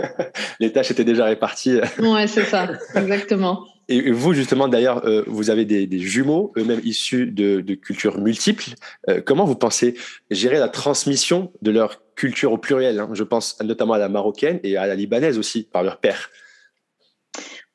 les 0.60 0.72
tâches 0.72 0.90
étaient 0.90 1.04
déjà 1.04 1.24
réparties. 1.24 1.80
ouais, 1.98 2.26
c'est 2.26 2.44
ça, 2.44 2.68
exactement. 2.94 3.64
Et 3.88 4.10
vous, 4.10 4.34
justement, 4.34 4.68
d'ailleurs, 4.68 5.06
euh, 5.06 5.24
vous 5.26 5.48
avez 5.48 5.64
des, 5.64 5.86
des 5.86 5.98
jumeaux, 5.98 6.52
eux-mêmes 6.58 6.82
issus 6.84 7.26
de, 7.26 7.62
de, 7.62 7.74
cultures 7.74 8.20
multiples. 8.20 8.74
Euh, 9.08 9.22
comment 9.24 9.46
vous 9.46 9.56
pensez 9.56 9.94
gérer 10.30 10.58
la 10.58 10.68
transmission 10.68 11.52
de 11.62 11.70
leur 11.70 12.02
culture 12.14 12.52
au 12.52 12.58
pluriel 12.58 13.00
hein? 13.00 13.08
Je 13.14 13.24
pense 13.24 13.58
notamment 13.62 13.94
à 13.94 13.98
la 13.98 14.10
marocaine 14.10 14.60
et 14.62 14.76
à 14.76 14.86
la 14.86 14.94
libanaise 14.94 15.38
aussi, 15.38 15.62
par 15.62 15.82
leur 15.82 16.00
père. 16.00 16.28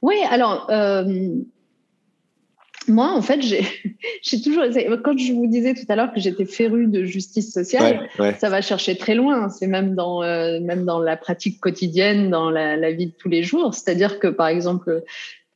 Oui, 0.03 0.17
alors, 0.29 0.67
euh, 0.69 1.29
moi, 2.87 3.11
en 3.11 3.23
fait, 3.23 3.41
j'ai 3.41 3.63
toujours. 4.43 4.65
Quand 5.03 5.17
je 5.17 5.33
vous 5.33 5.47
disais 5.47 5.73
tout 5.73 5.85
à 5.89 5.95
l'heure 5.95 6.13
que 6.13 6.19
j'étais 6.19 6.45
férue 6.45 6.85
de 6.85 7.05
justice 7.05 7.51
sociale, 7.51 8.07
ça 8.37 8.49
va 8.49 8.61
chercher 8.61 8.97
très 8.97 9.15
loin. 9.15 9.49
C'est 9.49 9.67
même 9.67 9.95
dans 9.95 10.19
même 10.21 10.85
dans 10.85 10.99
la 10.99 11.17
pratique 11.17 11.59
quotidienne, 11.59 12.29
dans 12.29 12.51
la, 12.51 12.75
la 12.75 12.91
vie 12.91 13.07
de 13.07 13.13
tous 13.13 13.29
les 13.29 13.41
jours. 13.41 13.73
C'est-à-dire 13.73 14.19
que, 14.19 14.27
par 14.27 14.49
exemple, 14.49 15.03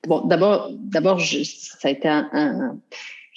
Bon, 0.07 0.25
d'abord, 0.25 0.69
d'abord, 0.71 1.19
ça 1.19 1.89
a 1.89 1.91
été 1.91 2.07
un, 2.07 2.77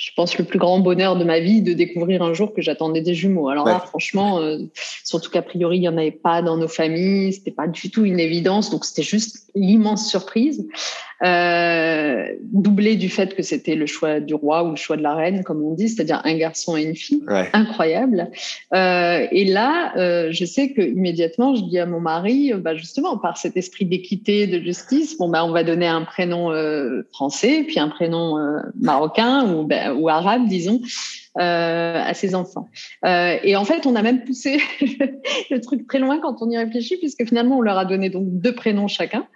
je 0.01 0.13
pense, 0.17 0.39
le 0.39 0.45
plus 0.45 0.59
grand 0.59 0.81
bonheur 0.81 1.15
de 1.15 1.25
ma 1.25 1.41
vie 1.41 1.61
de 1.61 1.75
découvrir 1.75 2.23
un 2.23 2.33
jour 2.33 2.55
que 2.55 2.63
j'attendais 2.63 3.03
des 3.03 3.13
jumeaux. 3.13 3.51
Alors 3.51 3.67
là, 3.67 3.81
franchement, 3.81 4.41
euh, 4.41 4.57
surtout 5.05 5.31
qu'a 5.31 5.43
priori, 5.43 5.77
il 5.77 5.81
n'y 5.81 5.89
en 5.89 5.99
avait 5.99 6.11
pas 6.11 6.41
dans 6.41 6.57
nos 6.57 6.69
familles, 6.69 7.35
c'était 7.35 7.51
pas 7.51 7.69
du 7.69 7.91
tout 7.91 8.07
une 8.07 8.19
évidence, 8.19 8.71
donc 8.71 8.87
c'était 8.87 9.03
juste 9.03 9.51
l'immense 9.55 10.09
surprise 10.09 10.67
euh, 11.23 12.29
doublé 12.41 12.97
du 12.97 13.11
fait 13.11 13.35
que 13.35 13.43
c'était 13.43 13.75
le 13.75 13.85
choix 13.85 14.21
du 14.21 14.33
roi 14.33 14.65
ou 14.65 14.71
le 14.71 14.77
choix 14.77 14.97
de 14.97 15.03
la 15.03 15.15
reine, 15.15 15.45
comme 15.45 15.63
on 15.63 15.75
dit, 15.75 15.91
c'est-à-dire 15.91 16.23
un 16.25 16.35
garçon 16.35 16.79
et 16.79 16.83
une 16.83 16.97
fille, 16.97 17.23
incroyable. 17.53 18.31
Euh, 18.75 19.27
et 19.31 19.45
là, 19.45 19.93
euh, 19.99 20.29
je 20.31 20.47
sais 20.47 20.73
que 20.73 20.81
immédiatement, 20.81 21.55
je 21.55 21.63
dis 21.65 21.79
à 21.79 21.85
mon 21.85 22.01
mari, 22.01 22.55
bah 22.55 22.75
justement, 22.75 23.19
par 23.19 23.37
cet 23.37 23.59
esprit 23.59 23.85
d'équité, 23.85 24.47
de 24.47 24.61
justice, 24.61 25.19
bon 25.19 25.29
bah 25.29 25.45
on 25.45 25.51
va 25.51 25.63
donner 25.63 25.87
un 25.87 26.03
prénom 26.03 26.51
français, 27.13 27.65
puis 27.67 27.79
un 27.79 27.89
prénom 27.89 28.39
marocain 28.81 29.47
ou, 29.53 29.65
bah, 29.65 29.90
ou 29.93 30.09
arabe, 30.09 30.49
disons. 30.49 30.81
Euh, 31.39 32.03
à 32.05 32.13
ses 32.13 32.35
enfants. 32.35 32.69
Euh, 33.07 33.37
et 33.45 33.55
en 33.55 33.65
fait, 33.65 33.87
on 33.87 33.95
a 33.95 34.03
même 34.03 34.25
poussé 34.25 34.59
le 35.51 35.61
truc 35.61 35.87
très 35.87 36.01
loin 36.01 36.19
quand 36.19 36.43
on 36.43 36.51
y 36.51 36.59
réfléchit, 36.59 36.97
puisque 36.97 37.25
finalement, 37.25 37.59
on 37.59 37.61
leur 37.61 37.79
a 37.79 37.85
donné 37.85 38.11
donc 38.11 38.25
deux 38.27 38.53
prénoms 38.53 38.89
chacun. 38.89 39.29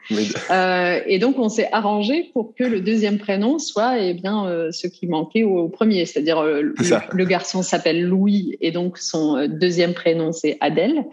Euh, 0.51 0.99
et 1.07 1.21
donc, 1.21 1.39
on 1.39 1.49
s'est 1.49 1.69
arrangé 1.71 2.31
pour 2.33 2.53
que 2.57 2.65
le 2.65 2.81
deuxième 2.81 3.19
prénom 3.19 3.61
soit 3.61 4.01
eh 4.01 4.13
bien 4.13 4.45
ce 4.73 4.89
qui 4.89 5.07
manquait 5.07 5.45
au, 5.45 5.69
premier, 5.69 6.05
c'est-à-dire 6.05 6.43
le, 6.43 7.25
garçon 7.25 7.63
s'appelle 7.63 8.05
Louis 8.05 8.59
et 8.61 8.73
donc 8.73 8.99
son 8.99 9.47
deuxième 9.47 9.95
prénom 9.95 10.33
c'est 10.33 10.59
Adèle, 10.61 11.05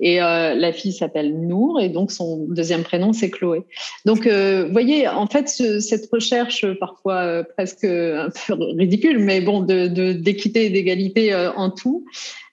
et 0.00 0.16
la 0.18 0.72
fille 0.72 0.92
s'appelle 0.92 1.38
Nour 1.38 1.80
et 1.80 1.88
donc 1.88 2.10
son 2.10 2.46
deuxième 2.48 2.82
prénom 2.82 3.12
c'est 3.12 3.30
Chloé. 3.30 3.62
Donc, 4.04 4.26
vous 4.26 4.72
voyez, 4.72 5.06
en 5.06 5.28
fait, 5.28 5.48
cette 5.48 6.10
recherche 6.12 6.66
parfois 6.80 7.44
presque 7.56 7.84
un 7.84 8.28
peu 8.48 8.54
ridicule, 8.76 9.20
mais 9.20 9.40
bon, 9.40 9.60
de 9.60 10.15
d'équité 10.16 10.66
et 10.66 10.70
d'égalité 10.70 11.34
en 11.34 11.70
tout. 11.70 12.04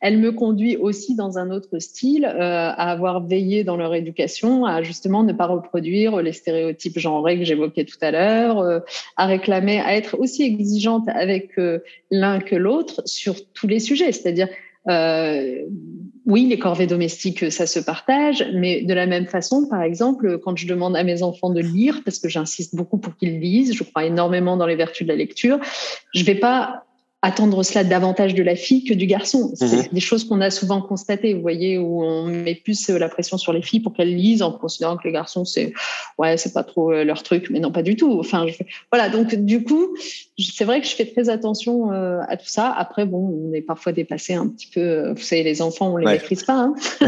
Elle 0.01 0.17
me 0.17 0.31
conduit 0.31 0.75
aussi 0.75 1.15
dans 1.15 1.37
un 1.37 1.49
autre 1.49 1.79
style 1.79 2.25
à 2.25 2.91
avoir 2.91 3.25
veillé 3.25 3.63
dans 3.63 3.77
leur 3.77 3.95
éducation 3.95 4.65
à 4.65 4.83
justement 4.83 5.23
ne 5.23 5.31
pas 5.31 5.47
reproduire 5.47 6.21
les 6.21 6.33
stéréotypes 6.33 6.99
genrés 6.99 7.39
que 7.39 7.45
j'évoquais 7.45 7.85
tout 7.85 7.97
à 8.01 8.11
l'heure, 8.11 8.81
à 9.15 9.25
réclamer, 9.25 9.79
à 9.79 9.95
être 9.95 10.19
aussi 10.19 10.43
exigeante 10.43 11.07
avec 11.07 11.51
l'un 12.11 12.39
que 12.39 12.55
l'autre 12.55 13.01
sur 13.05 13.35
tous 13.53 13.67
les 13.67 13.79
sujets, 13.79 14.11
c'est-à-dire 14.11 14.49
euh, 14.89 15.63
oui, 16.25 16.47
les 16.47 16.59
corvées 16.59 16.87
domestiques, 16.87 17.51
ça 17.51 17.65
se 17.65 17.79
partage, 17.79 18.45
mais 18.53 18.81
de 18.81 18.93
la 18.93 19.05
même 19.05 19.27
façon, 19.27 19.67
par 19.69 19.81
exemple, 19.81 20.39
quand 20.39 20.55
je 20.57 20.67
demande 20.67 20.95
à 20.95 21.03
mes 21.03 21.21
enfants 21.21 21.49
de 21.49 21.59
lire, 21.59 22.01
parce 22.05 22.19
que 22.19 22.29
j'insiste 22.29 22.75
beaucoup 22.75 22.97
pour 22.97 23.15
qu'ils 23.17 23.39
lisent, 23.39 23.73
je 23.73 23.83
crois 23.83 24.05
énormément 24.05 24.55
dans 24.57 24.65
les 24.65 24.75
vertus 24.75 25.05
de 25.05 25.11
la 25.11 25.17
lecture, 25.17 25.59
je 26.13 26.23
vais 26.23 26.35
pas 26.35 26.85
attendre 27.23 27.63
cela 27.63 27.85
davantage 27.85 28.35
de 28.35 28.43
la 28.43 28.57
fille 28.57 28.83
que 28.83 28.93
du 28.93 29.05
garçon. 29.05 29.53
C'est 29.55 29.65
mhm. 29.65 29.87
des 29.93 29.99
choses 30.01 30.25
qu'on 30.25 30.41
a 30.41 30.51
souvent 30.51 30.81
constatées, 30.81 31.33
vous 31.33 31.41
voyez, 31.41 31.77
où 31.77 32.03
on 32.03 32.25
met 32.25 32.53
plus 32.53 32.89
euh, 32.89 32.99
la 32.99 33.07
pression 33.07 33.37
sur 33.37 33.53
les 33.53 33.61
filles 33.61 33.79
pour 33.79 33.93
qu'elles 33.93 34.13
lisent 34.13 34.41
en 34.41 34.51
considérant 34.51 34.97
que 34.97 35.07
les 35.07 35.13
garçons, 35.13 35.45
c'est 35.45 35.71
ouais, 36.17 36.35
c'est 36.35 36.51
pas 36.51 36.65
trop 36.65 36.91
euh, 36.91 37.05
leur 37.05 37.23
truc, 37.23 37.47
mais 37.49 37.61
non, 37.61 37.71
pas 37.71 37.81
du 37.81 37.95
tout. 37.95 38.19
Enfin, 38.19 38.45
voilà, 38.91 39.07
donc 39.07 39.35
du 39.35 39.63
coup, 39.63 39.95
c'est 40.37 40.65
vrai 40.65 40.81
que 40.81 40.87
je 40.87 40.93
fais 40.93 41.05
très 41.05 41.29
attention 41.29 41.93
euh, 41.93 42.19
à 42.27 42.35
tout 42.35 42.47
ça. 42.47 42.69
Après, 42.69 43.05
bon, 43.05 43.49
on 43.49 43.53
est 43.53 43.61
parfois 43.61 43.93
dépassé 43.93 44.33
un 44.33 44.49
petit 44.49 44.67
peu. 44.67 45.13
Vous 45.13 45.21
savez, 45.21 45.43
les 45.43 45.61
enfants, 45.61 45.93
on 45.93 45.97
les 45.97 46.05
maîtrise 46.05 46.43
pas. 46.43 46.55
Hein 46.55 46.75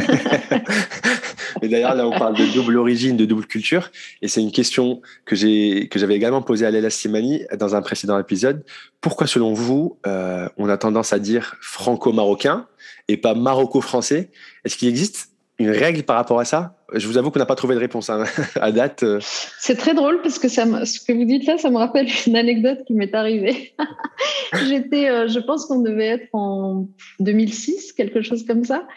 Et 1.61 1.67
d'ailleurs, 1.67 1.95
là, 1.95 2.07
on 2.07 2.17
parle 2.17 2.35
de 2.35 2.53
double 2.53 2.77
origine, 2.77 3.17
de 3.17 3.25
double 3.25 3.45
culture, 3.45 3.91
et 4.21 4.27
c'est 4.27 4.41
une 4.41 4.51
question 4.51 5.01
que 5.25 5.35
j'ai 5.35 5.87
que 5.89 5.99
j'avais 5.99 6.15
également 6.15 6.41
posée 6.41 6.65
à 6.65 6.71
Léla 6.71 6.89
Simani 6.89 7.43
dans 7.57 7.75
un 7.75 7.81
précédent 7.81 8.17
épisode. 8.19 8.63
Pourquoi, 9.01 9.27
selon 9.27 9.53
vous, 9.53 9.97
euh, 10.07 10.47
on 10.57 10.69
a 10.69 10.77
tendance 10.77 11.13
à 11.13 11.19
dire 11.19 11.55
franco-marocain 11.61 12.67
et 13.07 13.17
pas 13.17 13.33
maroco-français 13.33 14.29
Est-ce 14.63 14.77
qu'il 14.77 14.87
existe 14.87 15.29
une 15.57 15.69
règle 15.69 16.03
par 16.03 16.17
rapport 16.17 16.39
à 16.39 16.45
ça? 16.45 16.75
Je 16.93 17.07
vous 17.07 17.17
avoue 17.17 17.31
qu'on 17.31 17.39
n'a 17.39 17.45
pas 17.45 17.55
trouvé 17.55 17.75
de 17.75 17.79
réponse 17.79 18.09
hein, 18.09 18.25
à 18.61 18.71
date. 18.71 19.03
Euh. 19.03 19.19
C'est 19.59 19.75
très 19.75 19.93
drôle 19.93 20.21
parce 20.21 20.37
que 20.37 20.47
ça 20.47 20.85
ce 20.85 20.99
que 20.99 21.13
vous 21.13 21.25
dites 21.25 21.45
là, 21.47 21.57
ça 21.57 21.69
me 21.69 21.77
rappelle 21.77 22.07
une 22.27 22.35
anecdote 22.35 22.79
qui 22.85 22.93
m'est 22.93 23.13
arrivée. 23.15 23.73
J'étais, 24.67 25.09
euh, 25.09 25.27
je 25.27 25.39
pense 25.39 25.65
qu'on 25.65 25.79
devait 25.79 26.07
être 26.07 26.29
en 26.33 26.87
2006, 27.19 27.93
quelque 27.93 28.21
chose 28.21 28.45
comme 28.45 28.63
ça, 28.63 28.87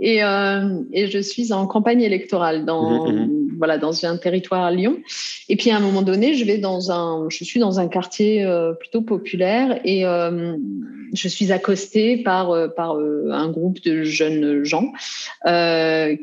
et, 0.00 0.18
et 0.18 1.06
je 1.06 1.18
suis 1.20 1.52
en 1.52 1.66
campagne 1.66 2.02
électorale 2.02 2.64
dans 2.64 3.08
mmh, 3.08 3.26
mmh. 3.26 3.45
Voilà 3.58 3.78
dans 3.78 4.04
un 4.04 4.16
territoire 4.16 4.64
à 4.64 4.70
Lyon. 4.70 4.98
Et 5.48 5.56
puis 5.56 5.70
à 5.70 5.76
un 5.76 5.80
moment 5.80 6.02
donné, 6.02 6.34
je 6.34 6.44
vais 6.44 6.58
dans 6.58 6.90
un, 6.90 7.28
je 7.28 7.44
suis 7.44 7.60
dans 7.60 7.80
un 7.80 7.88
quartier 7.88 8.46
plutôt 8.78 9.02
populaire 9.02 9.80
et 9.84 10.02
je 10.02 11.28
suis 11.28 11.52
accostée 11.52 12.18
par 12.18 12.72
par 12.74 12.96
un 12.96 13.50
groupe 13.50 13.82
de 13.82 14.02
jeunes 14.02 14.64
gens 14.64 14.92
euh, 15.46 16.16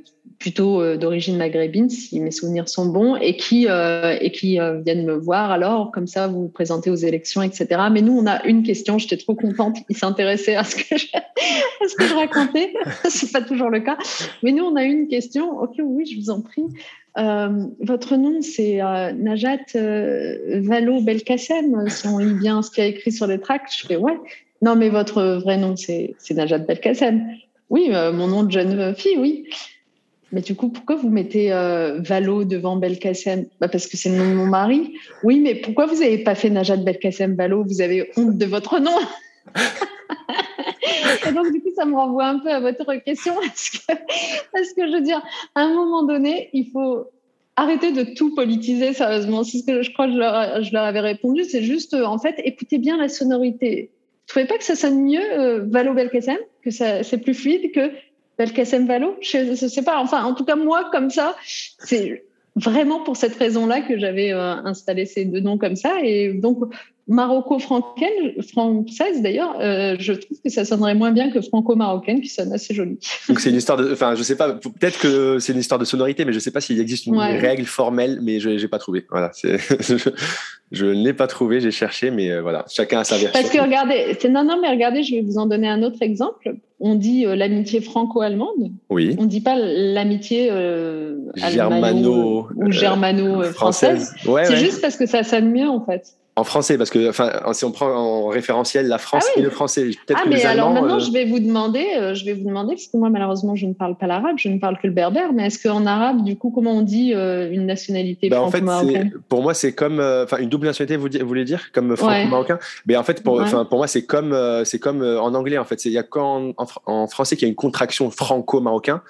plutôt 0.43 0.81
euh, 0.81 0.97
d'origine 0.97 1.37
maghrébine, 1.37 1.89
si 1.89 2.19
mes 2.19 2.31
souvenirs 2.31 2.67
sont 2.67 2.87
bons, 2.87 3.15
et 3.15 3.37
qui, 3.37 3.67
euh, 3.69 4.17
et 4.19 4.29
qui 4.29 4.59
viennent 4.83 5.05
me 5.05 5.13
voir 5.13 5.51
alors, 5.51 5.89
comme 5.93 6.05
ça, 6.05 6.27
vous 6.27 6.41
vous 6.41 6.49
présentez 6.49 6.89
aux 6.89 6.95
élections, 6.95 7.41
etc. 7.41 7.83
Mais 7.89 8.01
nous, 8.01 8.11
on 8.11 8.25
a 8.25 8.43
une 8.43 8.61
question, 8.63 8.97
j'étais 8.97 9.15
trop 9.15 9.35
contente, 9.35 9.77
ils 9.87 9.95
s'intéressaient 9.95 10.55
à, 10.55 10.65
ce 10.65 10.75
que 10.75 10.97
je, 10.97 11.07
à 11.15 11.87
ce 11.87 11.95
que 11.95 12.13
racontais, 12.13 12.73
c'est 13.09 13.31
pas 13.31 13.41
toujours 13.41 13.69
le 13.69 13.79
cas. 13.79 13.97
Mais 14.43 14.51
nous, 14.51 14.65
on 14.65 14.75
a 14.75 14.83
une 14.83 15.07
question, 15.07 15.61
ok, 15.61 15.75
oui, 15.81 16.05
je 16.05 16.19
vous 16.19 16.29
en 16.29 16.41
prie. 16.41 16.65
votre 17.79 18.17
nom, 18.17 18.41
c'est 18.41 18.81
Najat 19.15 19.71
Valo 19.75 20.99
Belkacem, 20.99 21.87
si 21.87 22.05
on 22.05 22.17
lit 22.17 22.33
bien 22.33 22.61
ce 22.61 22.69
qu'il 22.69 22.83
y 22.83 22.87
a 22.87 22.89
écrit 22.89 23.13
sur 23.13 23.27
les 23.27 23.39
tracts. 23.39 23.73
Je 23.79 23.87
fais, 23.87 23.95
ouais. 23.95 24.17
Non, 24.61 24.75
mais 24.75 24.89
votre 24.89 25.39
vrai 25.41 25.55
nom, 25.55 25.77
c'est 25.77 26.15
Najat 26.31 26.57
Belkacem. 26.57 27.29
Oui, 27.69 27.89
euh, 27.91 28.11
mon 28.11 28.27
nom 28.27 28.43
de 28.43 28.51
jeune 28.51 28.93
fille, 28.93 29.17
oui. 29.17 29.45
Mais 30.33 30.41
du 30.41 30.55
coup, 30.55 30.69
pourquoi 30.69 30.95
vous 30.95 31.09
mettez 31.09 31.53
euh, 31.53 31.99
Valo 31.99 32.43
devant 32.43 32.75
Belkacem? 32.75 33.45
Bah 33.61 33.67
Parce 33.67 33.85
que 33.85 33.97
c'est 33.97 34.09
le 34.09 34.17
nom 34.17 34.29
de 34.31 34.33
mon 34.33 34.47
mari. 34.47 34.95
Oui, 35.23 35.39
mais 35.39 35.53
pourquoi 35.53 35.85
vous 35.85 35.99
n'avez 35.99 36.17
pas 36.17 36.33
fait 36.33 36.49
Najat 36.49 36.77
Belkacem 36.77 37.35
Valo? 37.35 37.63
Vous 37.63 37.81
avez 37.81 38.09
honte 38.17 38.35
de 38.35 38.45
votre 38.47 38.79
nom 38.79 38.97
Et 41.27 41.31
donc, 41.31 41.51
du 41.51 41.61
coup, 41.61 41.69
ça 41.75 41.85
me 41.85 41.93
renvoie 41.93 42.25
un 42.25 42.39
peu 42.39 42.49
à 42.49 42.59
votre 42.59 42.95
question. 43.03 43.35
Parce 43.35 43.69
que, 43.69 44.81
que 44.81 44.87
je 44.87 44.93
veux 44.93 45.01
dire, 45.01 45.21
à 45.53 45.61
un 45.61 45.73
moment 45.75 46.03
donné, 46.03 46.49
il 46.51 46.71
faut 46.71 47.05
arrêter 47.55 47.91
de 47.91 48.03
tout 48.15 48.33
politiser, 48.33 48.93
sérieusement. 48.93 49.43
C'est 49.43 49.59
ce 49.59 49.65
que 49.67 49.83
je 49.83 49.93
crois 49.93 50.07
que 50.07 50.13
je 50.13 50.17
leur, 50.17 50.83
avais 50.83 50.99
répondu. 50.99 51.43
C'est 51.43 51.61
juste, 51.61 51.93
en 51.93 52.17
fait, 52.17 52.41
écoutez 52.43 52.79
bien 52.79 52.97
la 52.97 53.07
sonorité. 53.07 53.91
Vous 53.93 54.27
trouvez 54.29 54.47
pas 54.47 54.57
que 54.57 54.63
ça 54.63 54.75
sonne 54.75 55.03
mieux, 55.03 55.21
euh, 55.21 55.63
Valo 55.67 55.93
Belkacem? 55.93 56.39
Que 56.63 56.71
c'est 56.71 57.21
plus 57.21 57.35
fluide 57.35 57.71
que 57.71 57.91
Belkacem 58.37 58.87
Valo 58.87 59.17
Je 59.21 59.37
ne 59.49 59.55
sais 59.55 59.83
pas. 59.83 59.99
Enfin, 59.99 60.23
en 60.23 60.33
tout 60.33 60.45
cas, 60.45 60.55
moi, 60.55 60.89
comme 60.91 61.09
ça, 61.09 61.35
c'est 61.79 62.23
vraiment 62.55 62.99
pour 63.01 63.17
cette 63.17 63.35
raison-là 63.35 63.81
que 63.81 63.97
j'avais 63.97 64.31
euh, 64.31 64.55
installé 64.63 65.05
ces 65.05 65.25
deux 65.25 65.39
noms 65.39 65.57
comme 65.57 65.75
ça. 65.75 66.01
Et 66.03 66.33
donc, 66.33 66.59
maroco-française 67.07 69.21
d'ailleurs, 69.21 69.55
euh, 69.59 69.95
je 69.99 70.13
trouve 70.13 70.37
que 70.41 70.49
ça 70.49 70.63
sonnerait 70.63 70.95
moins 70.95 71.11
bien 71.11 71.31
que 71.31 71.41
franco-marocaine 71.41 72.21
qui 72.21 72.29
sonne 72.29 72.53
assez 72.53 72.73
joli. 72.73 72.97
Donc 73.27 73.39
c'est 73.39 73.49
une 73.49 73.57
histoire 73.57 73.77
de, 73.77 73.91
enfin 73.91 74.15
je 74.15 74.23
sais 74.23 74.37
pas, 74.37 74.53
peut-être 74.53 74.99
que 74.99 75.39
c'est 75.39 75.53
une 75.53 75.59
histoire 75.59 75.79
de 75.79 75.85
sonorité, 75.85 76.23
mais 76.23 76.31
je 76.31 76.39
sais 76.39 76.51
pas 76.51 76.61
s'il 76.61 76.79
existe 76.79 77.05
une 77.05 77.19
règle 77.19 77.65
formelle, 77.65 78.19
mais 78.21 78.39
je 78.39 78.49
n'ai 78.49 78.67
pas 78.67 78.79
trouvé. 78.79 79.05
Voilà, 79.09 79.31
je, 79.43 80.09
je 80.71 80.85
n'ai 80.85 81.13
pas 81.13 81.27
trouvé, 81.27 81.59
j'ai 81.59 81.71
cherché, 81.71 82.09
mais 82.09 82.31
euh, 82.31 82.41
voilà, 82.41 82.65
chacun 82.69 82.99
a 82.99 83.03
sa 83.03 83.17
version. 83.17 83.31
Parce 83.33 83.53
que 83.53 83.61
regardez, 83.61 84.17
non 84.29 84.45
non, 84.45 84.59
mais 84.61 84.69
regardez, 84.69 85.03
je 85.03 85.15
vais 85.15 85.21
vous 85.21 85.37
en 85.37 85.45
donner 85.45 85.67
un 85.67 85.83
autre 85.83 86.01
exemple. 86.01 86.55
On 86.79 86.95
dit 86.95 87.25
euh, 87.25 87.35
l'amitié 87.35 87.81
franco-allemande. 87.81 88.71
Oui. 88.89 89.15
On 89.19 89.25
dit 89.25 89.41
pas 89.41 89.57
l'amitié 89.57 90.49
germano 91.35 92.47
ou 92.55 92.71
germano-française. 92.71 94.13
Ouais, 94.25 94.45
c'est 94.45 94.57
juste 94.57 94.81
parce 94.81 94.95
que 94.95 95.05
ça 95.05 95.23
sonne 95.23 95.51
mieux 95.51 95.67
en 95.67 95.85
fait. 95.85 96.15
En 96.35 96.43
français, 96.43 96.79
parce 96.79 96.89
que 96.89 97.09
enfin, 97.09 97.31
si 97.53 97.63
on 97.63 97.71
prend 97.71 97.91
en 97.91 98.27
référentiel 98.27 98.87
la 98.87 98.97
France 98.97 99.25
ah 99.29 99.39
et 99.39 99.43
le 99.43 99.51
français, 99.51 99.83
peut-être 99.83 100.19
ah, 100.23 100.27
mais 100.27 100.43
alors 100.45 100.71
maintenant, 100.71 100.95
euh, 100.95 100.99
je 100.99 101.11
vais 101.11 101.25
vous 101.25 101.39
demander, 101.39 101.85
euh, 101.95 102.15
je 102.15 102.25
vais 102.25 102.33
vous 102.33 102.47
demander, 102.47 102.73
parce 102.73 102.87
que 102.87 102.97
moi 102.97 103.11
malheureusement, 103.11 103.53
je 103.53 103.67
ne 103.67 103.73
parle 103.73 103.95
pas 103.95 104.07
l'arabe, 104.07 104.37
je 104.37 104.49
ne 104.49 104.57
parle 104.57 104.79
que 104.79 104.87
le 104.87 104.93
berbère, 104.93 105.31
mais 105.31 105.45
est-ce 105.45 105.61
qu'en 105.61 105.85
arabe, 105.85 106.23
du 106.23 106.35
coup, 106.35 106.49
comment 106.49 106.71
on 106.71 106.81
dit 106.81 107.13
euh, 107.13 107.51
une 107.51 107.67
nationalité 107.67 108.29
bah, 108.29 108.41
en 108.41 108.49
fait, 108.49 108.63
Pour 109.29 109.43
moi, 109.43 109.53
c'est 109.53 109.73
comme, 109.73 109.99
enfin, 109.99 110.37
une 110.37 110.49
double 110.49 110.65
nationalité, 110.65 110.97
vous, 110.97 111.27
voulez 111.27 111.45
dire, 111.45 111.71
comme 111.71 111.95
franco-marocain? 111.95 112.57
Mais 112.87 112.95
en 112.95 113.03
fait, 113.03 113.21
pour, 113.21 113.39
pour 113.69 113.77
moi, 113.77 113.85
c'est 113.85 114.05
comme, 114.05 114.35
c'est 114.65 114.79
comme 114.79 115.03
en 115.03 115.35
anglais. 115.35 115.59
En 115.59 115.65
fait, 115.65 115.85
il 115.85 115.91
y 115.91 115.99
a 115.99 116.03
qu'en 116.03 116.53
en, 116.87 117.07
français 117.07 117.35
qu'il 117.35 117.47
y 117.47 117.49
a 117.49 117.49
une 117.49 117.55
contraction 117.55 118.09
franco-marocain. 118.09 119.03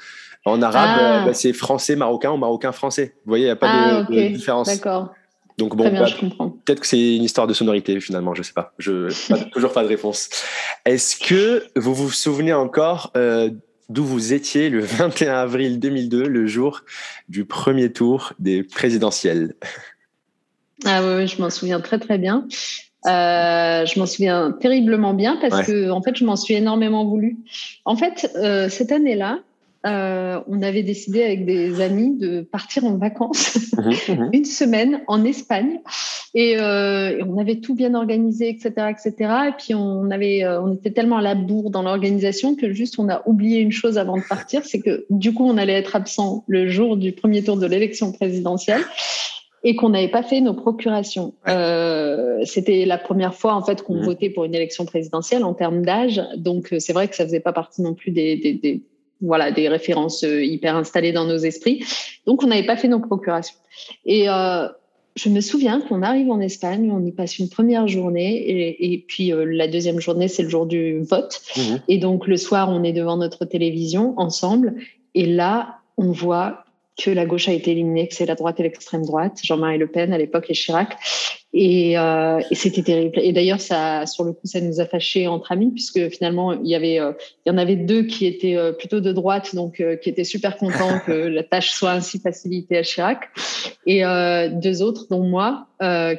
En 0.46 0.62
arabe, 0.62 1.00
ah. 1.00 1.24
bah, 1.28 1.34
c'est 1.34 1.54
français-marocain 1.54 2.32
ou 2.32 2.38
marocain-français. 2.38 3.14
Vous 3.24 3.30
voyez, 3.30 3.46
il 3.46 3.48
n'y 3.48 3.52
a 3.52 3.56
pas 3.56 4.04
de, 4.10 4.14
de 4.14 4.28
différence. 4.28 4.68
D'accord. 4.68 5.14
Donc 5.58 5.76
bon, 5.76 5.90
bah, 5.90 6.06
peut-être 6.66 6.82
que 6.82 6.88
c'est 6.88 7.16
une 7.16 7.24
histoire 7.24 7.48
de 7.48 7.54
sonorité 7.54 8.00
finalement, 8.00 8.34
je 8.34 8.44
sais 8.44 8.54
pas. 8.54 8.74
Je 8.78 9.14
pas, 9.30 9.38
toujours 9.54 9.74
pas 9.74 9.84
de 9.84 9.88
réponse. 9.88 10.30
Est-ce 10.86 11.16
que 11.18 11.64
vous 11.76 11.94
vous 11.94 12.12
souvenez 12.12 12.54
encore 12.54 13.12
euh, 13.16 13.50
d'où 13.90 14.04
vous 14.04 14.34
étiez 14.34 14.70
le 14.70 14.80
21 14.82 15.34
avril 15.34 15.80
2002, 15.80 16.24
le 16.24 16.48
jour 16.48 16.82
du 17.30 17.46
premier 17.46 17.92
tour 17.92 18.34
des 18.40 18.64
présidentielles? 18.64 19.56
Ah 20.86 21.02
oui, 21.04 21.28
je 21.28 21.42
m'en 21.42 21.50
souviens 21.50 21.80
très 21.80 22.00
très 22.00 22.18
bien. 22.18 22.48
Euh, 23.06 23.86
je 23.86 24.00
m'en 24.00 24.06
souviens 24.06 24.52
terriblement 24.52 25.14
bien 25.14 25.38
parce 25.42 25.66
que 25.66 25.90
en 25.90 26.02
fait, 26.02 26.16
je 26.16 26.24
m'en 26.24 26.36
suis 26.36 26.54
énormément 26.54 27.06
voulu. 27.06 27.38
En 27.86 27.98
fait, 27.98 28.32
euh, 28.36 28.70
cette 28.70 28.92
année-là, 28.92 29.40
euh, 29.86 30.40
on 30.48 30.62
avait 30.62 30.84
décidé 30.84 31.24
avec 31.24 31.46
des 31.46 31.82
amis 31.82 32.18
de 32.18 32.42
partir 32.42 32.86
en 32.86 32.96
vacances 32.96 33.74
mhm, 33.78 33.94
mhm. 34.18 34.30
une 34.32 34.46
semaine 34.46 35.02
en 35.08 35.26
Espagne 35.26 35.82
euh, 36.38 37.18
et, 37.18 37.24
on 37.24 37.38
avait 37.38 37.58
tout 37.58 37.76
bien 37.76 37.94
organisé, 37.94 38.48
etc., 38.48 38.92
etc. 38.92 39.32
Et 39.50 39.52
puis 39.58 39.76
on 39.76 40.10
avait, 40.10 40.46
euh, 40.46 40.62
on 40.62 40.74
était 40.74 40.92
tellement 40.92 41.18
à 41.18 41.22
la 41.22 41.36
bourre 41.36 41.70
dans 41.70 41.84
l'organisation 41.84 42.56
que 42.56 42.72
juste 42.72 42.98
on 42.98 43.10
a 43.10 43.24
oublié 43.26 43.60
une 43.60 43.74
chose 43.74 43.98
avant 43.98 44.16
de 44.16 44.24
partir, 44.24 44.62
c'est 44.64 44.80
que 44.80 45.06
du 45.10 45.34
coup 45.34 45.46
on 45.46 45.58
allait 45.58 45.74
être 45.74 45.98
absent 45.98 46.46
le 46.48 46.70
jour 46.70 46.96
du 46.96 47.12
premier 47.12 47.44
tour 47.44 47.58
de 47.58 47.66
l'élection 47.66 48.14
présidentielle 48.14 48.82
et 49.66 49.76
qu'on 49.76 49.90
n'avait 49.90 50.10
pas 50.10 50.24
fait 50.24 50.40
nos 50.40 50.54
procurations. 50.54 51.34
C'était 52.46 52.86
la 52.86 52.98
première 52.98 53.34
fois 53.34 53.54
en 53.54 53.64
fait 53.64 53.82
qu'on 53.82 53.96
mhm. 53.96 54.06
votait 54.06 54.30
pour 54.30 54.46
une 54.46 54.56
élection 54.56 54.86
présidentielle 54.86 55.44
en 55.44 55.54
termes 55.54 55.84
d'âge, 55.84 56.22
donc 56.38 56.74
c'est 56.80 56.94
vrai 56.94 57.10
que 57.10 57.18
ça 57.18 57.26
faisait 57.26 57.42
pas 57.42 57.54
partie 57.54 57.82
non 57.82 57.94
plus 57.94 58.12
des, 58.12 58.38
des 58.38 58.82
voilà, 59.24 59.52
des 59.52 59.70
références 59.70 60.24
euh, 60.24 60.44
hyper 60.44 60.76
installées 60.76 61.14
dans 61.14 61.26
nos 61.26 61.38
esprits. 61.38 61.84
Donc, 62.28 62.44
on 62.44 62.48
n'avait 62.48 62.66
pas 62.66 62.78
fait 62.78 62.88
nos 62.88 63.00
procurations. 63.00 63.56
Et 64.06 64.30
euh, 64.30 64.68
je 65.16 65.30
me 65.30 65.42
souviens 65.42 65.82
qu'on 65.82 66.02
arrive 66.02 66.30
en 66.30 66.40
Espagne, 66.40 66.92
on 66.92 67.04
y 67.06 67.12
passe 67.12 67.40
une 67.40 67.50
première 67.50 67.88
journée, 67.88 68.76
et, 68.80 69.06
puis 69.08 69.32
euh, 69.32 69.46
la 69.46 69.68
deuxième 69.68 70.00
journée, 70.00 70.28
c'est 70.28 70.44
le 70.44 70.50
jour 70.50 70.66
du 70.66 71.02
vote. 71.02 71.42
Mmh. 71.56 71.62
Et 71.88 71.98
donc, 71.98 72.28
le 72.28 72.38
soir, 72.38 72.70
on 72.70 72.84
est 72.84 72.94
devant 72.94 73.18
notre 73.18 73.46
télévision 73.46 74.14
ensemble, 74.18 74.76
et 75.16 75.26
là, 75.26 75.78
on 75.98 76.12
voit 76.12 76.63
que 77.02 77.10
la 77.10 77.26
gauche 77.26 77.50
a 77.50 77.54
été 77.54 77.72
éliminée, 77.72 78.08
que 78.08 78.16
c'est 78.16 78.26
la 78.26 78.36
droite 78.36 78.60
et 78.60 78.64
l'extrême 78.64 79.06
droite, 79.06 79.40
Jean-Marie 79.44 79.78
Le 79.78 79.88
Pen 79.88 80.14
à 80.14 80.18
l'époque 80.18 80.46
et 80.50 80.54
Chirac. 80.54 80.98
Et, 81.56 81.98
euh, 82.00 82.40
et 82.50 82.56
c'était 82.56 82.82
terrible. 82.82 83.20
Et 83.22 83.32
d'ailleurs, 83.32 83.62
ça, 83.62 84.08
sur 84.08 84.24
le 84.24 84.34
coup, 84.34 84.46
ça 84.46 84.60
nous 84.60 84.80
a 84.80 84.88
fâchés 84.88 85.28
entre 85.28 85.52
amis, 85.52 85.70
puisque 85.72 86.10
finalement, 86.10 86.54
il 86.54 86.68
y 86.68 86.74
avait, 86.74 87.00
euh, 87.00 87.12
il 87.46 87.50
y 87.50 87.52
en 87.54 87.60
avait 87.60 87.76
deux 87.76 88.04
qui 88.04 88.26
étaient 88.26 88.56
euh, 88.56 88.72
plutôt 88.72 89.02
de 89.02 89.12
droite, 89.12 89.54
donc 89.54 89.84
qui 90.02 90.10
étaient 90.10 90.24
super 90.24 90.58
contents 90.58 91.00
que 91.06 91.12
la 91.12 91.44
tâche 91.44 91.72
soit 91.72 91.92
ainsi 91.92 92.20
facilitée 92.20 92.78
à 92.78 92.82
Chirac, 92.82 93.30
et 93.86 94.02
deux 94.52 94.82
autres, 94.82 95.08
dont 95.10 95.24
moi, 95.24 95.68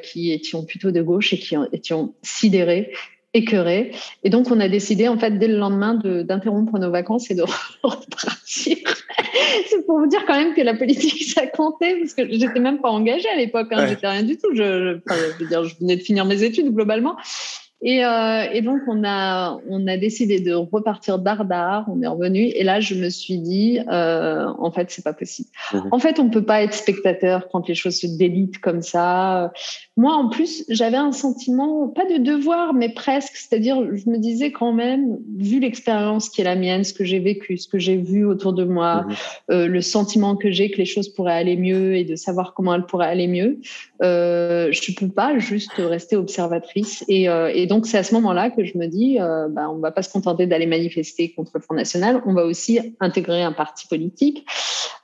qui 0.03 0.33
étions 0.33 0.65
plutôt 0.65 0.93
de 0.93 1.03
gauche 1.03 1.33
et 1.33 1.39
qui 1.39 1.57
étions 1.73 2.15
sidérés 2.23 2.93
écœurés. 3.35 3.90
Et 4.23 4.31
donc, 4.31 4.51
on 4.51 4.61
a 4.61 4.68
décidé, 4.68 5.09
en 5.09 5.18
fait, 5.18 5.38
dès 5.38 5.49
le 5.49 5.59
lendemain, 5.59 5.94
d'interrompre 5.94 6.79
nos 6.79 6.90
vacances 6.90 7.31
et 7.31 7.35
de 7.35 7.42
repartir. 7.83 8.79
C'est 9.68 9.85
pour 9.87 9.99
vous 9.99 10.07
dire 10.07 10.25
quand 10.27 10.37
même 10.37 10.55
que 10.55 10.62
la 10.62 10.75
politique, 10.75 11.25
ça 11.25 11.47
comptait, 11.47 11.97
parce 11.99 12.14
que 12.14 12.31
j'étais 12.31 12.61
même 12.61 12.81
pas 12.81 12.90
engagée 12.90 13.29
à 13.29 13.37
l'époque. 13.37 13.68
Hein, 13.73 13.87
J'étais 13.88 14.09
rien 14.09 14.23
du 14.23 14.37
tout. 14.37 14.55
Je, 14.55 15.01
je, 15.07 15.42
veux 15.42 15.49
dire, 15.49 15.64
je 15.64 15.77
venais 15.79 15.97
de 15.97 16.03
finir 16.03 16.25
mes 16.25 16.42
études 16.42 16.73
globalement. 16.73 17.16
Et, 17.87 18.03
euh, 18.03 18.47
et, 18.51 18.62
donc, 18.62 18.81
on 18.88 19.05
a, 19.05 19.59
on 19.68 19.87
a 19.87 19.99
décidé 19.99 20.40
de 20.40 20.55
repartir 20.55 21.18
d'Ardar. 21.18 21.85
On 21.88 22.01
est 22.01 22.07
revenu. 22.07 22.40
Et 22.40 22.64
là, 22.64 22.81
je 22.81 22.94
me 22.94 23.11
suis 23.11 23.37
dit, 23.38 23.79
euh, 23.90 24.47
en 24.59 24.70
fait, 24.70 24.90
c'est 24.90 25.05
pas 25.05 25.12
possible. 25.12 25.51
Mhm. 25.75 25.88
En 25.90 25.99
fait, 25.99 26.18
on 26.18 26.31
peut 26.31 26.44
pas 26.44 26.62
être 26.62 26.73
spectateur 26.73 27.49
quand 27.53 27.68
les 27.68 27.75
choses 27.75 27.97
se 27.97 28.07
délitent 28.07 28.59
comme 28.59 28.81
ça. 28.81 29.53
Moi, 29.96 30.12
en 30.12 30.28
plus, 30.28 30.64
j'avais 30.68 30.96
un 30.96 31.12
sentiment, 31.12 31.87
pas 31.87 32.04
de 32.04 32.18
devoir, 32.18 32.74
mais 32.74 32.88
presque. 32.88 33.37
C'est-à-dire, 33.37 33.76
je 33.94 34.11
me 34.11 34.18
disais 34.18 34.50
quand 34.50 34.72
même, 34.72 35.18
vu 35.37 35.61
l'expérience 35.61 36.28
qui 36.28 36.40
est 36.40 36.44
la 36.44 36.57
mienne, 36.57 36.83
ce 36.83 36.92
que 36.92 37.04
j'ai 37.04 37.20
vécu, 37.20 37.59
ce 37.59 37.68
que 37.68 37.78
j'ai 37.78 37.96
vu 37.96 38.26
autour 38.26 38.54
de 38.54 38.64
moi, 38.64 39.02
mhm. 39.02 39.14
euh, 39.52 39.66
le 39.68 39.80
sentiment 39.80 40.35
que 40.35 40.50
j'ai 40.50 40.72
que 40.72 40.78
les 40.78 40.85
choses 40.85 41.09
pourraient 41.09 41.35
aller 41.35 41.57
mieux 41.57 41.94
et 41.94 42.02
de 42.02 42.16
savoir 42.16 42.54
comment 42.54 42.74
elles 42.74 42.87
pourraient 42.87 43.07
aller 43.07 43.28
mieux, 43.28 43.61
euh, 44.02 44.72
je 44.72 44.92
peux 44.94 45.09
pas 45.09 45.38
juste 45.38 45.74
rester 45.78 46.16
observatrice. 46.16 47.04
Et, 47.07 47.28
euh, 47.28 47.52
et 47.54 47.66
donc, 47.66 47.87
c'est 47.87 47.98
à 47.98 48.02
ce 48.02 48.14
moment-là 48.14 48.50
que 48.50 48.64
je 48.64 48.76
me 48.76 48.87
dis, 48.87 49.18
bah, 49.18 49.70
on 49.70 49.76
ne 49.76 49.80
va 49.80 49.92
pas 49.92 50.02
se 50.02 50.11
contenter 50.11 50.48
d'aller 50.48 50.66
manifester 50.66 51.30
contre 51.30 51.52
le 51.54 51.61
Front 51.61 51.76
National, 51.76 52.20
on 52.26 52.35
va 52.35 52.44
aussi 52.44 52.80
intégrer 52.98 53.42
un 53.42 53.52
parti 53.52 53.87
politique. 53.87 54.44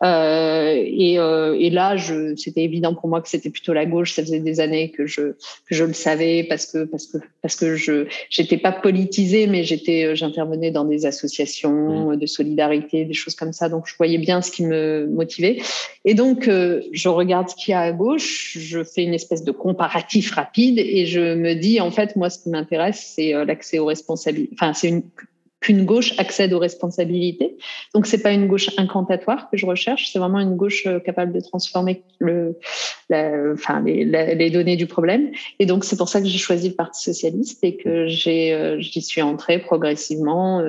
Et, 0.02 1.14
et, 1.14 1.70
là, 1.70 1.96
c'était 2.36 2.64
évident 2.64 2.94
pour 2.94 3.08
moi 3.08 3.20
que 3.20 3.28
c'était 3.28 3.50
plutôt 3.50 3.72
la 3.72 3.86
gauche. 3.86 4.14
Ça 4.14 4.22
faisait 4.22 4.40
des 4.40 4.58
années 4.58 4.79
que 4.88 5.06
je, 5.06 5.32
que 5.66 5.74
je 5.74 5.84
le 5.84 5.92
savais 5.92 6.44
parce 6.48 6.66
que, 6.66 6.84
parce 6.84 7.06
que, 7.06 7.18
parce 7.42 7.56
que 7.56 7.76
je 7.76 8.06
n'étais 8.38 8.56
pas 8.56 8.72
politisée, 8.72 9.46
mais 9.46 9.64
j'étais, 9.64 10.16
j'intervenais 10.16 10.70
dans 10.70 10.84
des 10.84 11.06
associations 11.06 12.12
mmh. 12.12 12.16
de 12.16 12.26
solidarité, 12.26 13.04
des 13.04 13.14
choses 13.14 13.34
comme 13.34 13.52
ça. 13.52 13.68
Donc, 13.68 13.86
je 13.86 13.94
voyais 13.96 14.18
bien 14.18 14.40
ce 14.42 14.50
qui 14.50 14.64
me 14.64 15.06
motivait. 15.06 15.60
Et 16.04 16.14
donc, 16.14 16.44
je 16.48 17.08
regarde 17.08 17.48
ce 17.50 17.54
qu'il 17.54 17.72
y 17.72 17.74
a 17.74 17.80
à 17.80 17.92
gauche, 17.92 18.56
je 18.58 18.82
fais 18.82 19.02
une 19.02 19.14
espèce 19.14 19.44
de 19.44 19.52
comparatif 19.52 20.32
rapide 20.32 20.78
et 20.78 21.06
je 21.06 21.34
me 21.34 21.54
dis, 21.54 21.80
en 21.80 21.90
fait, 21.90 22.16
moi, 22.16 22.30
ce 22.30 22.42
qui 22.42 22.48
m'a 22.50 22.58
intéresse, 22.58 23.12
c'est 23.14 23.34
euh, 23.34 23.44
l'accès 23.44 23.78
aux 23.78 23.86
responsabilités. 23.86 24.54
Enfin, 24.54 24.72
c'est 24.72 24.88
une 24.88 25.02
qu'une 25.60 25.84
gauche 25.84 26.14
accède 26.18 26.52
aux 26.52 26.58
responsabilités. 26.58 27.56
Donc 27.94 28.06
c'est 28.06 28.22
pas 28.22 28.32
une 28.32 28.46
gauche 28.46 28.70
incantatoire 28.78 29.50
que 29.50 29.56
je 29.56 29.66
recherche, 29.66 30.10
c'est 30.10 30.18
vraiment 30.18 30.40
une 30.40 30.56
gauche 30.56 30.86
euh, 30.86 31.00
capable 31.00 31.32
de 31.32 31.40
transformer 31.40 32.02
le, 32.18 32.58
enfin 33.52 33.82
les, 33.84 34.04
les, 34.04 34.50
données 34.50 34.76
du 34.76 34.86
problème. 34.86 35.30
Et 35.58 35.66
donc 35.66 35.84
c'est 35.84 35.96
pour 35.96 36.08
ça 36.08 36.20
que 36.20 36.26
j'ai 36.26 36.38
choisi 36.38 36.68
le 36.70 36.74
Parti 36.74 37.02
socialiste 37.02 37.62
et 37.62 37.76
que 37.76 38.06
j'ai 38.08 38.54
euh, 38.54 38.80
j'y 38.80 39.02
suis 39.02 39.22
entrée 39.22 39.58
progressivement. 39.58 40.62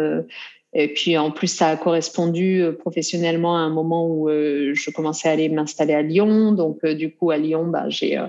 et 0.74 0.94
puis 0.94 1.18
en 1.18 1.32
plus 1.32 1.48
ça 1.48 1.70
a 1.70 1.78
correspondu 1.78 2.64
professionnellement 2.80 3.58
à 3.58 3.62
un 3.62 3.70
moment 3.70 4.08
où 4.08 4.30
je 4.30 4.92
commençais 4.92 5.30
à 5.30 5.32
aller 5.32 5.50
m'installer 5.50 5.94
à 5.94 6.02
Lyon. 6.02 6.52
Donc 6.52 6.86
du 6.86 7.14
coup 7.14 7.32
à 7.32 7.38
Lyon, 7.38 7.68
bah, 7.68 7.86
j'ai 7.88 8.20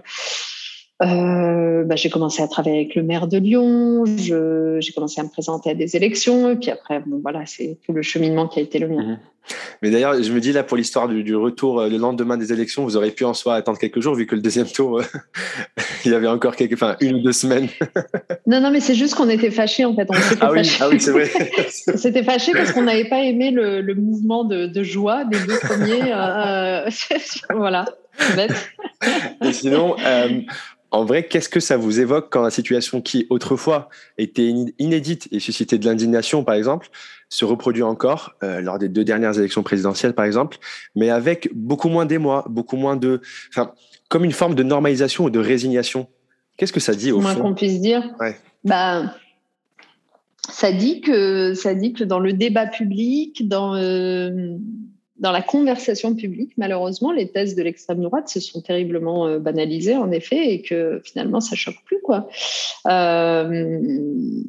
euh, 1.03 1.85
bah, 1.85 1.97
j'ai 1.97 2.11
commencé 2.11 2.43
à 2.43 2.49
travailler 2.49 2.77
avec 2.77 2.95
le 2.95 3.03
maire 3.03 3.27
de 3.27 3.39
Lyon, 3.39 4.05
j'ai 4.07 4.93
commencé 4.93 5.21
à 5.21 5.25
me 5.25 5.29
présenter 5.29 5.71
à 5.71 5.75
des 5.75 5.97
élections, 5.97 6.51
et 6.51 6.57
puis 6.57 6.71
après, 6.71 7.01
bon, 7.01 7.21
voilà, 7.23 7.45
c'est 7.47 7.79
tout 7.85 7.93
le 7.93 8.03
cheminement 8.03 8.49
qui 8.49 8.61
a 8.61 8.63
été 8.63 8.79
le 8.79 8.89
mien. 8.89 9.03
Mhm. 9.03 9.19
Mais 9.83 9.91
d'ailleurs, 9.91 10.23
je 10.23 10.33
me 10.33 10.41
dis 10.41 10.53
là, 10.53 10.63
pour 10.63 10.77
l'histoire 10.77 11.09
du, 11.09 11.35
retour 11.35 11.81
euh, 11.81 11.89
le 11.89 11.97
lendemain 11.97 12.37
des 12.37 12.53
élections, 12.53 12.85
vous 12.85 12.97
auriez 12.97 13.11
pu 13.11 13.25
en 13.25 13.35
soi 13.35 13.57
attendre 13.57 13.79
quelques 13.79 14.01
jours, 14.01 14.15
vu 14.15 14.27
que 14.27 14.37
le 14.37 14.41
deuxième 14.41 14.69
tour, 14.69 14.99
euh, 14.99 15.03
il 16.05 16.13
y 16.13 16.15
avait 16.15 16.29
encore 16.29 16.55
quelques, 16.55 16.75
enfin, 16.75 16.97
une 17.01 17.17
ou 17.17 17.23
deux 17.23 17.33
semaines. 17.33 17.69
non, 18.47 18.61
non, 18.61 18.71
mais 18.71 18.81
c'est 18.81 18.95
juste 18.95 19.15
qu'on 19.17 19.29
était 19.29 19.51
fâchés, 19.51 19.85
en 19.85 19.97
fait. 19.97 20.07
On 20.09 20.15
ah, 20.41 20.53
oui, 20.53 20.79
ah 20.81 20.89
oui, 20.89 21.01
c'est 21.01 21.11
vrai. 21.11 21.29
C'était 21.69 22.23
fâchés 22.23 22.53
parce 22.53 22.73
qu'on 22.73 22.83
n'avait 22.83 23.09
pas 23.09 23.25
aimé 23.25 23.51
le, 23.51 23.95
mouvement 23.95 24.45
de, 24.45 24.83
joie 24.83 25.25
des 25.25 25.39
deux 25.41 25.59
premiers. 25.59 26.13
voilà, 27.51 27.85
bête. 28.37 28.71
Et 29.45 29.53
sinon, 29.53 29.97
en 30.93 31.07
vrai, 31.07 31.27
qu'est-ce 31.27 31.49
que 31.49 31.59
ça 31.59 31.79
vous 31.79 32.01
évoque 32.01 32.31
quand 32.31 32.43
la 32.43 32.51
situation 32.51 33.01
qui 33.01 33.27
autrefois 33.31 33.89
était 34.19 34.53
inédite 34.79 35.27
et 35.33 35.41
suscitait 35.41 35.79
de 35.79 35.87
l'indignation, 35.87 36.45
par 36.45 36.55
exemple, 36.55 36.91
se 37.31 37.47
reproduit 37.47 37.83
encore 37.83 38.35
euh, 38.43 38.61
lors 38.61 38.79
des 38.79 38.91
deux 38.91 39.03
dernières 39.03 39.39
élections 39.39 39.63
présidentielles, 39.63 40.13
par 40.13 40.27
exemple, 40.27 40.59
mais 40.95 41.09
avec 41.09 41.49
beaucoup 41.55 41.89
moins 41.89 42.05
d'émoi, 42.05 42.45
beaucoup 42.51 42.77
moins 42.77 42.97
de, 42.97 43.23
enfin, 43.49 43.73
comme 44.11 44.23
une 44.23 44.33
forme 44.33 44.55
de 44.55 44.63
normalisation 44.63 45.25
ou 45.25 45.31
de 45.31 45.39
résignation? 45.39 46.09
Qu'est-ce 46.59 46.75
que 46.75 46.81
ça 46.81 46.95
dit 46.95 47.11
au 47.11 47.21
moins 47.23 47.35
qu'on 47.35 47.55
puisse 47.55 47.81
dire. 47.81 48.15
Bah, 48.63 49.15
ça 50.51 50.73
dit 50.73 51.01
que 51.01 51.55
ça 51.55 51.75
dit 51.75 51.95
que 51.95 52.05
dans 52.05 52.21
le 52.21 52.35
débat 52.35 52.67
public, 52.67 53.49
dans 53.49 53.75
euh, 53.77 54.59
dans 55.23 55.31
la 55.31 55.41
conversation 55.41 56.17
publique, 56.17 56.53
malheureusement, 56.57 57.13
les 57.13 57.29
thèses 57.29 57.55
de 57.55 57.63
l'extrême 57.63 58.03
droite 58.03 58.29
se 58.29 58.41
sont 58.41 58.61
terriblement 58.61 59.29
euh, 59.29 59.39
banalisées, 59.39 59.97
en 59.97 60.11
effet, 60.11 60.53
et 60.53 60.63
que 60.63 61.01
finalement, 61.05 61.41
ça 61.41 61.55
choque 61.55 61.77
plus, 61.85 62.01
quoi. 62.03 62.29
Euh, 62.89 63.81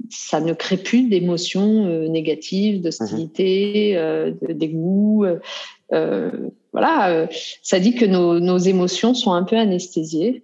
ça 0.10 0.42
ne 0.42 0.52
crée 0.54 0.78
plus 0.78 1.04
d'émotions 1.04 1.86
euh, 1.86 2.08
négatives, 2.08 2.82
d'hostilité, 2.82 3.96
mmh. 3.96 4.48
de 4.48 4.54
dégoût. 4.54 5.26
voilà, 6.72 7.28
ça 7.62 7.80
dit 7.80 7.94
que 7.94 8.06
nos, 8.06 8.40
nos, 8.40 8.58
émotions 8.58 9.14
sont 9.14 9.34
un 9.34 9.44
peu 9.44 9.58
anesthésiées. 9.58 10.42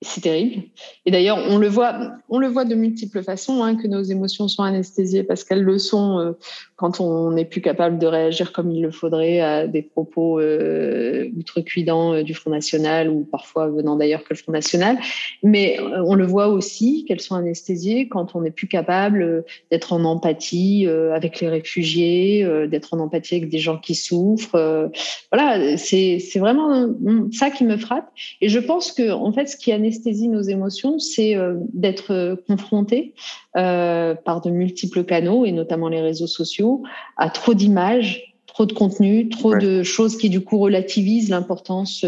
C'est 0.00 0.20
terrible. 0.20 0.62
Et 1.06 1.10
d'ailleurs, 1.10 1.38
on 1.48 1.58
le 1.58 1.66
voit, 1.66 2.12
on 2.28 2.38
le 2.38 2.46
voit 2.46 2.64
de 2.64 2.76
multiples 2.76 3.22
façons 3.22 3.64
hein, 3.64 3.74
que 3.74 3.88
nos 3.88 4.02
émotions 4.02 4.46
sont 4.46 4.62
anesthésiées 4.62 5.24
parce 5.24 5.42
qu'elles 5.42 5.64
le 5.64 5.78
sont 5.78 6.18
euh, 6.20 6.32
quand 6.76 7.00
on 7.00 7.32
n'est 7.32 7.44
plus 7.44 7.60
capable 7.60 7.98
de 7.98 8.06
réagir 8.06 8.52
comme 8.52 8.70
il 8.70 8.80
le 8.80 8.92
faudrait 8.92 9.40
à 9.40 9.66
des 9.66 9.82
propos 9.82 10.38
euh, 10.38 11.28
outrecuidants 11.36 12.14
euh, 12.14 12.22
du 12.22 12.34
Front 12.34 12.50
National 12.50 13.10
ou 13.10 13.24
parfois 13.24 13.66
venant 13.66 13.96
d'ailleurs 13.96 14.22
que 14.22 14.28
le 14.30 14.36
Front 14.36 14.52
National. 14.52 14.96
Mais 15.42 15.80
euh, 15.80 16.04
on 16.06 16.14
le 16.14 16.24
voit 16.24 16.46
aussi 16.46 17.04
qu'elles 17.04 17.20
sont 17.20 17.34
anesthésiées 17.34 18.06
quand 18.06 18.36
on 18.36 18.42
n'est 18.42 18.52
plus 18.52 18.68
capable 18.68 19.44
d'être 19.72 19.92
en 19.92 20.04
empathie 20.04 20.86
avec 20.86 21.40
les 21.40 21.48
réfugiés, 21.48 22.46
d'être 22.68 22.94
en 22.94 23.00
empathie 23.00 23.36
avec 23.36 23.48
des 23.48 23.58
gens 23.58 23.78
qui 23.78 23.94
souffrent. 23.94 24.90
voilà, 25.32 25.76
c'est 25.76 26.20
vraiment 26.36 26.88
ça 27.32 27.50
qui 27.50 27.64
me 27.64 27.76
frappe. 27.76 28.08
Et 28.40 28.48
je 28.48 28.58
pense 28.60 28.92
que 28.92 29.10
en 29.10 29.32
fait, 29.32 29.46
ce 29.46 29.56
qui 29.56 29.72
anesthésie 29.72 29.87
anesthésie 29.88 30.28
nos 30.28 30.42
émotions, 30.42 30.98
c'est 30.98 31.34
euh, 31.34 31.54
d'être 31.72 32.12
euh, 32.12 32.36
confronté 32.46 33.14
euh, 33.56 34.14
par 34.14 34.42
de 34.42 34.50
multiples 34.50 35.04
canaux, 35.04 35.46
et 35.46 35.52
notamment 35.52 35.88
les 35.88 36.00
réseaux 36.00 36.26
sociaux, 36.26 36.82
à 37.16 37.30
trop 37.30 37.54
d'images, 37.54 38.34
trop 38.46 38.66
de 38.66 38.72
contenu, 38.72 39.28
trop 39.30 39.56
de 39.56 39.82
choses 39.82 40.18
qui 40.18 40.28
du 40.28 40.40
coup 40.40 40.58
relativisent 40.58 41.30
l'importance 41.30 42.04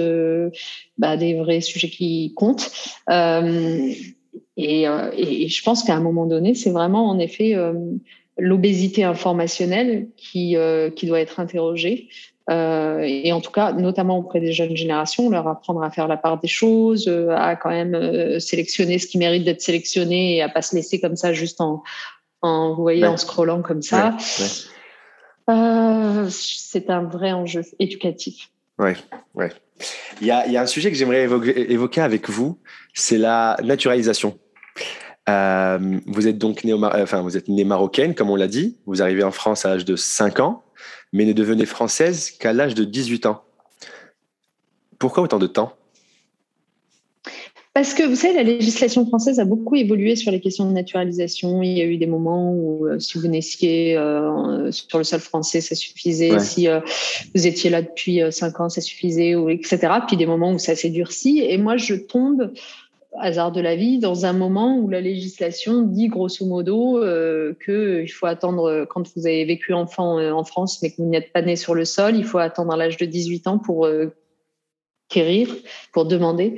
bah, 0.99 1.17
des 1.17 1.35
vrais 1.35 1.61
sujets 1.61 1.91
qui 1.91 2.35
comptent. 2.35 2.73
Et, 4.57 4.83
et, 4.83 5.49
je 5.49 5.63
pense 5.63 5.85
qu'à 5.85 5.95
un 5.95 6.01
moment 6.01 6.27
donné, 6.27 6.55
c'est 6.55 6.71
vraiment 6.71 7.09
en 7.09 7.21
effet 7.21 7.55
l'obésité 8.37 9.05
informationnelle 9.05 10.09
qui, 10.17 10.57
qui 10.97 11.07
doit 11.07 11.21
être 11.21 11.39
interrogée. 11.39 12.09
Euh, 12.51 13.01
et 13.03 13.33
en 13.33 13.41
tout 13.41 13.53
cas, 13.53 13.73
notamment 13.73 14.19
auprès 14.19 14.41
des 14.41 14.53
jeunes 14.53 14.77
générations, 14.77 15.31
leur 15.31 15.47
apprendre 15.47 15.83
à 15.83 15.91
faire 15.91 16.09
la 16.09 16.17
part 16.17 16.41
des 16.41 16.49
choses, 16.49 17.07
euh, 17.07 17.31
à 17.31 17.55
quand 17.55 17.71
même 17.71 17.95
euh, 17.95 18.41
sélectionner 18.41 18.99
ce 18.99 19.07
qui 19.07 19.19
mérite 19.19 19.45
d'être 19.45 19.61
sélectionné 19.61 20.37
et 20.37 20.43
à 20.43 20.49
pas 20.49 20.63
se 20.63 20.75
laisser 20.75 21.01
comme 21.01 21.17
ça 21.17 21.33
juste 21.33 21.61
en, 21.61 21.83
en 22.43 22.75
vous 22.75 22.83
voyez, 22.83 23.07
en 23.07 23.17
scrollant 23.17 23.63
comme 23.63 23.83
ça. 23.83 24.17
c'est 26.29 26.91
un 26.91 27.05
vrai 27.05 27.33
enjeu 27.33 27.63
éducatif. 27.79 28.51
Ouais, 28.79 28.97
ouais. 29.35 29.53
Il 30.21 30.27
y 30.27 30.31
a, 30.31 30.47
il 30.47 30.53
y 30.53 30.57
a 30.57 30.63
un 30.63 30.67
sujet 30.67 30.91
que 30.91 30.97
j'aimerais 30.97 31.23
évoquer, 31.23 32.01
avec 32.01 32.29
vous, 32.29 32.59
c'est 32.95 33.19
la 33.19 33.57
naturalisation. 33.63 34.39
vous 35.27 36.29
êtes 36.29 36.39
donc 36.39 36.65
né, 36.65 36.75
enfin, 36.75 37.23
vous 37.23 37.37
êtes 37.37 37.49
née 37.49 37.65
marocaine, 37.65 38.15
comme 38.15 38.29
on 38.29 38.37
l'a 38.37 38.49
dit. 38.49 38.77
Vous 38.87 39.03
arrivez 39.03 39.23
en 39.23 39.31
France 39.31 39.65
à 39.65 39.71
l'âge 39.71 39.85
de 39.85 39.95
5 39.97 40.41
ans 40.41 40.65
mais 41.13 41.25
ne 41.25 41.33
devenait 41.33 41.67
française 41.67 42.31
qu'à 42.31 42.53
l'âge 42.53 42.75
de 42.75 42.85
18 42.85 43.27
ans. 43.27 43.43
Pourquoi 44.99 45.23
autant 45.23 45.39
de 45.39 45.47
temps? 45.47 45.75
Parce 47.73 47.95
que 47.95 48.03
vous 48.03 48.17
savez, 48.17 48.35
la 48.35 48.43
législation 48.43 49.07
française 49.07 49.39
a 49.39 49.45
beaucoup 49.45 49.77
évolué 49.77 50.17
sur 50.17 50.33
les 50.33 50.41
questions 50.41 50.69
de 50.69 50.73
naturalisation. 50.73 51.63
Il 51.63 51.79
y 51.79 51.81
a 51.81 51.85
eu 51.85 51.99
des 51.99 52.07
moments 52.07 52.53
où, 52.53 52.87
euh, 52.87 52.99
si 52.99 53.17
vous 53.17 53.29
naissiez 53.29 53.97
euh, 53.97 54.73
sur 54.73 54.99
le 54.99 55.05
sol 55.05 55.21
français, 55.21 55.61
ça 55.61 55.77
suffisait. 55.77 56.37
Si 56.41 56.67
euh, 56.67 56.81
vous 57.33 57.47
étiez 57.47 57.71
là 57.71 57.81
depuis 57.81 58.21
cinq 58.33 58.59
ans, 58.59 58.69
ça 58.69 58.81
suffisait, 58.81 59.37
ou 59.37 59.49
etc. 59.51 59.79
Puis 60.09 60.17
des 60.17 60.27
moments 60.27 60.53
où 60.53 60.59
ça 60.59 60.75
s'est 60.75 60.91
durci. 60.91 61.45
Et 61.49 61.59
moi, 61.59 61.77
je 61.77 61.95
tombe, 61.95 62.53
hasard 63.19 63.53
de 63.53 63.61
la 63.61 63.77
vie, 63.77 63.99
dans 63.99 64.27
un 64.27 64.33
moment 64.33 64.77
où 64.79 64.89
la 64.89 65.01
législation 65.01 65.83
dit 65.83 66.09
grosso 66.09 66.45
modo 66.47 67.03
euh, 67.03 67.55
qu'il 67.65 68.11
faut 68.13 68.27
attendre, 68.27 68.87
quand 68.89 69.15
vous 69.17 69.27
avez 69.27 69.45
vécu 69.45 69.73
enfant 69.73 70.19
en 70.19 70.45
France, 70.45 70.81
mais 70.83 70.91
que 70.91 70.97
vous 70.99 71.09
n'êtes 71.09 71.33
pas 71.33 71.43
né 71.43 71.57
sur 71.57 71.75
le 71.75 71.85
sol, 71.85 72.17
il 72.17 72.25
faut 72.25 72.39
attendre 72.39 72.75
l'âge 72.77 72.97
de 72.97 73.07
18 73.07 73.47
ans 73.47 73.59
pour 73.59 73.89
quérir, 75.11 75.49
pour 75.93 76.07
demander 76.07 76.57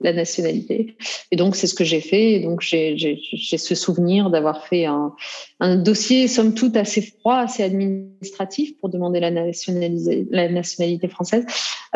la 0.00 0.12
nationalité. 0.12 0.96
Et 1.30 1.36
donc, 1.36 1.56
c'est 1.56 1.66
ce 1.66 1.74
que 1.74 1.84
j'ai 1.84 2.00
fait. 2.00 2.32
Et 2.32 2.40
donc, 2.40 2.60
j'ai 2.60 3.16
ce 3.30 3.74
souvenir 3.74 4.30
d'avoir 4.30 4.66
fait 4.66 4.84
un, 4.84 5.12
un, 5.60 5.76
dossier, 5.76 6.28
somme 6.28 6.54
toute, 6.54 6.76
assez 6.76 7.00
froid, 7.00 7.36
assez 7.36 7.62
administratif 7.62 8.78
pour 8.78 8.90
demander 8.90 9.20
la, 9.20 9.30
la 9.30 10.48
nationalité 10.48 11.08
française. 11.08 11.46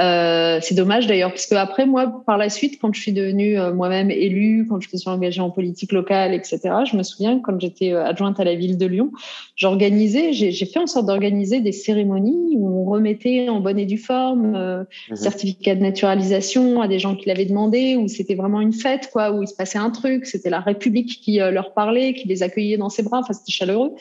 Euh, 0.00 0.58
c'est 0.62 0.74
dommage 0.74 1.06
d'ailleurs, 1.06 1.30
parce 1.30 1.46
que 1.46 1.56
après, 1.56 1.84
moi, 1.84 2.22
par 2.24 2.38
la 2.38 2.48
suite, 2.48 2.78
quand 2.80 2.94
je 2.94 3.00
suis 3.00 3.12
devenue 3.12 3.58
euh, 3.58 3.74
moi-même 3.74 4.10
élue, 4.10 4.66
quand 4.68 4.80
je 4.80 4.88
me 4.92 4.98
suis 4.98 5.10
engagée 5.10 5.40
en 5.40 5.50
politique 5.50 5.92
locale, 5.92 6.34
etc., 6.34 6.60
je 6.90 6.96
me 6.96 7.02
souviens, 7.02 7.40
quand 7.40 7.60
j'étais 7.60 7.92
euh, 7.92 8.04
adjointe 8.04 8.38
à 8.38 8.44
la 8.44 8.54
ville 8.54 8.78
de 8.78 8.86
Lyon, 8.86 9.10
j'organisais, 9.56 10.32
j'ai 10.32 10.66
fait 10.66 10.78
en 10.78 10.86
sorte 10.86 11.06
d'organiser 11.06 11.60
des 11.60 11.72
cérémonies 11.72 12.54
où 12.56 12.68
on 12.68 12.84
remettait 12.84 13.48
en 13.48 13.60
bonne 13.60 13.78
et 13.78 13.86
due 13.86 13.98
forme 13.98 14.54
euh, 14.54 14.84
mmh 15.10 15.16
certificat 15.16 15.74
de 15.74 15.82
naturalisation 15.98 16.80
à 16.80 16.86
des 16.86 17.00
gens 17.00 17.16
qui 17.16 17.26
l'avaient 17.26 17.44
demandé 17.44 17.96
où 17.96 18.06
c'était 18.06 18.36
vraiment 18.36 18.60
une 18.60 18.72
fête, 18.72 19.10
quoi, 19.12 19.32
où 19.32 19.42
il 19.42 19.48
se 19.48 19.54
passait 19.54 19.78
un 19.78 19.90
truc. 19.90 20.26
C'était 20.26 20.50
la 20.50 20.60
République 20.60 21.20
qui 21.20 21.40
euh, 21.40 21.50
leur 21.50 21.74
parlait, 21.74 22.14
qui 22.14 22.28
les 22.28 22.44
accueillait 22.44 22.76
dans 22.76 22.88
ses 22.88 23.02
bras. 23.02 23.18
Enfin, 23.18 23.32
c'était 23.32 23.50
chaleureux. 23.50 23.92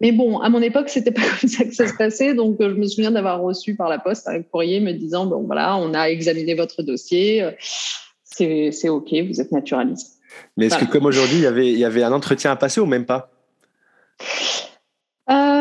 Mais 0.00 0.12
bon, 0.12 0.38
à 0.38 0.48
mon 0.48 0.62
époque, 0.62 0.88
c'était 0.88 1.10
pas 1.12 1.22
comme 1.22 1.48
ça 1.48 1.64
que 1.64 1.74
ça 1.74 1.88
se 1.88 1.94
passait. 1.94 2.34
Donc, 2.34 2.60
euh, 2.60 2.70
je 2.70 2.76
me 2.76 2.86
souviens 2.86 3.10
d'avoir 3.10 3.40
reçu 3.40 3.74
par 3.74 3.88
la 3.88 3.98
poste 3.98 4.28
un 4.28 4.42
courrier 4.42 4.78
me 4.78 4.92
disant 4.92 5.26
bon, 5.26 5.42
voilà, 5.42 5.76
on 5.76 5.92
a 5.92 6.04
examiné 6.08 6.54
votre 6.54 6.82
dossier, 6.82 7.42
euh, 7.42 7.50
c'est 8.24 8.88
ok, 8.88 9.12
vous 9.28 9.40
êtes 9.40 9.52
naturalisé. 9.52 10.06
Mais 10.56 10.66
est-ce 10.66 10.78
que 10.78 10.84
comme 10.84 11.06
aujourd'hui, 11.06 11.38
il 11.38 11.42
y 11.42 11.46
avait, 11.46 11.72
il 11.72 11.78
y 11.78 11.84
avait 11.84 12.02
un 12.02 12.12
entretien 12.12 12.52
à 12.52 12.56
passer 12.56 12.80
ou 12.80 12.86
même 12.86 13.06
pas? 13.06 13.30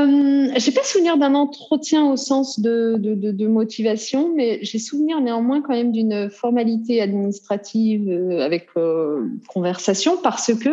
Euh, 0.04 0.52
j'ai 0.58 0.72
pas 0.72 0.84
souvenir 0.84 1.18
d'un 1.18 1.36
entretien 1.36 2.12
au 2.12 2.18
sens 2.18 2.60
de, 2.60 2.96
de, 2.98 3.16
de, 3.16 3.32
de 3.32 3.48
motivation, 3.48 4.34
mais 4.36 4.60
j'ai 4.62 4.80
souvenir 4.80 5.20
néanmoins 5.22 5.62
quand 5.62 5.74
même 5.74 5.92
d'une 5.92 6.30
formalité 6.30 7.02
administrative 7.02 8.10
euh, 8.10 8.40
avec 8.42 8.68
euh, 8.78 9.28
conversation 9.48 10.18
parce 10.22 10.54
que 10.54 10.70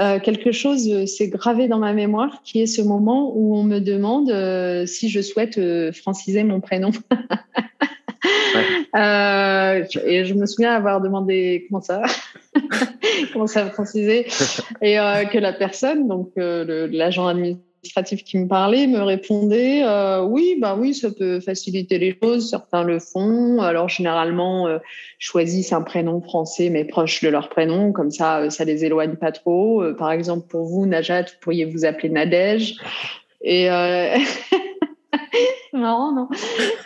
euh, 0.00 0.20
quelque 0.20 0.52
chose 0.52 1.04
s'est 1.06 1.28
gravé 1.28 1.68
dans 1.68 1.78
ma 1.78 1.92
mémoire 1.92 2.42
qui 2.44 2.60
est 2.60 2.66
ce 2.66 2.82
moment 2.82 3.32
où 3.34 3.56
on 3.56 3.64
me 3.64 3.80
demande 3.80 4.32
si 4.86 5.08
je 5.08 5.20
souhaite 5.20 5.60
franciser 5.92 6.44
mon 6.44 6.60
prénom. 6.60 6.90
et 8.94 10.24
je 10.24 10.34
me 10.34 10.46
souviens 10.46 10.72
avoir 10.72 11.00
demandé 11.00 11.66
comment 11.68 11.80
ça, 11.80 12.02
comment 13.32 13.46
ça 13.46 13.66
franciser, 13.70 14.26
et 14.82 14.94
que 15.32 15.38
la 15.38 15.52
personne, 15.52 16.06
donc 16.06 16.30
l'agent 16.36 17.26
administratif 17.26 17.67
administratif 17.78 18.24
qui 18.24 18.38
me 18.38 18.48
parlait 18.48 18.86
me 18.86 19.00
répondait 19.00 19.82
euh, 19.84 20.22
oui, 20.22 20.56
bah 20.60 20.76
oui, 20.78 20.94
ça 20.94 21.10
peut 21.10 21.40
faciliter 21.40 21.98
les 21.98 22.16
choses. 22.20 22.50
Certains 22.50 22.82
le 22.82 22.98
font. 22.98 23.60
Alors 23.60 23.88
généralement 23.88 24.66
euh, 24.66 24.78
choisissent 25.18 25.72
un 25.72 25.82
prénom 25.82 26.20
français 26.20 26.70
mais 26.70 26.84
proche 26.84 27.22
de 27.22 27.28
leur 27.28 27.48
prénom, 27.48 27.92
comme 27.92 28.10
ça, 28.10 28.40
euh, 28.40 28.50
ça 28.50 28.64
les 28.64 28.84
éloigne 28.84 29.14
pas 29.14 29.32
trop. 29.32 29.82
Par 29.96 30.10
exemple, 30.10 30.48
pour 30.48 30.64
vous, 30.64 30.86
Najat, 30.86 31.22
vous 31.22 31.38
pourriez 31.40 31.64
vous 31.64 31.84
appeler 31.84 32.08
Nadège. 32.08 32.76
Et 33.42 33.68
marrant, 35.78 36.12
non? 36.12 36.28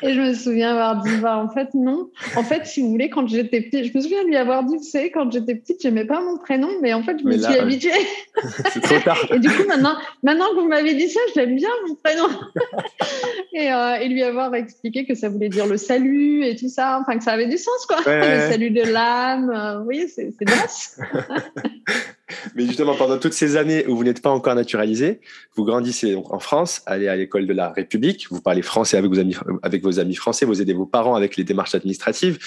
Et 0.02 0.14
je 0.14 0.20
me 0.20 0.34
souviens 0.34 0.70
avoir 0.70 1.02
dit, 1.02 1.16
bah, 1.20 1.38
en 1.38 1.48
fait, 1.48 1.74
non. 1.74 2.10
En 2.36 2.42
fait, 2.42 2.66
si 2.66 2.82
vous 2.82 2.90
voulez, 2.90 3.10
quand 3.10 3.26
j'étais 3.26 3.60
petite, 3.60 3.92
je 3.92 3.96
me 3.96 4.02
souviens 4.02 4.22
lui 4.24 4.36
avoir 4.36 4.64
dit, 4.64 4.76
vous 4.76 4.82
savez, 4.82 5.10
quand 5.10 5.30
j'étais 5.30 5.54
petite, 5.54 5.82
j'aimais 5.82 6.04
pas 6.04 6.20
mon 6.20 6.38
prénom, 6.38 6.68
mais 6.80 6.92
en 6.92 7.02
fait, 7.02 7.18
je 7.18 7.24
me 7.24 7.36
suis 7.36 7.58
habituée. 7.58 7.90
C'est 8.72 8.80
trop 8.80 9.00
tard. 9.00 9.18
et 9.30 9.38
du 9.38 9.48
coup, 9.48 9.66
maintenant, 9.66 9.96
maintenant 10.22 10.46
que 10.54 10.60
vous 10.60 10.68
m'avez 10.68 10.94
dit 10.94 11.08
ça, 11.08 11.20
j'aime 11.34 11.56
bien 11.56 11.70
mon 11.88 11.94
prénom. 11.96 12.28
et, 13.52 13.72
euh, 13.72 13.94
et, 13.96 14.08
lui 14.08 14.22
avoir 14.22 14.54
expliqué 14.54 15.04
que 15.04 15.14
ça 15.14 15.28
voulait 15.28 15.48
dire 15.48 15.66
le 15.66 15.76
salut 15.76 16.44
et 16.44 16.56
tout 16.56 16.68
ça, 16.68 16.98
enfin, 17.00 17.18
que 17.18 17.24
ça 17.24 17.32
avait 17.32 17.48
du 17.48 17.58
sens, 17.58 17.86
quoi. 17.86 17.98
le 18.06 18.50
salut 18.50 18.70
de 18.70 18.82
l'âme. 18.82 19.50
Euh, 19.50 19.82
voyez, 19.84 20.08
c'est 20.08 20.32
nice. 20.40 21.00
Mais 22.54 22.66
justement, 22.66 22.94
pendant 22.94 23.18
toutes 23.18 23.32
ces 23.32 23.56
années 23.56 23.86
où 23.86 23.96
vous 23.96 24.04
n'êtes 24.04 24.22
pas 24.22 24.30
encore 24.30 24.54
naturalisé, 24.54 25.20
vous 25.56 25.64
grandissez 25.64 26.14
en 26.14 26.38
France, 26.38 26.82
allez 26.86 27.08
à 27.08 27.16
l'école 27.16 27.46
de 27.46 27.52
la 27.52 27.70
République, 27.70 28.26
vous 28.30 28.40
parlez 28.40 28.62
français 28.62 28.96
avec 28.96 29.10
vos 29.10 29.18
amis, 29.18 29.36
avec 29.62 29.82
vos 29.82 29.98
amis 29.98 30.14
français, 30.14 30.46
vous 30.46 30.62
aidez 30.62 30.72
vos 30.72 30.86
parents 30.86 31.14
avec 31.14 31.36
les 31.36 31.44
démarches 31.44 31.74
administratives. 31.74 32.38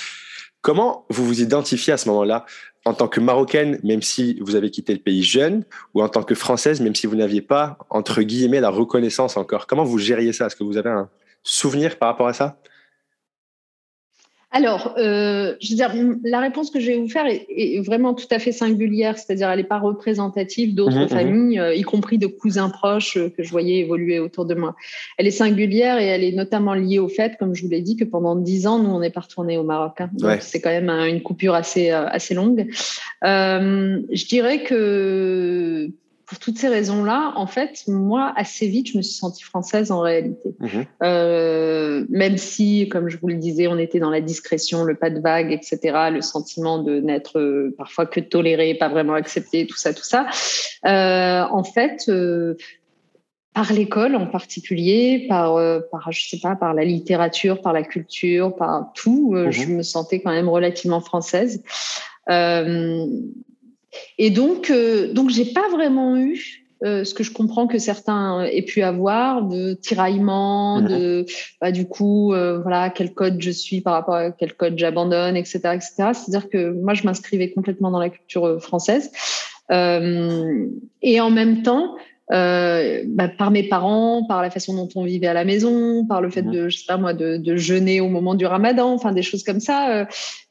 Comment 0.61 1.05
vous 1.09 1.25
vous 1.25 1.41
identifiez 1.41 1.93
à 1.93 1.97
ce 1.97 2.09
moment-là 2.09 2.45
en 2.85 2.93
tant 2.93 3.07
que 3.07 3.19
marocaine, 3.19 3.79
même 3.83 4.01
si 4.01 4.39
vous 4.41 4.55
avez 4.55 4.71
quitté 4.71 4.93
le 4.93 4.99
pays 4.99 5.23
jeune, 5.23 5.63
ou 5.93 6.01
en 6.01 6.09
tant 6.09 6.23
que 6.23 6.35
française, 6.35 6.81
même 6.81 6.95
si 6.95 7.07
vous 7.07 7.15
n'aviez 7.15 7.41
pas, 7.41 7.77
entre 7.89 8.21
guillemets, 8.21 8.61
la 8.61 8.69
reconnaissance 8.69 9.37
encore? 9.37 9.67
Comment 9.67 9.83
vous 9.83 9.97
gériez 9.97 10.33
ça? 10.33 10.47
Est-ce 10.47 10.55
que 10.55 10.63
vous 10.63 10.77
avez 10.77 10.89
un 10.89 11.09
souvenir 11.43 11.97
par 11.97 12.09
rapport 12.09 12.27
à 12.27 12.33
ça? 12.33 12.57
Alors, 14.51 14.95
euh, 14.97 15.55
je 15.59 15.71
veux 15.71 15.75
dire, 15.75 15.93
la 16.23 16.39
réponse 16.39 16.71
que 16.71 16.79
je 16.79 16.87
vais 16.87 16.97
vous 16.97 17.09
faire 17.09 17.25
est, 17.27 17.79
vraiment 17.85 18.13
tout 18.13 18.27
à 18.31 18.39
fait 18.39 18.51
singulière, 18.51 19.17
c'est-à-dire 19.17 19.49
elle 19.49 19.57
n'est 19.57 19.65
pas 19.65 19.79
représentative 19.79 20.73
d'autres 20.73 20.97
mmh, 20.97 21.03
mmh. 21.03 21.09
familles, 21.09 21.59
euh, 21.59 21.75
y 21.75 21.81
compris 21.81 22.17
de 22.17 22.27
cousins 22.27 22.69
proches 22.69 23.17
euh, 23.17 23.29
que 23.29 23.43
je 23.43 23.51
voyais 23.51 23.79
évoluer 23.79 24.19
autour 24.19 24.45
de 24.45 24.55
moi. 24.55 24.75
Elle 25.17 25.27
est 25.27 25.31
singulière 25.31 25.99
et 25.99 26.05
elle 26.05 26.23
est 26.23 26.31
notamment 26.31 26.73
liée 26.73 26.99
au 26.99 27.09
fait, 27.09 27.35
comme 27.37 27.53
je 27.53 27.63
vous 27.63 27.69
l'ai 27.69 27.81
dit, 27.81 27.97
que 27.97 28.05
pendant 28.05 28.35
dix 28.35 28.65
ans, 28.65 28.79
nous, 28.79 28.89
on 28.89 28.99
n'est 28.99 29.09
pas 29.09 29.21
retourné 29.21 29.57
au 29.57 29.63
Maroc. 29.63 29.99
Hein. 29.99 30.09
Donc, 30.13 30.41
c'est 30.41 30.61
quand 30.61 30.69
même 30.69 30.89
une 30.89 31.21
coupure 31.21 31.53
assez, 31.53 31.89
assez 31.89 32.33
longue. 32.33 32.67
je 33.21 34.27
dirais 34.27 34.63
que 34.63 35.91
pour 36.25 36.39
toutes 36.39 36.57
ces 36.57 36.67
raisons-là, 36.67 37.33
en 37.35 37.45
fait, 37.45 37.83
moi, 37.87 38.33
assez 38.35 38.67
vite, 38.67 38.89
je 38.91 38.97
me 38.97 39.03
suis 39.03 39.15
sentie 39.15 39.43
française 39.43 39.91
en 39.91 39.99
réalité. 39.99 40.55
Mhm. 40.59 40.85
Euh, 41.03 42.05
même 42.09 42.37
si, 42.37 42.89
comme 42.89 43.09
je 43.09 43.17
vous 43.17 43.27
le 43.27 43.35
disais, 43.35 43.67
on 43.67 43.77
était 43.77 43.99
dans 43.99 44.09
la 44.09 44.21
discrétion, 44.21 44.83
le 44.83 44.95
pas 44.95 45.09
de 45.09 45.19
vague, 45.19 45.51
etc., 45.51 46.09
le 46.11 46.21
sentiment 46.21 46.81
de 46.81 46.99
n'être 46.99 47.39
euh, 47.39 47.75
parfois 47.77 48.07
que 48.07 48.19
toléré, 48.19 48.73
pas 48.73 48.89
vraiment 48.89 49.13
accepté, 49.13 49.67
tout 49.67 49.77
ça, 49.77 49.93
tout 49.93 50.03
ça. 50.03 50.27
Euh, 50.85 51.43
en 51.51 51.63
fait, 51.63 52.05
euh, 52.09 52.55
par 53.53 53.71
l'école 53.71 54.15
en 54.15 54.25
particulier, 54.25 55.27
par, 55.29 55.55
euh, 55.55 55.79
par, 55.91 56.11
je 56.11 56.27
sais 56.27 56.39
pas, 56.39 56.55
par 56.55 56.73
la 56.73 56.83
littérature, 56.83 57.61
par 57.61 57.71
la 57.71 57.83
culture, 57.83 58.55
par 58.55 58.91
tout, 58.95 59.33
mhm. 59.33 59.51
je 59.51 59.65
me 59.67 59.83
sentais 59.83 60.21
quand 60.21 60.31
même 60.31 60.49
relativement 60.49 61.01
française. 61.01 61.63
Euh, 62.29 63.05
et 64.17 64.29
donc, 64.29 64.69
euh, 64.69 65.11
donc 65.13 65.29
j'ai 65.29 65.45
pas 65.45 65.67
vraiment 65.69 66.17
eu 66.17 66.65
euh, 66.83 67.05
ce 67.05 67.13
que 67.13 67.23
je 67.23 67.31
comprends 67.31 67.67
que 67.67 67.79
certains 67.79 68.43
aient 68.43 68.61
pu 68.61 68.81
avoir 68.81 69.43
de 69.43 69.73
tiraillement, 69.73 70.81
de 70.81 71.25
bah, 71.61 71.71
du 71.71 71.87
coup, 71.87 72.33
euh, 72.33 72.59
voilà, 72.59 72.89
quel 72.89 73.13
code 73.13 73.41
je 73.41 73.49
suis 73.49 73.79
par 73.79 73.93
rapport 73.93 74.15
à 74.15 74.31
quel 74.31 74.53
code 74.53 74.77
j'abandonne, 74.77 75.37
etc., 75.37 75.59
etc. 75.73 75.93
C'est-à-dire 76.13 76.49
que 76.49 76.71
moi, 76.71 76.93
je 76.93 77.03
m'inscrivais 77.03 77.51
complètement 77.51 77.91
dans 77.91 77.99
la 77.99 78.09
culture 78.09 78.45
euh, 78.45 78.59
française. 78.59 79.11
Euh, 79.71 80.67
et 81.01 81.21
en 81.21 81.31
même 81.31 81.63
temps, 81.63 81.95
euh, 82.33 83.03
bah, 83.05 83.27
par 83.27 83.51
mes 83.51 83.63
parents, 83.63 84.25
par 84.25 84.41
la 84.41 84.49
façon 84.49 84.73
dont 84.73 84.89
on 84.95 85.03
vivait 85.03 85.27
à 85.27 85.33
la 85.33 85.45
maison, 85.45 86.05
par 86.05 86.21
le 86.21 86.31
fait 86.31 86.41
mhm. 86.41 86.51
de, 86.51 86.69
je 86.69 86.77
sais 86.79 86.85
pas 86.87 86.97
moi, 86.97 87.13
de, 87.13 87.37
de, 87.37 87.55
jeûner 87.55 88.01
au 88.01 88.09
moment 88.09 88.33
du 88.33 88.47
ramadan, 88.47 88.91
enfin 88.93 89.11
des 89.11 89.21
choses 89.21 89.43
comme 89.43 89.59
ça. 89.59 89.91
Euh, 89.91 90.05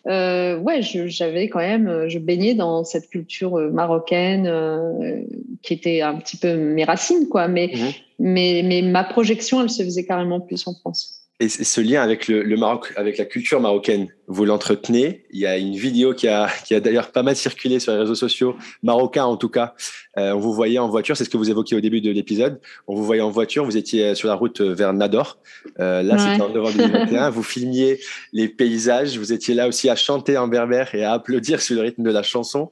euh 0.07 0.59
ouais, 0.59 0.83
j'avais 0.83 1.49
quand 1.49 1.59
même, 1.59 2.09
je 2.09 2.19
baignais 2.21 2.55
dans 2.55 2.85
cette 2.85 3.09
culture 3.09 3.59
euh, 3.59 3.71
marocaine 3.71 4.47
euh, 4.47 5.23
qui 5.63 5.73
était 5.73 6.01
un 6.01 6.15
petit 6.17 6.37
peu 6.37 6.55
mes 6.55 6.85
racines, 6.85 7.29
quoi. 7.29 7.49
Mais, 7.49 7.73
mhm. 7.75 7.91
mais, 8.21 8.63
mais 8.65 8.83
ma 8.83 9.03
projection, 9.03 9.61
elle 9.61 9.71
se 9.71 9.83
faisait 9.83 10.05
carrément 10.05 10.41
plus 10.41 10.65
en 10.69 10.75
France. 10.75 11.24
Et 11.41 11.49
ce 11.49 11.81
lien 11.81 12.01
avec 12.01 12.29
le, 12.29 12.45
le, 12.45 12.57
Maroc, 12.57 12.93
avec 12.97 13.19
la 13.19 13.25
culture 13.25 13.61
marocaine, 13.61 14.07
vous 14.29 14.45
l'entretenez. 14.45 15.25
Il 15.31 15.41
y 15.41 15.47
a 15.47 15.59
une 15.59 15.75
vidéo 15.75 16.15
qui 16.15 16.29
a, 16.29 16.49
qui 16.65 16.77
a 16.77 16.81
d'ailleurs 16.81 17.11
pas 17.11 17.25
mal 17.25 17.35
circulé 17.35 17.81
sur 17.81 17.93
les 17.93 17.99
réseaux 17.99 18.15
sociaux, 18.15 18.57
marocains 18.85 19.25
en 19.25 19.37
tout 19.37 19.49
cas. 19.49 19.75
Euh, 20.17 20.33
on 20.33 20.39
vous 20.39 20.53
voyait 20.53 20.79
en 20.79 20.89
voiture, 20.89 21.17
c'est 21.17 21.25
ce 21.25 21.31
que 21.31 21.37
vous 21.37 21.51
évoquiez 21.51 21.77
au 21.77 21.81
début 21.81 22.01
de 22.01 22.13
l'épisode. 22.13 22.61
On 22.87 22.95
vous 22.95 23.05
voyait 23.05 23.21
en 23.21 23.31
voiture, 23.31 23.65
vous 23.65 23.77
étiez 23.77 24.15
sur 24.15 24.29
la 24.29 24.37
route 24.37 24.61
vers 24.61 24.93
Nador. 24.93 25.39
Euh, 25.81 26.03
là, 26.05 26.19
c'était 26.19 26.41
en 26.41 26.51
novembre 26.51 26.77
2021. 26.77 27.31
vous 27.31 27.43
filmiez 27.43 27.99
les 28.33 28.49
paysages. 28.49 29.19
Vous 29.19 29.33
étiez 29.33 29.55
là 29.55 29.67
aussi 29.67 29.91
à 29.91 29.97
chanter 29.97 30.39
en 30.39 30.47
berbère 30.47 30.95
et 30.95 31.03
à 31.03 31.15
applaudir 31.15 31.61
sur 31.61 31.75
le 31.75 31.83
rythme 31.83 32.05
de 32.05 32.11
la 32.11 32.23
chanson. 32.23 32.71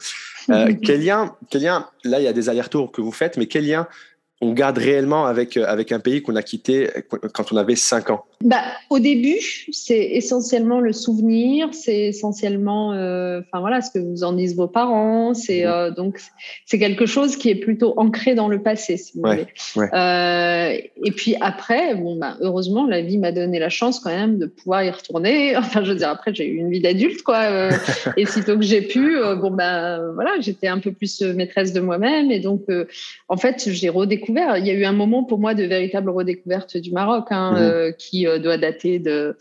Euh, 0.50 0.72
quel 0.84 1.04
lien, 1.04 1.34
quel 1.50 1.62
lien, 1.62 1.88
là, 2.04 2.20
il 2.20 2.24
y 2.24 2.28
a 2.28 2.32
des 2.32 2.48
allers-retours 2.48 2.92
que 2.92 3.00
vous 3.00 3.12
faites, 3.12 3.36
mais 3.36 3.46
quel 3.46 3.66
lien 3.66 3.88
on 4.40 4.52
garde 4.52 4.78
réellement 4.78 5.26
avec, 5.26 5.56
euh, 5.56 5.64
avec 5.66 5.92
un 5.92 6.00
pays 6.00 6.22
qu'on 6.22 6.36
a 6.36 6.42
quitté 6.42 6.90
quand 7.32 7.52
on 7.52 7.56
avait 7.56 7.76
5 7.76 8.10
ans? 8.10 8.24
Bah, 8.44 8.62
Au 8.90 8.98
début, 8.98 9.40
c'est 9.70 10.10
essentiellement 10.12 10.80
le 10.80 10.92
souvenir, 10.92 11.68
c'est 11.72 12.08
essentiellement 12.08 12.92
euh, 12.92 13.40
enfin 13.40 13.60
voilà, 13.60 13.80
ce 13.80 13.90
que 13.90 13.98
vous 13.98 14.24
en 14.24 14.32
disent 14.32 14.56
vos 14.56 14.68
parents. 14.68 15.34
C'est, 15.34 15.64
mmh. 15.64 15.68
euh, 15.68 15.90
donc, 15.90 16.20
c'est 16.66 16.78
quelque 16.78 17.06
chose 17.06 17.36
qui 17.36 17.50
est 17.50 17.54
plutôt 17.54 17.94
ancré 17.96 18.34
dans 18.34 18.48
le 18.48 18.62
passé, 18.62 18.96
si 18.96 19.12
vous 19.14 19.22
voulez. 19.22 19.46
Euh, 19.76 20.78
et 21.04 21.10
puis 21.12 21.36
après, 21.40 21.94
bon, 21.94 22.16
bah, 22.16 22.36
heureusement, 22.40 22.86
la 22.86 23.00
vie 23.00 23.18
m'a 23.18 23.32
donné 23.32 23.58
la 23.58 23.68
chance 23.68 24.00
quand 24.00 24.10
même 24.10 24.38
de 24.38 24.46
pouvoir 24.46 24.84
y 24.84 24.90
retourner. 24.90 25.56
Enfin, 25.62 25.84
je 25.84 25.92
veux 25.92 25.96
dire, 25.96 26.08
après, 26.08 26.34
j'ai 26.34 26.46
eu 26.46 26.56
une 26.56 26.70
vie 26.70 26.80
d'adulte, 26.80 27.22
quoi. 27.22 27.38
Euh, 27.44 27.70
et 28.16 28.26
sitôt 28.26 28.56
que 28.56 28.64
j'ai 28.64 28.82
pu, 28.82 29.16
euh, 29.16 29.36
bon, 29.36 29.50
bah, 29.50 30.00
voilà, 30.14 30.32
j'étais 30.40 30.66
un 30.66 30.78
peu 30.78 30.92
plus 30.92 31.22
maîtresse 31.22 31.72
de 31.72 31.80
moi-même. 31.80 32.30
Et 32.30 32.40
donc, 32.40 32.62
en 33.28 33.36
fait, 33.36 33.68
j'ai 33.68 33.88
redécouvert. 33.88 34.58
Il 34.58 34.66
y 34.66 34.70
a 34.70 34.74
eu 34.74 34.84
un 34.84 34.92
moment 34.92 35.24
pour 35.24 35.38
moi 35.38 35.54
de 35.54 35.62
véritable 35.62 36.10
redécouverte 36.10 36.76
du 36.76 36.92
Maroc, 36.92 37.28
hein, 37.30 37.52
mmh. 37.52 37.94
qui 37.96 38.26
doit 38.38 38.58
dater 38.58 38.98
de, 38.98 39.36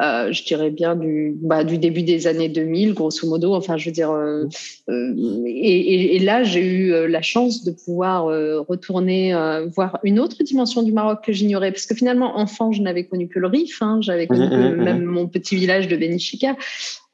euh, 0.00 0.32
je 0.32 0.44
dirais 0.44 0.70
bien 0.70 0.96
du, 0.96 1.36
bah, 1.42 1.64
du 1.64 1.76
début 1.76 2.02
des 2.02 2.26
années 2.26 2.48
2000, 2.48 2.94
grosso 2.94 3.28
modo. 3.28 3.54
Enfin, 3.54 3.76
je 3.76 3.86
veux 3.86 3.92
dire, 3.92 4.10
euh, 4.10 4.46
et, 4.88 6.16
et, 6.16 6.18
là, 6.18 6.42
j'ai 6.44 6.64
eu 6.64 7.08
la 7.08 7.20
chance 7.20 7.64
de 7.64 7.72
pouvoir 7.72 8.26
retourner 8.66 9.34
voir 9.74 9.98
une 10.02 10.18
autre 10.18 10.42
dimension 10.42 10.82
du 10.82 10.92
Maroc 10.92 11.20
que 11.24 11.32
j'ignorais, 11.32 11.72
parce 11.72 11.86
que 11.86 11.94
finalement, 11.94 12.38
enfant, 12.38 12.72
je 12.72 12.82
n'avais 12.82 13.04
connu 13.04 13.28
que 13.28 13.38
le 13.38 13.48
Rif, 13.48 13.82
hein, 13.82 13.98
j'avais 14.00 14.26
connu 14.26 14.46
mmh, 14.46 14.76
mmh, 14.76 14.82
même 14.82 15.04
mon 15.04 15.28
petit 15.28 15.56
village 15.56 15.88
de 15.88 15.96
Benichika. 15.96 16.56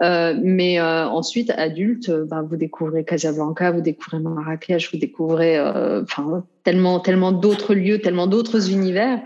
Euh, 0.01 0.39
mais 0.41 0.79
euh, 0.79 1.09
ensuite, 1.09 1.51
adulte, 1.51 2.11
bah, 2.11 2.43
vous 2.49 2.57
découvrez 2.57 3.05
Casablanca, 3.05 3.72
vous 3.72 3.81
découvrez 3.81 4.20
Marrakech, 4.20 4.93
vous 4.93 4.99
découvrez 4.99 5.61
enfin 5.61 6.45
tellement, 6.62 7.01
tellement 7.01 7.33
d'autres 7.33 7.74
lieux, 7.74 7.99
tellement 7.99 8.26
d'autres 8.26 8.70
univers. 8.70 9.20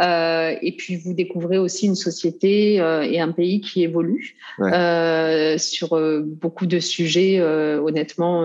Euh, 0.00 0.54
et 0.60 0.72
puis 0.72 0.96
vous 0.96 1.14
découvrez 1.14 1.56
aussi 1.56 1.86
une 1.86 1.94
société 1.94 2.80
euh, 2.80 2.95
et 3.02 3.20
un 3.20 3.32
pays 3.32 3.60
qui 3.60 3.82
évolue 3.82 4.36
euh, 4.60 5.58
sur 5.58 5.94
euh, 5.94 6.22
beaucoup 6.24 6.66
de 6.66 6.78
sujets. 6.78 7.38
Euh, 7.38 7.80
honnêtement, 7.80 8.42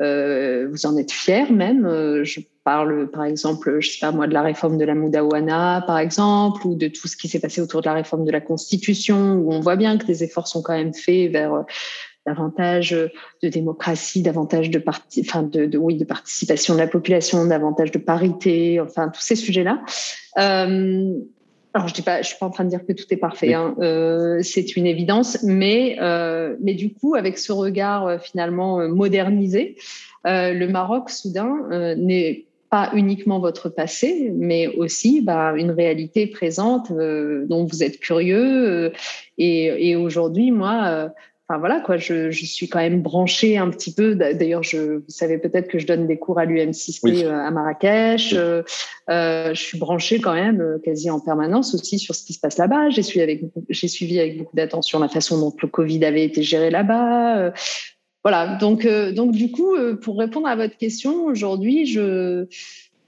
vous 0.00 0.86
en 0.86 0.96
êtes 0.96 1.12
fiers 1.12 1.50
même. 1.50 2.22
je 2.22 2.40
parle 2.64 3.10
par 3.10 3.24
exemple, 3.24 3.78
je 3.80 3.90
sais 3.90 3.98
pas 4.00 4.10
moi, 4.10 4.26
de 4.26 4.34
la 4.34 4.42
réforme 4.42 4.76
de 4.76 4.84
la 4.84 4.94
Moudawana, 4.94 5.84
par 5.86 5.98
exemple, 5.98 6.66
ou 6.66 6.74
de 6.74 6.88
tout 6.88 7.06
ce 7.06 7.16
qui 7.16 7.28
s'est 7.28 7.40
passé 7.40 7.60
autour 7.60 7.80
de 7.80 7.86
la 7.86 7.94
réforme 7.94 8.24
de 8.24 8.32
la 8.32 8.40
Constitution, 8.40 9.34
où 9.34 9.52
on 9.52 9.60
voit 9.60 9.76
bien 9.76 9.98
que 9.98 10.06
des 10.06 10.24
efforts 10.24 10.48
sont 10.48 10.62
quand 10.62 10.74
même 10.74 10.94
faits 10.94 11.30
vers 11.30 11.64
davantage 12.26 12.90
de 13.42 13.48
démocratie, 13.48 14.20
davantage 14.20 14.68
de, 14.70 14.78
parti, 14.78 15.22
enfin 15.24 15.44
de, 15.44 15.66
de, 15.66 15.78
oui, 15.78 15.96
de 15.96 16.04
participation 16.04 16.74
de 16.74 16.80
la 16.80 16.88
population, 16.88 17.46
davantage 17.46 17.92
de 17.92 17.98
parité, 17.98 18.80
enfin 18.80 19.08
tous 19.08 19.20
ces 19.20 19.36
sujets-là. 19.36 19.80
Euh, 20.38 21.14
alors 21.76 21.88
je 21.88 21.94
dis 21.94 22.02
pas, 22.02 22.22
je 22.22 22.28
suis 22.28 22.38
pas 22.38 22.46
en 22.46 22.50
train 22.50 22.64
de 22.64 22.70
dire 22.70 22.86
que 22.86 22.94
tout 22.94 23.04
est 23.10 23.18
parfait, 23.18 23.52
hein, 23.52 23.74
euh, 23.80 24.40
c'est 24.42 24.76
une 24.76 24.86
évidence, 24.86 25.42
mais 25.42 25.98
euh, 26.00 26.56
mais 26.60 26.72
du 26.72 26.94
coup 26.94 27.14
avec 27.14 27.36
ce 27.36 27.52
regard 27.52 28.06
euh, 28.06 28.18
finalement 28.18 28.88
modernisé, 28.88 29.76
le 30.24 30.66
Maroc 30.66 31.10
soudain 31.10 31.94
n'est 31.96 32.46
pas 32.68 32.90
uniquement 32.94 33.38
votre 33.38 33.68
passé, 33.68 34.32
mais 34.34 34.66
aussi 34.66 35.20
bah, 35.20 35.52
une 35.56 35.70
réalité 35.70 36.26
présente 36.26 36.90
dont 36.90 37.64
vous 37.64 37.84
êtes 37.84 38.00
curieux. 38.00 38.92
et, 39.38 39.90
et 39.90 39.94
aujourd'hui, 39.94 40.50
moi, 40.50 41.12
enfin 41.48 41.58
voilà 41.58 41.80
quoi, 41.80 41.96
je, 41.96 42.30
je, 42.30 42.44
suis 42.44 42.68
quand 42.68 42.80
même 42.80 43.02
branchée 43.02 43.56
un 43.56 43.70
petit 43.70 43.94
peu. 43.94 44.16
D'ailleurs, 44.16 44.62
je, 44.62 44.96
vous 44.96 45.04
savez 45.08 45.38
peut-être 45.38 45.68
que 45.68 45.78
je 45.78 45.86
donne 45.86 46.06
des 46.06 46.18
cours 46.18 46.38
à 46.38 46.46
l'UM6P 46.46 47.24
euh, 47.24 47.32
à 47.32 47.50
Marrakech. 47.50 48.32
Euh, 48.32 48.62
euh, 49.10 49.54
je 49.54 49.60
suis 49.60 49.78
branchée 49.78 50.20
quand 50.20 50.34
même 50.34 50.80
quasi 50.84 51.08
en 51.08 51.20
permanence 51.20 51.74
aussi 51.74 51.98
sur 51.98 52.14
ce 52.14 52.24
qui 52.24 52.32
se 52.32 52.40
passe 52.40 52.58
là-bas. 52.58 52.90
J'ai 52.90 53.02
suivi 53.02 53.22
avec 53.22 53.42
j'ai 53.68 53.88
suivi 53.88 54.18
avec 54.18 54.38
beaucoup 54.38 54.56
d'attention 54.56 54.98
la 54.98 55.08
façon 55.08 55.38
dont 55.38 55.54
le 55.62 55.68
Covid 55.68 56.04
avait 56.04 56.24
été 56.24 56.42
géré 56.42 56.70
là-bas. 56.70 57.52
voilà. 58.24 58.56
Donc 58.56 58.86
donc 58.86 59.30
du 59.30 59.52
coup, 59.52 59.76
pour 60.02 60.18
répondre 60.18 60.48
à 60.48 60.56
votre 60.56 60.76
question, 60.76 61.26
aujourd'hui, 61.26 61.86
je 61.86 62.46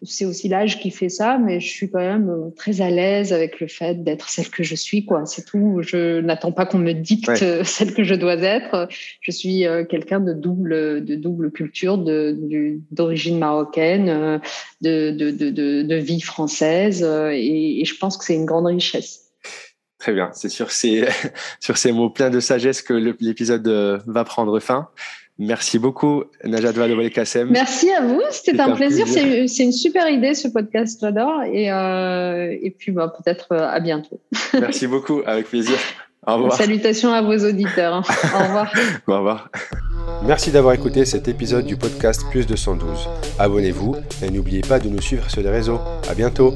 c'est 0.02 0.24
aussi 0.24 0.48
l'âge 0.48 0.80
qui 0.80 0.90
fait 0.90 1.08
ça, 1.08 1.38
mais 1.38 1.60
je 1.60 1.68
suis 1.68 1.90
quand 1.90 1.98
même 1.98 2.30
euh, 2.30 2.50
très 2.56 2.80
à 2.80 2.90
l'aise 2.90 3.32
avec 3.32 3.58
le 3.58 3.66
fait 3.66 4.04
d'être 4.04 4.28
celle 4.28 4.48
que 4.48 4.62
je 4.62 4.74
suis, 4.74 5.04
quoi. 5.04 5.26
C'est 5.26 5.44
tout. 5.44 5.80
Je 5.82 6.20
n'attends 6.20 6.52
pas 6.52 6.66
qu'on 6.66 6.78
me 6.78 6.92
dicte 6.92 7.34
celle 7.64 7.94
que 7.94 8.04
je 8.04 8.14
dois 8.14 8.36
être. 8.36 8.88
Je 9.20 9.30
suis 9.32 9.66
euh, 9.66 9.84
quelqu'un 9.84 10.20
de 10.20 10.32
double, 10.32 11.04
de 11.04 11.14
double 11.16 11.50
culture, 11.50 11.98
d'origine 11.98 13.38
marocaine, 13.38 14.08
euh, 14.08 14.38
de, 14.82 15.10
de, 15.10 15.30
de, 15.30 15.82
de, 15.82 15.94
vie 15.96 16.20
française, 16.20 17.02
et, 17.32 17.80
et 17.80 17.84
je 17.84 17.96
pense 17.96 18.16
que 18.16 18.24
c'est 18.24 18.34
une 18.34 18.46
grande 18.46 18.66
richesse. 18.66 19.32
Très 19.98 20.12
bien. 20.12 20.30
C'est 20.32 20.48
sur 20.48 20.70
ces, 20.70 21.08
sur 21.60 21.76
ces 21.76 21.90
mots 21.90 22.10
pleins 22.10 22.30
de 22.30 22.38
sagesse 22.38 22.82
que 22.82 22.94
l'épisode 22.94 23.66
va 24.06 24.24
prendre 24.24 24.60
fin. 24.60 24.88
Merci 25.38 25.78
beaucoup, 25.78 26.24
Najat 26.42 26.72
Valouel 26.72 27.10
Kassem. 27.10 27.48
Merci 27.50 27.90
à 27.92 28.02
vous, 28.02 28.20
c'était 28.30 28.58
un, 28.58 28.72
plaisir. 28.72 29.06
C'est 29.06 29.62
une 29.62 29.72
super 29.72 30.08
idée 30.08 30.34
ce 30.34 30.48
podcast, 30.48 30.98
j'adore. 31.00 31.42
Et, 31.44 31.70
euh, 31.70 32.56
et 32.60 32.70
puis 32.70 32.90
bah, 32.90 33.12
peut-être 33.16 33.52
euh, 33.52 33.68
à 33.68 33.78
bientôt. 33.78 34.20
Merci 34.60 34.88
beaucoup, 34.88 35.22
avec 35.24 35.46
plaisir. 35.46 35.76
Au 36.26 36.34
revoir. 36.34 36.54
Salutations 36.54 37.12
à 37.12 37.22
vos 37.22 37.38
auditeurs. 37.38 38.02
Au 38.34 38.42
revoir. 38.42 38.72
Au 39.06 39.16
revoir. 39.16 39.50
Merci 40.24 40.50
d'avoir 40.50 40.74
écouté 40.74 41.04
cet 41.04 41.28
épisode 41.28 41.64
du 41.64 41.76
podcast 41.76 42.24
Plus 42.30 42.46
de 42.46 42.56
112. 42.56 43.08
Abonnez-vous 43.38 43.94
et 44.22 44.30
n'oubliez 44.30 44.62
pas 44.62 44.80
de 44.80 44.88
nous 44.88 45.00
suivre 45.00 45.30
sur 45.30 45.40
les 45.40 45.50
réseaux. 45.50 45.78
À 46.10 46.14
bientôt. 46.14 46.52